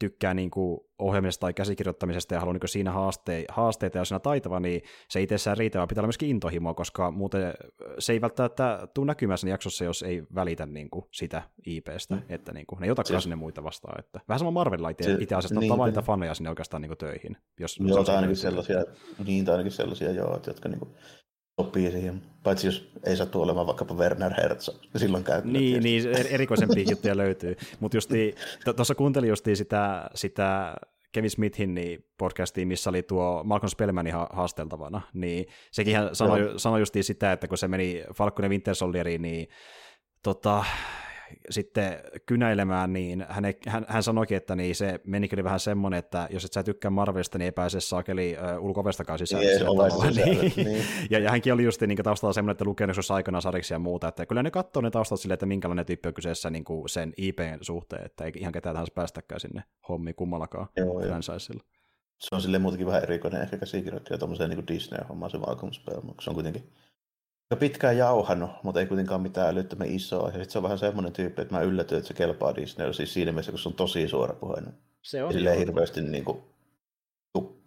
tykkää 0.00 0.34
niin 0.34 0.50
kuin 0.50 0.80
ohjelmisesta 0.98 1.40
tai 1.40 1.54
käsikirjoittamisesta 1.54 2.34
ja 2.34 2.40
haluaa 2.40 2.52
niin 2.52 2.68
siinä 2.68 2.92
haaste, 2.92 3.44
haasteita 3.48 3.98
ja 3.98 4.04
siinä 4.04 4.18
taitava, 4.18 4.60
niin 4.60 4.82
se 5.08 5.22
itsessään 5.22 5.56
riitä, 5.56 5.78
vaan 5.78 5.88
pitää 5.88 6.00
olla 6.02 6.06
myöskin 6.06 6.28
intohimoa, 6.28 6.74
koska 6.74 7.10
muuten 7.10 7.54
se 7.98 8.12
ei 8.12 8.20
välttämättä 8.20 8.88
tule 8.94 9.06
näkymään 9.06 9.38
sen 9.38 9.50
jaksossa, 9.50 9.84
jos 9.84 10.02
ei 10.02 10.22
välitä 10.34 10.66
niin 10.66 10.90
kuin 10.90 11.04
sitä 11.10 11.42
IPstä, 11.66 12.14
mm. 12.14 12.22
että 12.28 12.52
niin 12.52 12.66
kuin, 12.66 12.80
ne 12.80 12.86
ei 12.86 12.90
otakaan 12.90 13.06
siis, 13.06 13.22
sinne 13.22 13.36
muita 13.36 13.64
vastaan. 13.64 14.00
Että, 14.00 14.20
vähän 14.28 14.38
sama 14.38 14.50
Marvelilla 14.50 14.88
itse, 14.88 15.16
itse 15.20 15.34
asiassa 15.34 15.60
niin, 15.60 15.72
ottaa 15.72 15.78
vain 15.78 16.04
faneja 16.04 16.34
sinne 16.34 16.50
oikeastaan 16.50 16.82
niin 16.82 16.90
kuin 16.90 16.98
töihin. 16.98 17.36
Jos, 17.60 17.78
joo, 17.80 18.04
tai 18.04 18.16
ainakin 18.16 18.36
sellaisia, 18.36 18.84
niin, 19.26 19.44
tai 19.44 19.52
ainakin 19.52 19.72
sellaisia, 19.72 20.10
joo, 20.10 20.40
jotka 20.46 20.68
niin 20.68 20.78
kuin 20.78 20.90
sopii 21.64 21.90
siihen. 21.90 22.22
Paitsi 22.42 22.66
jos 22.66 22.92
ei 23.06 23.16
sattu 23.16 23.42
olemaan 23.42 23.66
vaikkapa 23.66 23.94
Werner 23.94 24.32
Herzog, 24.36 24.76
silloin 24.96 25.24
käy. 25.24 25.42
Niin, 25.44 25.82
niin 25.82 26.08
erikoisempia 26.30 26.84
juttuja 26.90 27.16
löytyy. 27.16 27.56
Mutta 27.80 27.98
tuossa 28.76 28.94
kuuntelin 28.94 29.28
justiin 29.28 29.56
sitä, 29.56 30.10
sitä 30.14 30.74
Kevin 31.12 31.30
Smithin 31.30 31.74
niin 31.74 32.04
podcastiin, 32.18 32.68
missä 32.68 32.90
oli 32.90 33.02
tuo 33.02 33.42
Malcolm 33.44 33.70
Spellmanin 33.70 34.12
ha- 34.12 34.28
haasteltavana, 34.32 35.00
niin 35.14 35.46
sekin 35.72 35.96
hän 35.96 36.14
sanoi, 36.14 36.52
sanoi 36.56 36.80
justiin 36.80 37.04
sitä, 37.04 37.32
että 37.32 37.48
kun 37.48 37.58
se 37.58 37.68
meni 37.68 38.04
Falcon 38.14 38.44
ja 38.44 38.48
Winter 38.48 38.74
Soldieriin, 38.74 39.22
niin 39.22 39.48
tota, 40.22 40.64
sitten 41.50 41.98
kynäilemään, 42.26 42.92
niin 42.92 43.26
hän, 43.28 43.44
hän, 43.68 43.86
hän 43.88 44.02
sanoikin, 44.02 44.36
että 44.36 44.56
niin 44.56 44.74
se 44.74 45.00
meni 45.06 45.28
kyllä 45.28 45.44
vähän 45.44 45.60
semmoinen, 45.60 45.98
että 45.98 46.28
jos 46.30 46.44
et 46.44 46.52
sä 46.52 46.62
tykkää 46.62 46.90
Marvelista, 46.90 47.38
niin 47.38 47.44
ei 47.44 47.52
pääse 47.52 47.80
saakeli 47.80 48.36
uh, 48.58 48.64
ulkovestakaan 48.64 49.18
sisään. 49.18 49.42
Niin, 49.42 49.60
tavalla, 49.60 50.10
niin. 50.10 50.52
niin. 50.56 50.84
ja, 51.10 51.18
ja, 51.18 51.30
hänkin 51.30 51.52
oli 51.52 51.64
just 51.64 51.80
niin 51.80 51.98
taustalla 51.98 52.32
semmoinen, 52.32 52.52
että 52.52 52.64
lukenut 52.64 52.96
jos 52.96 53.10
aikana 53.10 53.40
sariksi 53.40 53.74
ja 53.74 53.78
muuta, 53.78 54.08
että 54.08 54.26
kyllä 54.26 54.42
ne 54.42 54.50
katsoo 54.50 54.82
ne 54.82 54.90
taustat 54.90 55.20
silleen, 55.20 55.34
että 55.34 55.46
minkälainen 55.46 55.86
tyyppi 55.86 56.08
on 56.08 56.14
kyseessä 56.14 56.50
niin 56.50 56.64
kuin 56.64 56.88
sen 56.88 57.12
IPn 57.16 57.58
suhteen, 57.60 58.06
että 58.06 58.24
ei 58.24 58.32
ihan 58.36 58.52
ketään 58.52 58.74
tahansa 58.74 58.92
päästäkään 58.94 59.40
sinne 59.40 59.64
hommiin 59.88 60.14
kummallakaan 60.14 60.68
franchisella. 61.06 61.62
Se 62.18 62.34
on 62.34 62.42
silleen 62.42 62.62
muutenkin 62.62 62.86
vähän 62.86 63.02
erikoinen 63.02 63.42
ehkä 63.42 63.58
käsikirjoittaja 63.58 64.18
tuommoiseen 64.18 64.50
niin 64.50 64.66
Disney-hommaan 64.66 65.30
se 65.30 65.38
Spellman, 65.72 66.14
se 66.20 66.30
on 66.30 66.34
kuitenkin 66.34 66.72
pitkään 67.56 67.96
jauhannut, 67.96 68.50
mutta 68.62 68.80
ei 68.80 68.86
kuitenkaan 68.86 69.20
mitään 69.20 69.48
älyttömän 69.48 69.90
isoa. 69.90 70.26
Ja 70.26 70.32
sitten 70.32 70.50
se 70.50 70.58
on 70.58 70.62
vähän 70.62 70.78
semmoinen 70.78 71.12
tyyppi, 71.12 71.42
että 71.42 71.54
mä 71.54 71.62
yllätyin, 71.62 71.98
että 71.98 72.08
se 72.08 72.14
kelpaa 72.14 72.56
Disneyllä 72.56 72.92
siis 72.92 73.14
siinä 73.14 73.32
mielessä, 73.32 73.52
kun 73.52 73.58
se 73.58 73.68
on 73.68 73.74
tosi 73.74 74.08
suorapuheinen. 74.08 74.74
Se 75.02 75.24
on. 75.24 75.32
Silleen 75.32 75.58
hirveästi 75.58 76.00
niin 76.00 76.24
kuin, 76.24 76.42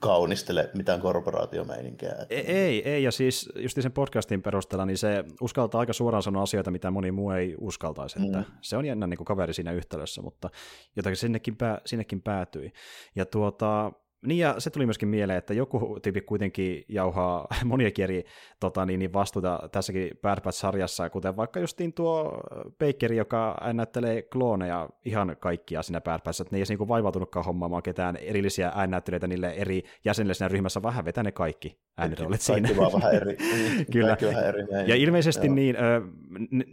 kaunistele 0.04 0.70
mitään 0.74 1.02
korporaatiomeininkiä. 1.02 2.16
Ei, 2.30 2.52
ei, 2.52 2.90
ei, 2.90 3.04
ja 3.04 3.12
siis 3.12 3.50
just 3.56 3.82
sen 3.82 3.92
podcastin 3.92 4.42
perusteella, 4.42 4.86
niin 4.86 4.98
se 4.98 5.24
uskaltaa 5.42 5.80
aika 5.80 5.94
suoraan 5.94 6.24
sanoa 6.24 6.44
asioita, 6.44 6.72
mitä 6.72 6.92
moni 6.92 7.12
muu 7.12 7.32
ei 7.32 7.56
uskaltaisi. 7.60 8.20
Että 8.26 8.38
mm. 8.38 8.46
Se 8.62 8.78
on 8.78 8.86
jännä 8.86 9.08
niin 9.08 9.18
kuin 9.18 9.26
kaveri 9.26 9.54
siinä 9.54 9.72
yhtälössä, 9.72 10.22
mutta 10.22 10.50
jotakin 10.96 11.18
sinnekin, 11.18 11.58
pää, 11.58 11.82
sinnekin 11.86 12.22
päätyi. 12.22 12.72
Ja 13.16 13.26
tuota, 13.26 13.92
niin 14.24 14.38
ja 14.38 14.56
se 14.58 14.70
tuli 14.70 14.86
myöskin 14.86 15.10
mieleen, 15.10 15.38
että 15.38 15.54
joku 15.54 16.00
tyyppi 16.02 16.22
kuitenkin 16.22 16.86
jauhaa 16.90 17.48
monia 17.66 17.90
eri 18.00 18.24
tota, 18.60 18.86
niin, 18.86 19.00
niin 19.00 19.14
vastuuta 19.14 19.70
tässäkin 19.72 20.10
Bad 20.22 20.38
Batch-sarjassa, 20.42 21.10
kuten 21.10 21.36
vaikka 21.36 21.60
justiin 21.60 21.94
tuo 21.94 22.42
Bakeri, 22.80 23.18
joka 23.18 23.58
näyttelee 23.74 24.22
klooneja 24.22 24.90
ihan 25.06 25.36
kaikkia 25.40 25.84
siinä 25.84 26.02
Bad 26.02 26.22
Batch, 26.24 26.42
että 26.42 26.56
ne 26.56 26.58
ei 26.58 26.60
edes 26.60 26.70
niin 26.70 26.88
vaivautunutkaan 26.88 27.46
hommaamaan 27.46 27.84
ketään 27.84 28.16
erillisiä 28.16 28.72
äännäyttelijöitä 28.76 29.28
niille 29.28 29.50
eri 29.50 29.84
jäsenille 30.06 30.34
siinä 30.34 30.48
ryhmässä, 30.48 30.84
vähän 30.84 31.06
vetää 31.06 31.24
ne 31.24 31.32
kaikki 31.32 31.80
ääniroolit 31.98 32.42
siinä. 32.42 32.62
Kaikki 32.62 32.78
vaan 32.78 32.92
vähän 32.94 33.16
eri. 33.16 33.38
Kyllä. 33.94 34.18
Vähän 34.22 34.46
eri 34.46 34.64
ja 34.88 34.96
ilmeisesti 34.96 35.48
Joo. 35.48 35.56
niin, 35.56 35.76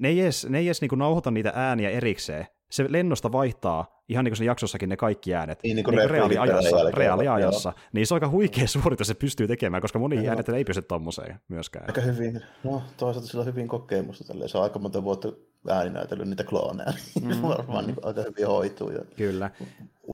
ne 0.01 0.09
ei 0.09 0.21
edes, 0.21 0.47
ne 0.49 0.59
ei 0.59 0.67
edes 0.67 0.81
niin 0.81 0.91
nauhoita 0.97 1.31
niitä 1.31 1.53
ääniä 1.55 1.91
erikseen, 1.91 2.47
se 2.71 2.87
lennosta 2.89 3.33
vaihtaa 3.33 4.03
ihan 4.09 4.25
niin 4.25 4.31
kuin 4.31 4.37
sen 4.37 4.47
jaksossakin 4.47 4.89
ne 4.89 4.97
kaikki 4.97 5.35
äänet 5.35 5.63
niin, 5.63 5.77
niin 5.77 5.85
kuin 5.85 5.97
niin 5.97 6.11
reaaliajassa, 6.11 6.91
reaaliajassa. 6.91 7.73
niin 7.93 8.07
se 8.07 8.15
on 8.15 8.17
aika 8.17 8.29
huikea 8.29 8.67
suoritus, 8.67 9.07
se 9.07 9.15
pystyy 9.15 9.47
tekemään, 9.47 9.81
koska 9.81 9.99
moni 9.99 10.29
äänet 10.29 10.49
ei 10.49 10.65
pysty 10.65 10.83
tommoseen 10.83 11.41
myöskään. 11.49 11.85
Aika 11.89 12.01
hyvin, 12.01 12.43
no 12.65 12.83
toisaalta 12.97 13.29
sillä 13.29 13.41
on 13.41 13.47
hyvin 13.47 13.69
kokemusta 13.69 14.25
tälleen. 14.25 14.49
se 14.49 14.59
on 14.59 14.65
aika 14.65 14.79
monta 14.79 15.05
vuotta 15.05 15.33
ääninäytellyt 15.69 16.29
niitä 16.29 16.45
klooneja, 16.45 16.93
niin 17.21 17.37
mm. 17.37 17.43
varmaan 17.43 17.87
niin 17.87 17.97
aika 18.03 18.23
hyvin 18.23 18.47
hoituu. 18.47 18.91
Ja 18.91 19.05
Kyllä. 19.17 19.51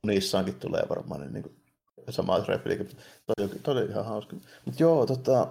Unissaankin 0.04 0.54
tulee 0.54 0.82
varmaan 0.88 1.32
niin 1.32 1.42
kuin 1.42 1.56
samat 2.10 2.48
repliikit. 2.48 2.96
Toi, 3.26 3.48
toi 3.62 3.74
oli 3.74 3.90
ihan 3.90 4.04
hauska. 4.04 4.36
Mutta 4.64 4.82
joo, 4.82 5.06
tota, 5.06 5.48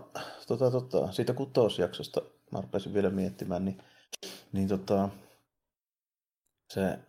tota, 0.48 0.72
tota, 0.72 1.12
siitä 1.12 1.34
kutosjaksosta 1.34 2.22
mä 2.52 2.62
rupesin 2.62 2.94
vielä 2.94 3.10
miettimään, 3.10 3.66
niin, 3.66 3.78
niin 4.54 4.68
tota, 4.68 5.10
se 6.70 7.00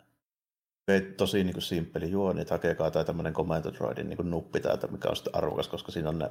ei 0.88 1.00
tosi 1.00 1.44
niin 1.44 1.52
kuin 1.52 1.62
simppeli 1.62 2.10
juoni, 2.10 2.40
että 2.40 2.54
hakekaa 2.54 2.90
tai 2.90 3.04
tämmöinen 3.04 3.32
komentodroidin 3.32 4.08
niin 4.08 4.30
nuppi 4.30 4.60
täältä, 4.60 4.86
mikä 4.86 5.08
on 5.08 5.16
sitten 5.16 5.34
arvokas, 5.34 5.68
koska 5.68 5.92
siinä 5.92 6.08
on 6.08 6.18
ne 6.18 6.30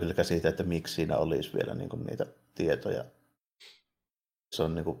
kyllä 0.00 0.24
siitä, 0.24 0.48
että 0.48 0.62
miksi 0.62 0.94
siinä 0.94 1.16
olisi 1.16 1.52
vielä 1.52 1.74
niin 1.74 1.88
kuin 1.88 2.04
niitä 2.04 2.26
tietoja. 2.54 3.04
Se 4.52 4.62
on 4.62 4.74
niin 4.74 4.84
kuin, 4.84 5.00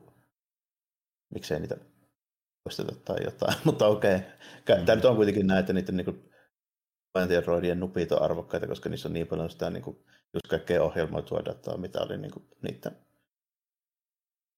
miksei 1.34 1.60
niitä 1.60 1.76
poisteta 2.64 2.94
tai 3.04 3.24
jotain, 3.24 3.56
mutta 3.64 3.86
okei. 3.86 4.16
Okay. 4.16 4.84
Tämä 4.84 4.96
nyt 4.96 5.04
on 5.04 5.16
kuitenkin 5.16 5.46
näitä 5.46 5.72
niiden 5.72 5.96
niin 5.96 6.30
komentodroidien 7.12 7.80
nupit 7.80 8.12
on 8.12 8.22
arvokkaita, 8.22 8.66
koska 8.66 8.88
niissä 8.88 9.08
on 9.08 9.12
niin 9.12 9.26
paljon 9.26 9.50
sitä 9.50 9.70
niin 9.70 9.82
kuin, 9.82 10.04
just 10.34 10.46
kaikkea 10.48 10.82
ohjelmoitua 10.82 11.44
dataa, 11.44 11.76
mitä 11.76 12.00
oli 12.00 12.18
niin 12.18 12.32
kuin, 12.32 12.48
niiden 12.62 12.96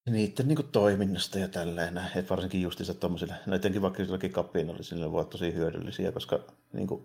niiden 0.08 0.48
niin 0.48 0.56
kuin, 0.56 0.68
toiminnasta 0.72 1.38
ja 1.38 1.48
tälleen. 1.48 2.00
Et 2.16 2.30
varsinkin 2.30 2.62
justiinsa 2.62 2.94
tuommoisille, 2.94 3.34
no 3.46 3.56
etenkin 3.56 3.82
vaikka 3.82 4.02
jollakin 4.02 4.32
kapinallisille 4.32 5.12
voi 5.12 5.20
olla 5.20 5.30
tosi 5.30 5.54
hyödyllisiä, 5.54 6.12
koska 6.12 6.38
niin 6.72 6.86
kuin, 6.86 7.04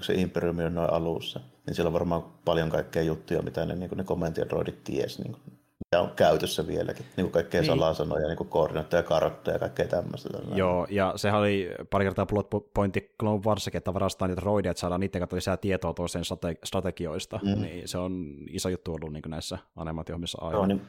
se 0.00 0.14
imperiumi 0.14 0.64
on 0.64 0.74
noin 0.74 0.92
alussa, 0.92 1.40
niin 1.66 1.74
siellä 1.74 1.88
on 1.88 1.92
varmaan 1.92 2.24
paljon 2.44 2.70
kaikkea 2.70 3.02
juttuja, 3.02 3.42
mitä 3.42 3.66
ne, 3.66 3.74
niin 3.74 3.88
kuin 3.88 3.96
ne 3.96 4.04
kommentidroidit 4.04 4.84
ties, 4.84 5.18
niin 5.18 5.32
kuin, 5.32 5.42
mitä 5.84 6.02
on 6.02 6.10
käytössä 6.16 6.66
vieläkin. 6.66 7.06
Niin 7.16 7.24
kuin 7.24 7.32
kaikkea 7.32 7.60
niin. 7.60 7.66
salasanoja, 7.66 8.26
niin 8.26 8.36
kuin 8.36 8.48
koordinaatteja, 8.48 9.02
karttoja 9.02 9.54
ja 9.54 9.58
kaikkea 9.58 9.86
tämmöistä. 9.86 10.28
Tällainen. 10.28 10.58
Joo, 10.58 10.86
ja 10.90 11.12
sehän 11.16 11.40
oli 11.40 11.70
pari 11.90 12.04
kertaa 12.04 12.26
plot 12.26 12.50
pointti 12.74 13.14
Clone 13.20 13.42
Warssakin, 13.46 13.78
että 13.78 13.94
varastaa 13.94 14.28
niitä 14.28 14.42
droideja, 14.42 14.70
että 14.70 14.80
saadaan 14.80 15.00
niiden 15.00 15.20
kautta 15.20 15.36
lisää 15.36 15.56
tietoa 15.56 15.94
toisen 15.94 16.22
strategioista. 16.64 17.40
Mm. 17.42 17.62
Niin 17.62 17.88
se 17.88 17.98
on 17.98 18.36
iso 18.50 18.68
juttu 18.68 18.94
ollut 18.94 19.12
niin 19.12 19.22
näissä 19.28 19.58
animaatiohommissa 19.76 20.38
aina. 20.40 20.56
Joo, 20.56 20.66
niin 20.66 20.82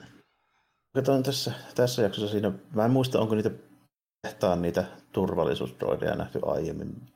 Katsotaan 0.93 1.23
tässä, 1.23 1.52
tässä 1.75 2.02
jaksossa 2.02 2.32
siinä, 2.32 2.52
mä 2.73 2.86
en 2.86 2.91
muista, 2.91 3.19
onko 3.19 3.36
niitä 3.36 3.52
tehtaan 4.21 4.62
niitä 4.62 4.86
turvallisuusdroideja 5.12 6.15
nähty 6.15 6.39
aiemmin 6.45 7.10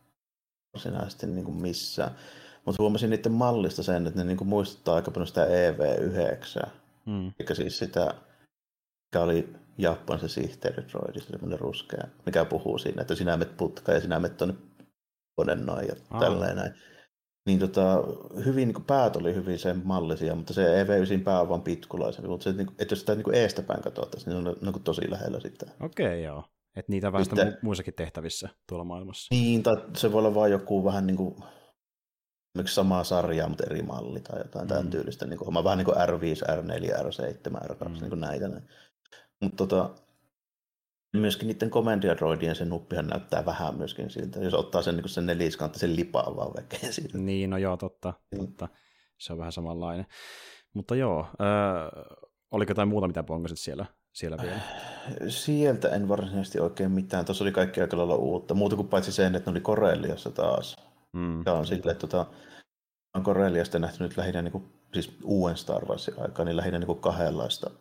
varsinaisesti 0.74 1.28
niin 1.28 1.46
kuin 1.46 1.62
missään. 1.62 2.12
Mutta 2.66 2.84
huomasin 2.84 3.10
niiden 3.10 3.32
mallista 3.32 3.84
sen, 3.84 4.08
että 4.08 4.20
ne 4.20 4.26
niin 4.26 4.38
kuin 4.38 4.48
muistuttaa 4.48 4.96
aika 4.96 5.12
paljon 5.12 5.28
sitä 5.28 5.46
EV9. 5.46 6.70
Mm. 7.06 7.28
Eli 7.40 7.56
siis 7.56 7.78
sitä, 7.78 8.14
mikä 9.06 9.24
oli 9.24 9.56
Japan 9.78 10.20
se 10.20 10.28
sihteeridroidi, 10.28 11.20
semmoinen 11.20 11.60
ruskea, 11.60 12.08
mikä 12.26 12.46
puhuu 12.46 12.78
siinä, 12.78 13.02
että 13.02 13.16
sinä 13.16 13.38
met 13.38 13.58
putkaan 13.58 13.96
ja 13.96 14.02
sinä 14.02 14.20
met 14.20 14.38
tuonne 14.38 15.56
noin 15.56 15.88
ja 15.88 15.96
Aa. 16.10 16.20
tälleen 16.20 16.56
näin. 16.56 16.74
Niin 17.46 17.60
tota, 17.60 18.04
hyvin, 18.46 18.68
niin 18.68 18.84
päät 18.84 19.16
oli 19.16 19.36
hyvin 19.36 19.60
sen 19.60 19.82
mallisia, 19.84 20.36
mutta 20.36 20.54
se 20.54 20.84
EV9 20.84 21.24
pää 21.24 21.42
on 21.42 21.50
vaan 21.50 21.62
pitkulaisen. 21.62 22.30
Mutta 22.30 22.44
se, 22.44 22.52
niin 22.54 22.68
kuin, 22.68 22.76
että 22.80 22.92
jos 22.92 23.00
sitä 23.00 23.16
niin 23.16 23.24
kuin 23.24 23.36
eestäpäin 23.36 23.82
katsottaisiin, 23.82 24.34
niin 24.34 24.44
se 24.44 24.50
on 24.50 24.56
niin 24.62 24.74
kuin 24.74 24.84
tosi 24.84 25.12
lähellä 25.12 25.40
sitä. 25.40 25.66
Okei, 25.82 26.06
okay, 26.06 26.20
joo. 26.20 26.44
Että 26.76 26.92
niitä 26.92 27.08
on 27.08 27.14
vähän 27.14 27.58
muissakin 27.62 27.94
tehtävissä 27.94 28.50
tuolla 28.70 28.84
maailmassa. 28.84 29.36
Niin, 29.36 29.64
tai 29.64 29.76
se 29.98 30.12
voi 30.12 30.20
olla 30.20 30.36
vaan 30.36 30.52
joku 30.52 30.86
vähän 30.86 31.08
niin 31.08 31.18
kuin, 31.18 31.36
esimerkiksi 32.56 32.76
samaa 32.76 33.04
sarjaa, 33.04 33.50
mutta 33.50 33.64
eri 33.64 33.82
malli 33.82 34.20
tai 34.20 34.40
jotain 34.40 34.66
mm. 34.66 34.70
tämän 34.70 34.90
tyylistä. 34.90 35.26
Niin 35.26 35.38
kuin, 35.40 35.64
vähän 35.64 35.78
niin 35.78 35.86
kuin 35.86 35.98
R5, 35.98 36.42
R4, 36.50 36.92
R7, 37.02 37.68
R2, 37.72 37.88
mm. 37.88 37.94
niin 37.94 38.10
kuin 38.10 38.22
näitä. 38.22 38.62
Mutta 39.42 39.58
tota, 39.58 39.90
myöskin 41.14 41.48
niiden 41.48 41.70
komendiadroidien 41.70 42.56
se 42.56 42.66
nuppihan 42.66 43.08
näyttää 43.08 43.46
vähän 43.46 43.78
myöskin 43.78 44.10
siltä, 44.10 44.40
jos 44.40 44.54
ottaa 44.54 44.82
sen, 44.82 44.96
niin 44.96 45.10
sen 45.10 45.26
neliskanttisen 45.26 45.96
lipaan 45.96 46.36
vaan 46.36 46.52
vekeen 46.58 46.94
siitä. 46.94 47.18
Niin, 47.18 47.50
no 47.50 47.58
joo, 47.58 47.78
totta, 47.78 48.14
totta. 48.38 48.68
Se 49.20 49.34
on 49.34 49.40
vähän 49.40 49.52
samanlainen. 49.52 50.06
Mutta 50.74 50.96
joo, 50.96 51.28
öö, 51.42 52.04
oliko 52.52 52.72
jotain 52.72 52.88
muuta, 52.88 53.08
mitä 53.08 53.24
pongasit 53.24 53.60
siellä, 53.60 53.86
siellä 54.14 54.38
vielä? 54.42 54.60
Sieltä 55.28 55.90
en 55.90 56.08
varsinaisesti 56.08 56.60
oikein 56.60 56.92
mitään. 56.92 57.26
Tuossa 57.26 57.44
oli 57.44 57.52
kaikki 57.52 57.82
aika 57.82 57.98
lailla 57.98 58.16
uutta. 58.16 58.54
Muuta 58.54 58.76
kuin 58.76 58.88
paitsi 58.88 59.12
sen, 59.12 59.36
että 59.36 59.52
ne 59.52 59.54
oli 59.54 59.62
Koreliassa 59.62 60.32
taas. 60.32 60.76
Mm. 61.14 61.44
Ja 61.46 61.54
on 61.54 61.66
silleen, 61.66 61.98
tota, 61.98 62.26
on 63.16 63.24
Corelliasta 63.24 63.80
nähty 63.80 64.04
nyt 64.04 64.18
lähinnä 64.18 64.42
niin 64.42 64.52
kuin, 64.52 64.74
siis 64.94 65.18
uuden 65.24 65.58
Star 65.58 65.86
Warsin 65.86 66.14
aikaa, 66.22 66.46
niin 66.46 66.58
lähinnä 66.58 66.80
niin 66.80 66.88
kuin 66.88 67.00
kahdenlaista 67.00 67.72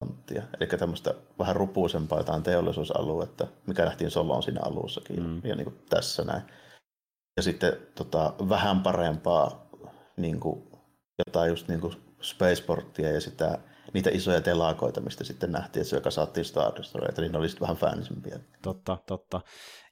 tonttia. 0.00 0.42
Eli 0.60 0.66
tämmöistä 0.66 1.14
vähän 1.38 1.56
rupuusempaa 1.56 2.18
jotain 2.18 2.42
teollisuusaluetta, 2.42 3.46
mikä 3.66 3.84
nähtiin 3.84 4.10
Soloon 4.10 4.42
siinä 4.42 4.60
alussakin 4.62 5.22
mm. 5.22 5.40
ja 5.44 5.54
niin 5.56 5.64
kuin 5.64 5.78
tässä 5.88 6.24
näin. 6.24 6.42
Ja 7.36 7.42
sitten 7.42 7.72
tota, 7.94 8.34
vähän 8.48 8.80
parempaa 8.80 9.70
niin 10.16 10.40
kuin, 10.40 10.68
jotain 11.26 11.50
just 11.50 11.68
niin 11.68 11.80
kuin 11.80 11.94
Spaceporttia 12.22 13.12
ja 13.12 13.20
sitä, 13.20 13.58
niitä 13.94 14.10
isoja 14.10 14.40
telakoita, 14.40 15.00
mistä 15.00 15.24
sitten 15.24 15.52
nähtiin, 15.52 15.80
että 15.80 15.90
se 15.90 15.96
joka 15.96 16.10
saatiin 16.10 16.44
Star 16.44 16.72
Destroyereita, 16.76 17.20
niin 17.20 17.32
ne 17.32 17.38
oli 17.38 17.48
sitten 17.48 17.60
vähän 17.60 17.76
fäänisempiä. 17.76 18.40
Totta, 18.62 18.98
totta. 19.06 19.40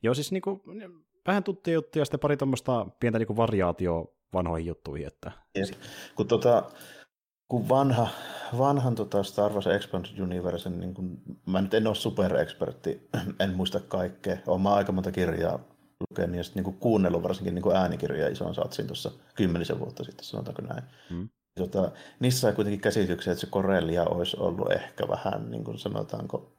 Joo, 0.02 0.14
siis 0.14 0.32
niin 0.32 0.42
kuin, 0.42 0.61
vähän 1.26 1.44
tuttuja 1.44 1.74
juttuja 1.74 2.00
ja 2.00 2.04
sitten 2.04 2.20
pari 2.20 2.37
tuommoista 2.37 2.87
pientä 3.00 3.18
niin 3.18 3.26
kuin 3.26 3.37
variaatio 3.37 4.14
vanhoihin 4.32 4.66
juttuihin. 4.66 5.06
Että... 5.06 5.32
Yes. 5.59 5.72
Kun, 6.14 6.28
tota, 6.28 6.70
kun 7.48 7.68
vanha, 7.68 8.09
vanhan 8.59 8.94
tota 8.94 9.22
Star 9.22 9.52
Wars 9.52 9.66
Expanded 9.66 10.18
Universe, 10.18 10.70
niin 10.70 10.94
kun, 10.94 11.18
mä 11.46 11.62
nyt 11.62 11.74
en 11.74 11.87
ole 11.87 11.94
superekspertti, 11.94 13.09
en 13.40 13.56
muista 13.56 13.80
kaikkea, 13.80 14.37
olen 14.46 14.61
mä 14.61 14.74
aika 14.74 14.92
monta 14.92 15.12
kirjaa 15.12 15.59
lukenut 16.11 16.37
ja 16.37 16.42
sitten 16.44 16.64
niin 16.64 16.74
kuunnellut 16.74 17.22
varsinkin 17.22 17.54
niin 17.54 17.76
äänikirjoja 17.76 18.28
ison 18.28 18.54
satsin 18.54 18.87
tuossa 18.87 19.11
kymmenisen 19.35 19.80
vuotta 19.80 20.04
sitten, 20.04 20.24
sanotaanko 20.24 20.62
näin. 20.62 20.82
Hmm. 21.11 21.28
Tota, 21.59 21.92
niissä 22.20 22.40
sai 22.40 22.52
kuitenkin 22.52 22.80
käsityksen, 22.80 23.32
että 23.32 23.40
se 23.40 23.46
Corellia 23.46 24.04
olisi 24.04 24.37
ollut 24.40 24.72
ehkä 24.72 25.09
vähän, 25.09 25.50
niin 25.50 25.64
kuin 25.64 25.78
sanotaanko, 25.78 26.52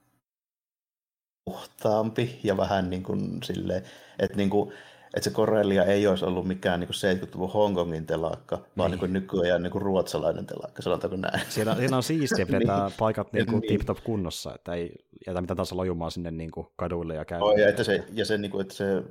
puhtaampi 1.45 2.39
ja 2.43 2.57
vähän 2.57 2.89
niin 2.89 3.03
kuin 3.03 3.43
silleen, 3.43 3.83
että 4.19 4.37
niin 4.37 4.49
kuin, 4.49 4.73
että 5.13 5.29
se 5.29 5.35
Corellia 5.35 5.83
ei 5.83 6.07
olisi 6.07 6.25
ollut 6.25 6.47
mikään 6.47 6.79
niin 6.79 6.89
70-luvun 6.89 7.53
Hongkongin 7.53 8.05
telakka, 8.05 8.55
niin. 8.55 8.65
vaan 8.77 8.91
niin 8.91 8.99
kuin 8.99 9.13
nykyään 9.13 9.63
niin 9.63 9.81
ruotsalainen 9.81 10.45
telakka, 10.45 10.81
sanotaanko 10.81 11.17
näin. 11.17 11.41
Siellä, 11.49 11.75
siellä 11.75 11.97
on 11.97 12.03
siistiä, 12.03 12.45
pidetään 12.45 12.85
niin. 12.87 12.93
paikat 12.99 13.33
niin 13.33 13.45
kuin 13.45 13.59
niin. 13.59 13.79
tip-top 13.79 14.03
kunnossa, 14.03 14.55
että 14.55 14.73
ei 14.73 14.95
jätä 15.27 15.41
mitään 15.41 15.57
taas 15.57 15.71
lojumaan 15.71 16.11
sinne 16.11 16.31
niin 16.31 16.51
kuin 16.51 16.67
kaduille 16.75 17.15
ja 17.15 17.25
käydä. 17.25 17.43
Oh, 17.43 17.57
ja, 17.57 17.69
että 17.69 17.83
se, 17.83 18.03
ja 18.13 18.25
se, 18.25 18.37
niin 18.37 18.51
kuin, 18.51 18.61
että 18.61 18.73
se, 18.73 19.03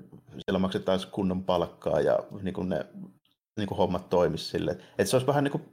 siellä 0.45 0.59
maksetaan 0.59 1.01
kunnon 1.11 1.45
palkkaa 1.45 2.01
ja 2.01 2.19
niin 2.43 2.55
kuin 2.55 2.69
ne 2.69 2.87
niin 3.57 3.69
kuin 3.69 3.79
hommat 3.79 4.09
toimisi 4.09 4.45
sille. 4.45 4.73
Että 4.73 5.05
se 5.05 5.17
olisi 5.17 5.27
vähän 5.27 5.45
niin 5.45 5.53
kuin 5.53 5.65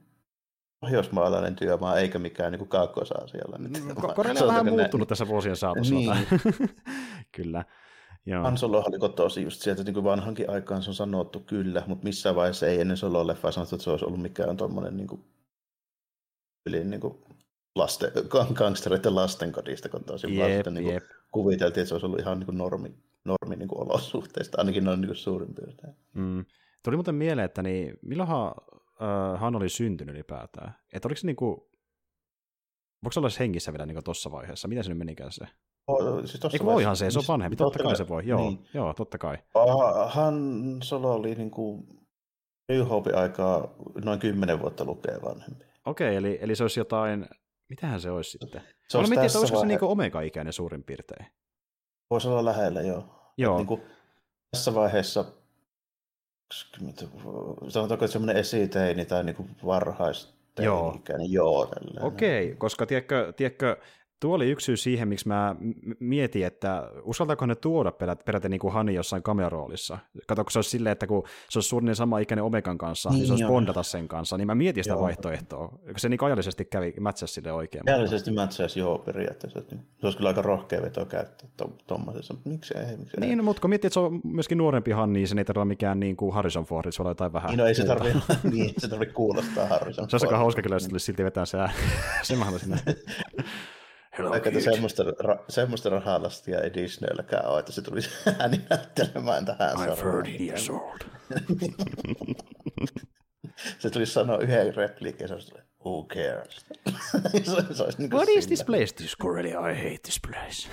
pohjoismaalainen 0.80 1.56
työmaa, 1.56 1.98
eikä 1.98 2.18
mikään 2.18 2.52
niin 2.52 2.68
kaakkois-Aasialla. 2.68 3.58
Mm, 3.58 3.94
Korea 4.14 4.34
on 4.40 4.48
vähän 4.48 4.66
muuttunut 4.66 5.08
tässä 5.08 5.28
vuosien 5.28 5.56
saatossa. 5.56 5.94
Niin. 5.94 6.12
kyllä. 7.36 7.64
Han 8.42 8.58
Solo 8.58 8.84
oli 8.86 9.14
tosi 9.14 9.42
just 9.42 9.60
sieltä 9.60 9.84
niin 9.84 9.94
kuin 9.94 10.04
vanhankin 10.04 10.50
aikaan 10.50 10.82
se 10.82 10.90
on 10.90 10.94
sanottu 10.94 11.40
kyllä, 11.40 11.82
mutta 11.86 12.04
missään 12.04 12.36
vaiheessa 12.36 12.66
ei 12.66 12.80
ennen 12.80 12.96
Solo-leffaa 12.96 13.52
sanottu, 13.52 13.74
että 13.74 13.84
se 13.84 13.90
olisi 13.90 14.04
ollut 14.04 14.22
mikään 14.22 14.56
tuommoinen 14.56 14.96
niin 14.96 15.06
kuin, 15.06 15.24
yli 16.66 16.84
niin 16.84 17.00
kuin 17.00 17.14
lasten, 17.74 18.12
gangstereiden 18.54 19.14
lastenkodista, 19.14 19.88
kun 19.88 20.04
tosi 20.04 20.26
yep, 20.26 20.66
niin 20.66 20.84
kuin, 20.84 21.00
kuviteltiin, 21.32 21.82
että 21.82 21.88
se 21.88 21.94
olisi 21.94 22.06
ollut 22.06 22.20
ihan 22.20 22.38
niin 22.38 22.46
kuin 22.46 22.58
normi, 22.58 22.94
normi 23.24 23.56
niin 23.56 23.68
kuin 23.68 23.82
olosuhteista, 23.82 24.58
ainakin 24.58 24.84
noin 24.84 25.00
niin 25.00 25.08
kuin 25.08 25.16
suurin 25.16 25.54
piirtein. 25.54 25.94
Mm. 26.14 26.44
Tuli 26.82 26.96
muuten 26.96 27.14
mieleen, 27.14 27.44
että 27.44 27.62
niin, 27.62 27.98
milloinhan 28.02 28.54
äh, 29.02 29.40
Han 29.40 29.56
oli 29.56 29.68
syntynyt 29.68 30.14
ylipäätään? 30.14 30.74
Että 30.92 31.08
oliko 31.08 31.20
se 31.20 31.26
niin 31.26 31.36
kuin, 31.36 31.56
voiko 33.04 33.12
se 33.12 33.20
olla 33.20 33.28
hengissä 33.38 33.72
vielä 33.72 33.86
niin 33.86 34.04
tuossa 34.04 34.30
vaiheessa? 34.30 34.68
Miten 34.68 34.84
se 34.84 34.90
nyt 34.90 34.98
menikään 34.98 35.32
se? 35.32 35.46
Oh, 35.86 36.20
siis 36.24 36.44
Eikö 36.52 36.64
voihan 36.64 36.96
se, 36.96 37.10
se 37.10 37.18
on 37.18 37.24
vanhempi, 37.28 37.56
totta 37.56 37.82
kai 37.82 37.96
se 37.96 38.08
voi, 38.08 38.22
joo, 38.26 38.40
niin. 38.40 38.66
joo 38.74 38.94
totta 38.94 39.18
kai. 39.18 39.38
Han 40.06 40.76
Solo 40.82 41.14
oli 41.14 41.34
niin 41.34 41.50
kuin 41.50 41.86
New 42.68 42.88
Hope-aikaa 42.88 43.74
noin 44.04 44.20
kymmenen 44.20 44.60
vuotta 44.60 44.84
lukee 44.84 45.18
vanhempi. 45.22 45.64
Okei, 45.86 46.08
okay, 46.08 46.16
eli, 46.16 46.38
eli 46.40 46.56
se 46.56 46.64
olisi 46.64 46.80
jotain, 46.80 47.26
mitähän 47.68 48.00
se 48.00 48.10
olisi 48.10 48.30
sitten? 48.30 48.62
Se 48.88 48.98
olisi 48.98 49.10
mietin, 49.10 49.26
että 49.26 49.38
olisiko 49.38 49.60
se 49.60 49.66
niin 49.66 49.84
omega-ikäinen 49.84 50.52
suurin 50.52 50.84
piirtein? 50.84 51.26
Voisi 52.10 52.28
olla 52.28 52.44
lähellä, 52.44 52.80
joo. 52.80 53.32
joo. 53.36 53.56
niin 53.56 53.66
kuin 53.66 53.82
tässä 54.50 54.74
vaiheessa 54.74 55.24
sanotaanko, 57.68 58.04
että 58.04 58.12
semmoinen 58.12 58.36
esiteini 58.36 59.04
tai 59.04 59.24
niin 59.24 59.56
varhaisteini 59.66 60.66
joo. 60.66 60.94
ikäinen, 60.96 61.32
joo. 61.32 61.72
Okei, 62.00 62.44
okay, 62.44 62.56
koska 62.56 62.86
tiedätkö, 62.86 63.32
tiedätkö 63.36 63.76
tuo 64.20 64.34
oli 64.34 64.50
yksi 64.50 64.64
syy 64.64 64.76
siihen, 64.76 65.08
miksi 65.08 65.28
mä 65.28 65.56
mietin, 66.00 66.46
että 66.46 66.90
uskaltaako 67.02 67.46
ne 67.46 67.54
tuoda 67.54 67.92
peräti 68.24 68.48
niin 68.48 68.60
kuin 68.60 68.72
Hani 68.72 68.94
jossain 68.94 69.22
kameroolissa. 69.22 69.98
Kato, 70.26 70.44
kun 70.44 70.52
se 70.52 70.58
olisi 70.58 70.70
silleen, 70.70 70.92
että 70.92 71.06
kun 71.06 71.22
se 71.50 71.58
olisi 71.58 71.68
suunnilleen 71.68 71.96
sama 71.96 72.18
ikäinen 72.18 72.44
Omegan 72.44 72.78
kanssa, 72.78 73.10
niin, 73.10 73.18
niin 73.18 73.26
se 73.26 73.32
olisi 73.32 73.46
bondata 73.46 73.82
sen 73.82 74.08
kanssa, 74.08 74.36
niin 74.36 74.46
mä 74.46 74.54
mietin 74.54 74.84
sitä 74.84 74.94
joo. 74.94 75.02
vaihtoehtoa. 75.02 75.78
Se 75.96 76.08
niin 76.08 76.24
ajallisesti 76.24 76.64
kävi 76.64 76.94
mätsäsi 77.00 77.34
sille 77.34 77.52
oikein. 77.52 77.88
Ajallisesti 77.88 78.30
mätsäsi, 78.30 78.80
joo, 78.80 78.98
periaatteessa. 78.98 79.60
Se 79.60 80.06
olisi 80.06 80.18
kyllä 80.18 80.28
aika 80.28 80.42
rohkea 80.42 80.82
veto 80.82 81.06
käyttää 81.06 81.48
tuommoisessa, 81.86 82.34
mutta 82.34 82.50
miksi 82.50 82.74
ei? 82.78 82.96
Miksi 82.96 83.20
niin, 83.20 83.38
ei? 83.38 83.44
mutta 83.44 83.60
kun 83.60 83.70
miettii, 83.70 83.86
että 83.86 83.94
se 83.94 84.00
on 84.00 84.20
myöskin 84.24 84.58
nuorempi 84.58 84.90
Hanni, 84.90 85.18
niin 85.18 85.28
se 85.28 85.34
ei 85.38 85.44
tarvitse 85.44 85.64
mikään 85.64 86.00
niin 86.00 86.16
kuin 86.16 86.34
Harrison 86.34 86.64
Ford, 86.64 86.92
se 86.92 87.02
on 87.02 87.08
jotain 87.08 87.32
vähän. 87.32 87.50
Niin, 87.50 87.58
no 87.58 87.66
ei 87.66 87.74
se 87.74 87.84
tarvitse, 87.84 88.18
niin, 88.52 88.74
se 88.78 88.88
tarvitse 88.88 89.14
kuulostaa 89.14 89.66
Harrison 89.66 90.10
Se 90.10 90.16
olisi 90.16 90.26
aika 90.26 90.38
hauska 90.38 90.62
kyllä, 90.62 90.74
jos 90.74 91.06
silti 91.06 91.24
vetää 91.24 91.44
se 91.44 91.58
ääni. 91.58 91.74
se 92.22 92.36
mä 92.36 92.44
haluaisin 92.44 92.74
Hello, 94.18 94.30
Vaikka 94.30 94.50
semmoista, 94.60 95.02
ra- 95.02 95.44
semmoista 95.48 95.90
rahalastia 95.90 96.60
ei 96.60 96.74
Disneylläkään 96.74 97.46
ole, 97.46 97.58
että 97.58 97.72
se 97.72 97.82
tulisi 97.82 98.10
ääni 98.38 98.60
näyttelemään 98.70 99.44
tähän 99.44 99.76
I'm 99.76 100.02
30 100.02 100.42
years 100.44 100.70
old. 100.70 101.00
se 103.78 103.90
tulisi 103.90 104.12
sanoa 104.12 104.38
yhden 104.38 104.74
repliikin, 104.74 105.28
se 105.28 105.34
olisi 105.34 105.52
who 105.84 106.06
cares? 106.06 106.66
se, 107.44 107.74
se 107.74 107.82
olisi 107.82 107.98
niin 107.98 108.10
What 108.10 108.28
is 108.28 108.46
this 108.46 108.64
place? 108.64 108.94
This 108.94 109.16
Corellia, 109.22 109.68
I 109.68 109.74
hate 109.74 109.98
this 110.02 110.20
place. 110.28 110.68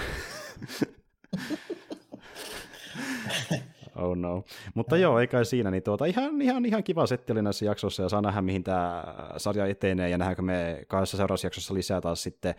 oh 3.95 4.15
no. 4.15 4.43
Mutta 4.73 4.97
joo, 4.97 5.19
ei 5.19 5.27
kai 5.27 5.45
siinä, 5.45 5.71
niin 5.71 5.83
tuota, 5.83 6.05
ihan, 6.05 6.41
ihan, 6.41 6.65
ihan 6.65 6.83
kiva 6.83 7.05
setti 7.07 7.31
oli 7.31 7.41
näissä 7.41 7.65
jaksoissa 7.65 8.03
ja 8.03 8.09
saa 8.09 8.21
nähdä, 8.21 8.41
mihin 8.41 8.63
tämä 8.63 9.03
sarja 9.37 9.65
etenee 9.65 10.09
ja 10.09 10.17
nähdäänkö 10.17 10.41
me 10.41 10.83
kahdessa 10.87 11.17
seuraavassa 11.17 11.47
jaksossa 11.47 11.73
lisää 11.73 12.01
taas 12.01 12.23
sitten 12.23 12.55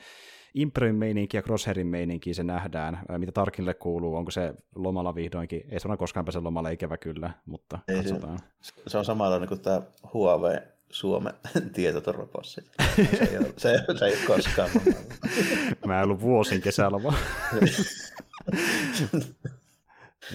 Imperin 0.55 0.95
meininki 0.95 1.37
ja 1.37 1.43
Crosshairin 1.43 1.87
meininki 1.87 2.35
se 2.35 2.43
nähdään, 2.43 2.99
mitä 3.19 3.33
Tarkille 3.33 3.75
kuuluu, 3.75 4.17
onko 4.17 4.31
se 4.31 4.55
lomalla 4.75 5.15
vihdoinkin, 5.15 5.63
ei 5.69 5.81
se 5.81 5.89
koskaan 5.99 6.25
pääse 6.25 6.41
lomalle, 6.41 6.73
ikävä 6.73 6.97
kyllä, 6.97 7.31
mutta 7.47 7.79
ei, 7.89 7.97
katsotaan. 7.97 8.39
Se, 8.61 8.73
se 8.87 8.99
on 8.99 9.05
samalla 9.05 9.47
kuin 9.47 9.61
tämä 9.61 9.83
Huawei 10.13 10.59
Suomen 10.91 11.35
tietoturvapossi. 11.75 12.61
Se 12.97 13.25
ei 13.31 13.39
ole, 13.39 13.53
se, 13.57 13.85
se 13.99 14.05
ei 14.05 14.13
ole 14.13 14.27
koskaan 14.27 14.71
Mä 15.87 15.99
en 15.99 16.05
ollut 16.05 16.21
vuosin 16.21 16.61
kesäloma. 16.61 17.15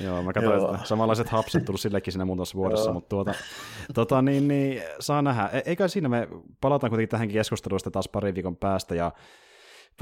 Joo, 0.02 0.24
mä 0.24 0.34
katsoin, 0.34 0.60
Joo. 0.60 0.74
että 0.74 0.88
samanlaiset 0.88 1.30
hapset 1.30 1.66
tullut 1.66 1.82
sillekin 1.82 2.14
siinä 2.14 2.26
muutamassa 2.26 2.58
vuodessa, 2.58 2.94
mutta 2.94 3.10
tuota, 3.10 3.34
tuota 3.94 4.22
niin, 4.22 4.48
niin, 4.48 4.84
saa 5.00 5.22
nähdä. 5.22 5.50
E- 5.54 5.62
eikä 5.66 5.88
siinä 5.88 6.10
me 6.10 6.28
palataan 6.62 6.90
kuitenkin 6.90 7.10
tähänkin 7.10 7.34
keskusteluun 7.34 7.80
pari 7.94 8.10
parin 8.12 8.36
viikon 8.36 8.58
päästä, 8.58 8.96
ja 8.96 9.12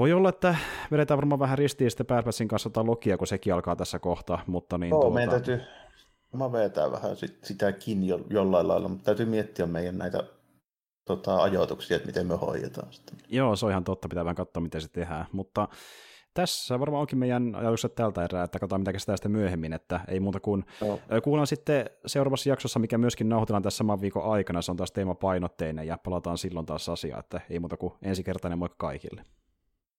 voi 0.00 0.12
olla, 0.12 0.28
että 0.28 0.56
vedetään 0.90 1.18
varmaan 1.18 1.38
vähän 1.38 1.58
ristiin 1.58 1.90
sitten 1.90 2.06
Bad 2.06 2.24
kanssa 2.48 2.70
tai 2.70 2.84
Lokia, 2.84 3.18
kun 3.18 3.26
sekin 3.26 3.54
alkaa 3.54 3.76
tässä 3.76 3.98
kohtaa, 3.98 4.42
mutta 4.46 4.78
niin... 4.78 4.90
Joo, 4.90 5.00
tuota... 5.00 5.14
meidän 5.14 5.30
täytyy 5.30 5.60
mä 6.36 6.52
vetää 6.52 6.92
vähän 6.92 7.16
sit, 7.16 7.44
sitäkin 7.44 8.06
jo, 8.06 8.20
jollain 8.30 8.68
lailla, 8.68 8.88
mutta 8.88 9.04
täytyy 9.04 9.26
miettiä 9.26 9.66
meidän 9.66 9.98
näitä 9.98 10.24
tota, 11.04 11.42
ajatuksia, 11.42 11.96
että 11.96 12.06
miten 12.06 12.26
me 12.26 12.36
hoidetaan 12.36 12.92
sitä. 12.92 13.12
Joo, 13.28 13.56
se 13.56 13.66
on 13.66 13.72
ihan 13.72 13.84
totta, 13.84 14.08
pitää 14.08 14.24
vähän 14.24 14.36
katsoa, 14.36 14.60
miten 14.60 14.80
se 14.80 14.88
tehdään, 14.88 15.26
mutta 15.32 15.68
tässä 16.34 16.80
varmaan 16.80 17.00
onkin 17.00 17.18
meidän 17.18 17.54
ajatukset 17.54 17.94
tältä 17.94 18.24
erää, 18.24 18.44
että 18.44 18.58
katsotaan 18.58 18.80
mitä 18.80 18.92
käsitään 18.92 19.18
sitten 19.18 19.32
myöhemmin, 19.32 19.72
että 19.72 20.00
ei 20.08 20.20
muuta 20.20 20.40
kuin 20.40 20.64
no. 20.80 21.00
kuullaan 21.24 21.46
sitten 21.46 21.90
seuraavassa 22.06 22.48
jaksossa, 22.48 22.78
mikä 22.78 22.98
myöskin 22.98 23.28
nauhoitellaan 23.28 23.62
tässä 23.62 23.78
saman 23.78 24.00
viikon 24.00 24.32
aikana, 24.32 24.62
se 24.62 24.70
on 24.70 24.76
taas 24.76 24.92
teemapainotteinen 24.92 25.86
ja 25.86 25.98
palataan 25.98 26.38
silloin 26.38 26.66
taas 26.66 26.88
asiaan, 26.88 27.20
että 27.20 27.40
ei 27.50 27.58
muuta 27.58 27.76
kuin 27.76 27.92
ensikertainen 28.02 28.58
moikka 28.58 28.86
kaikille. 28.86 29.24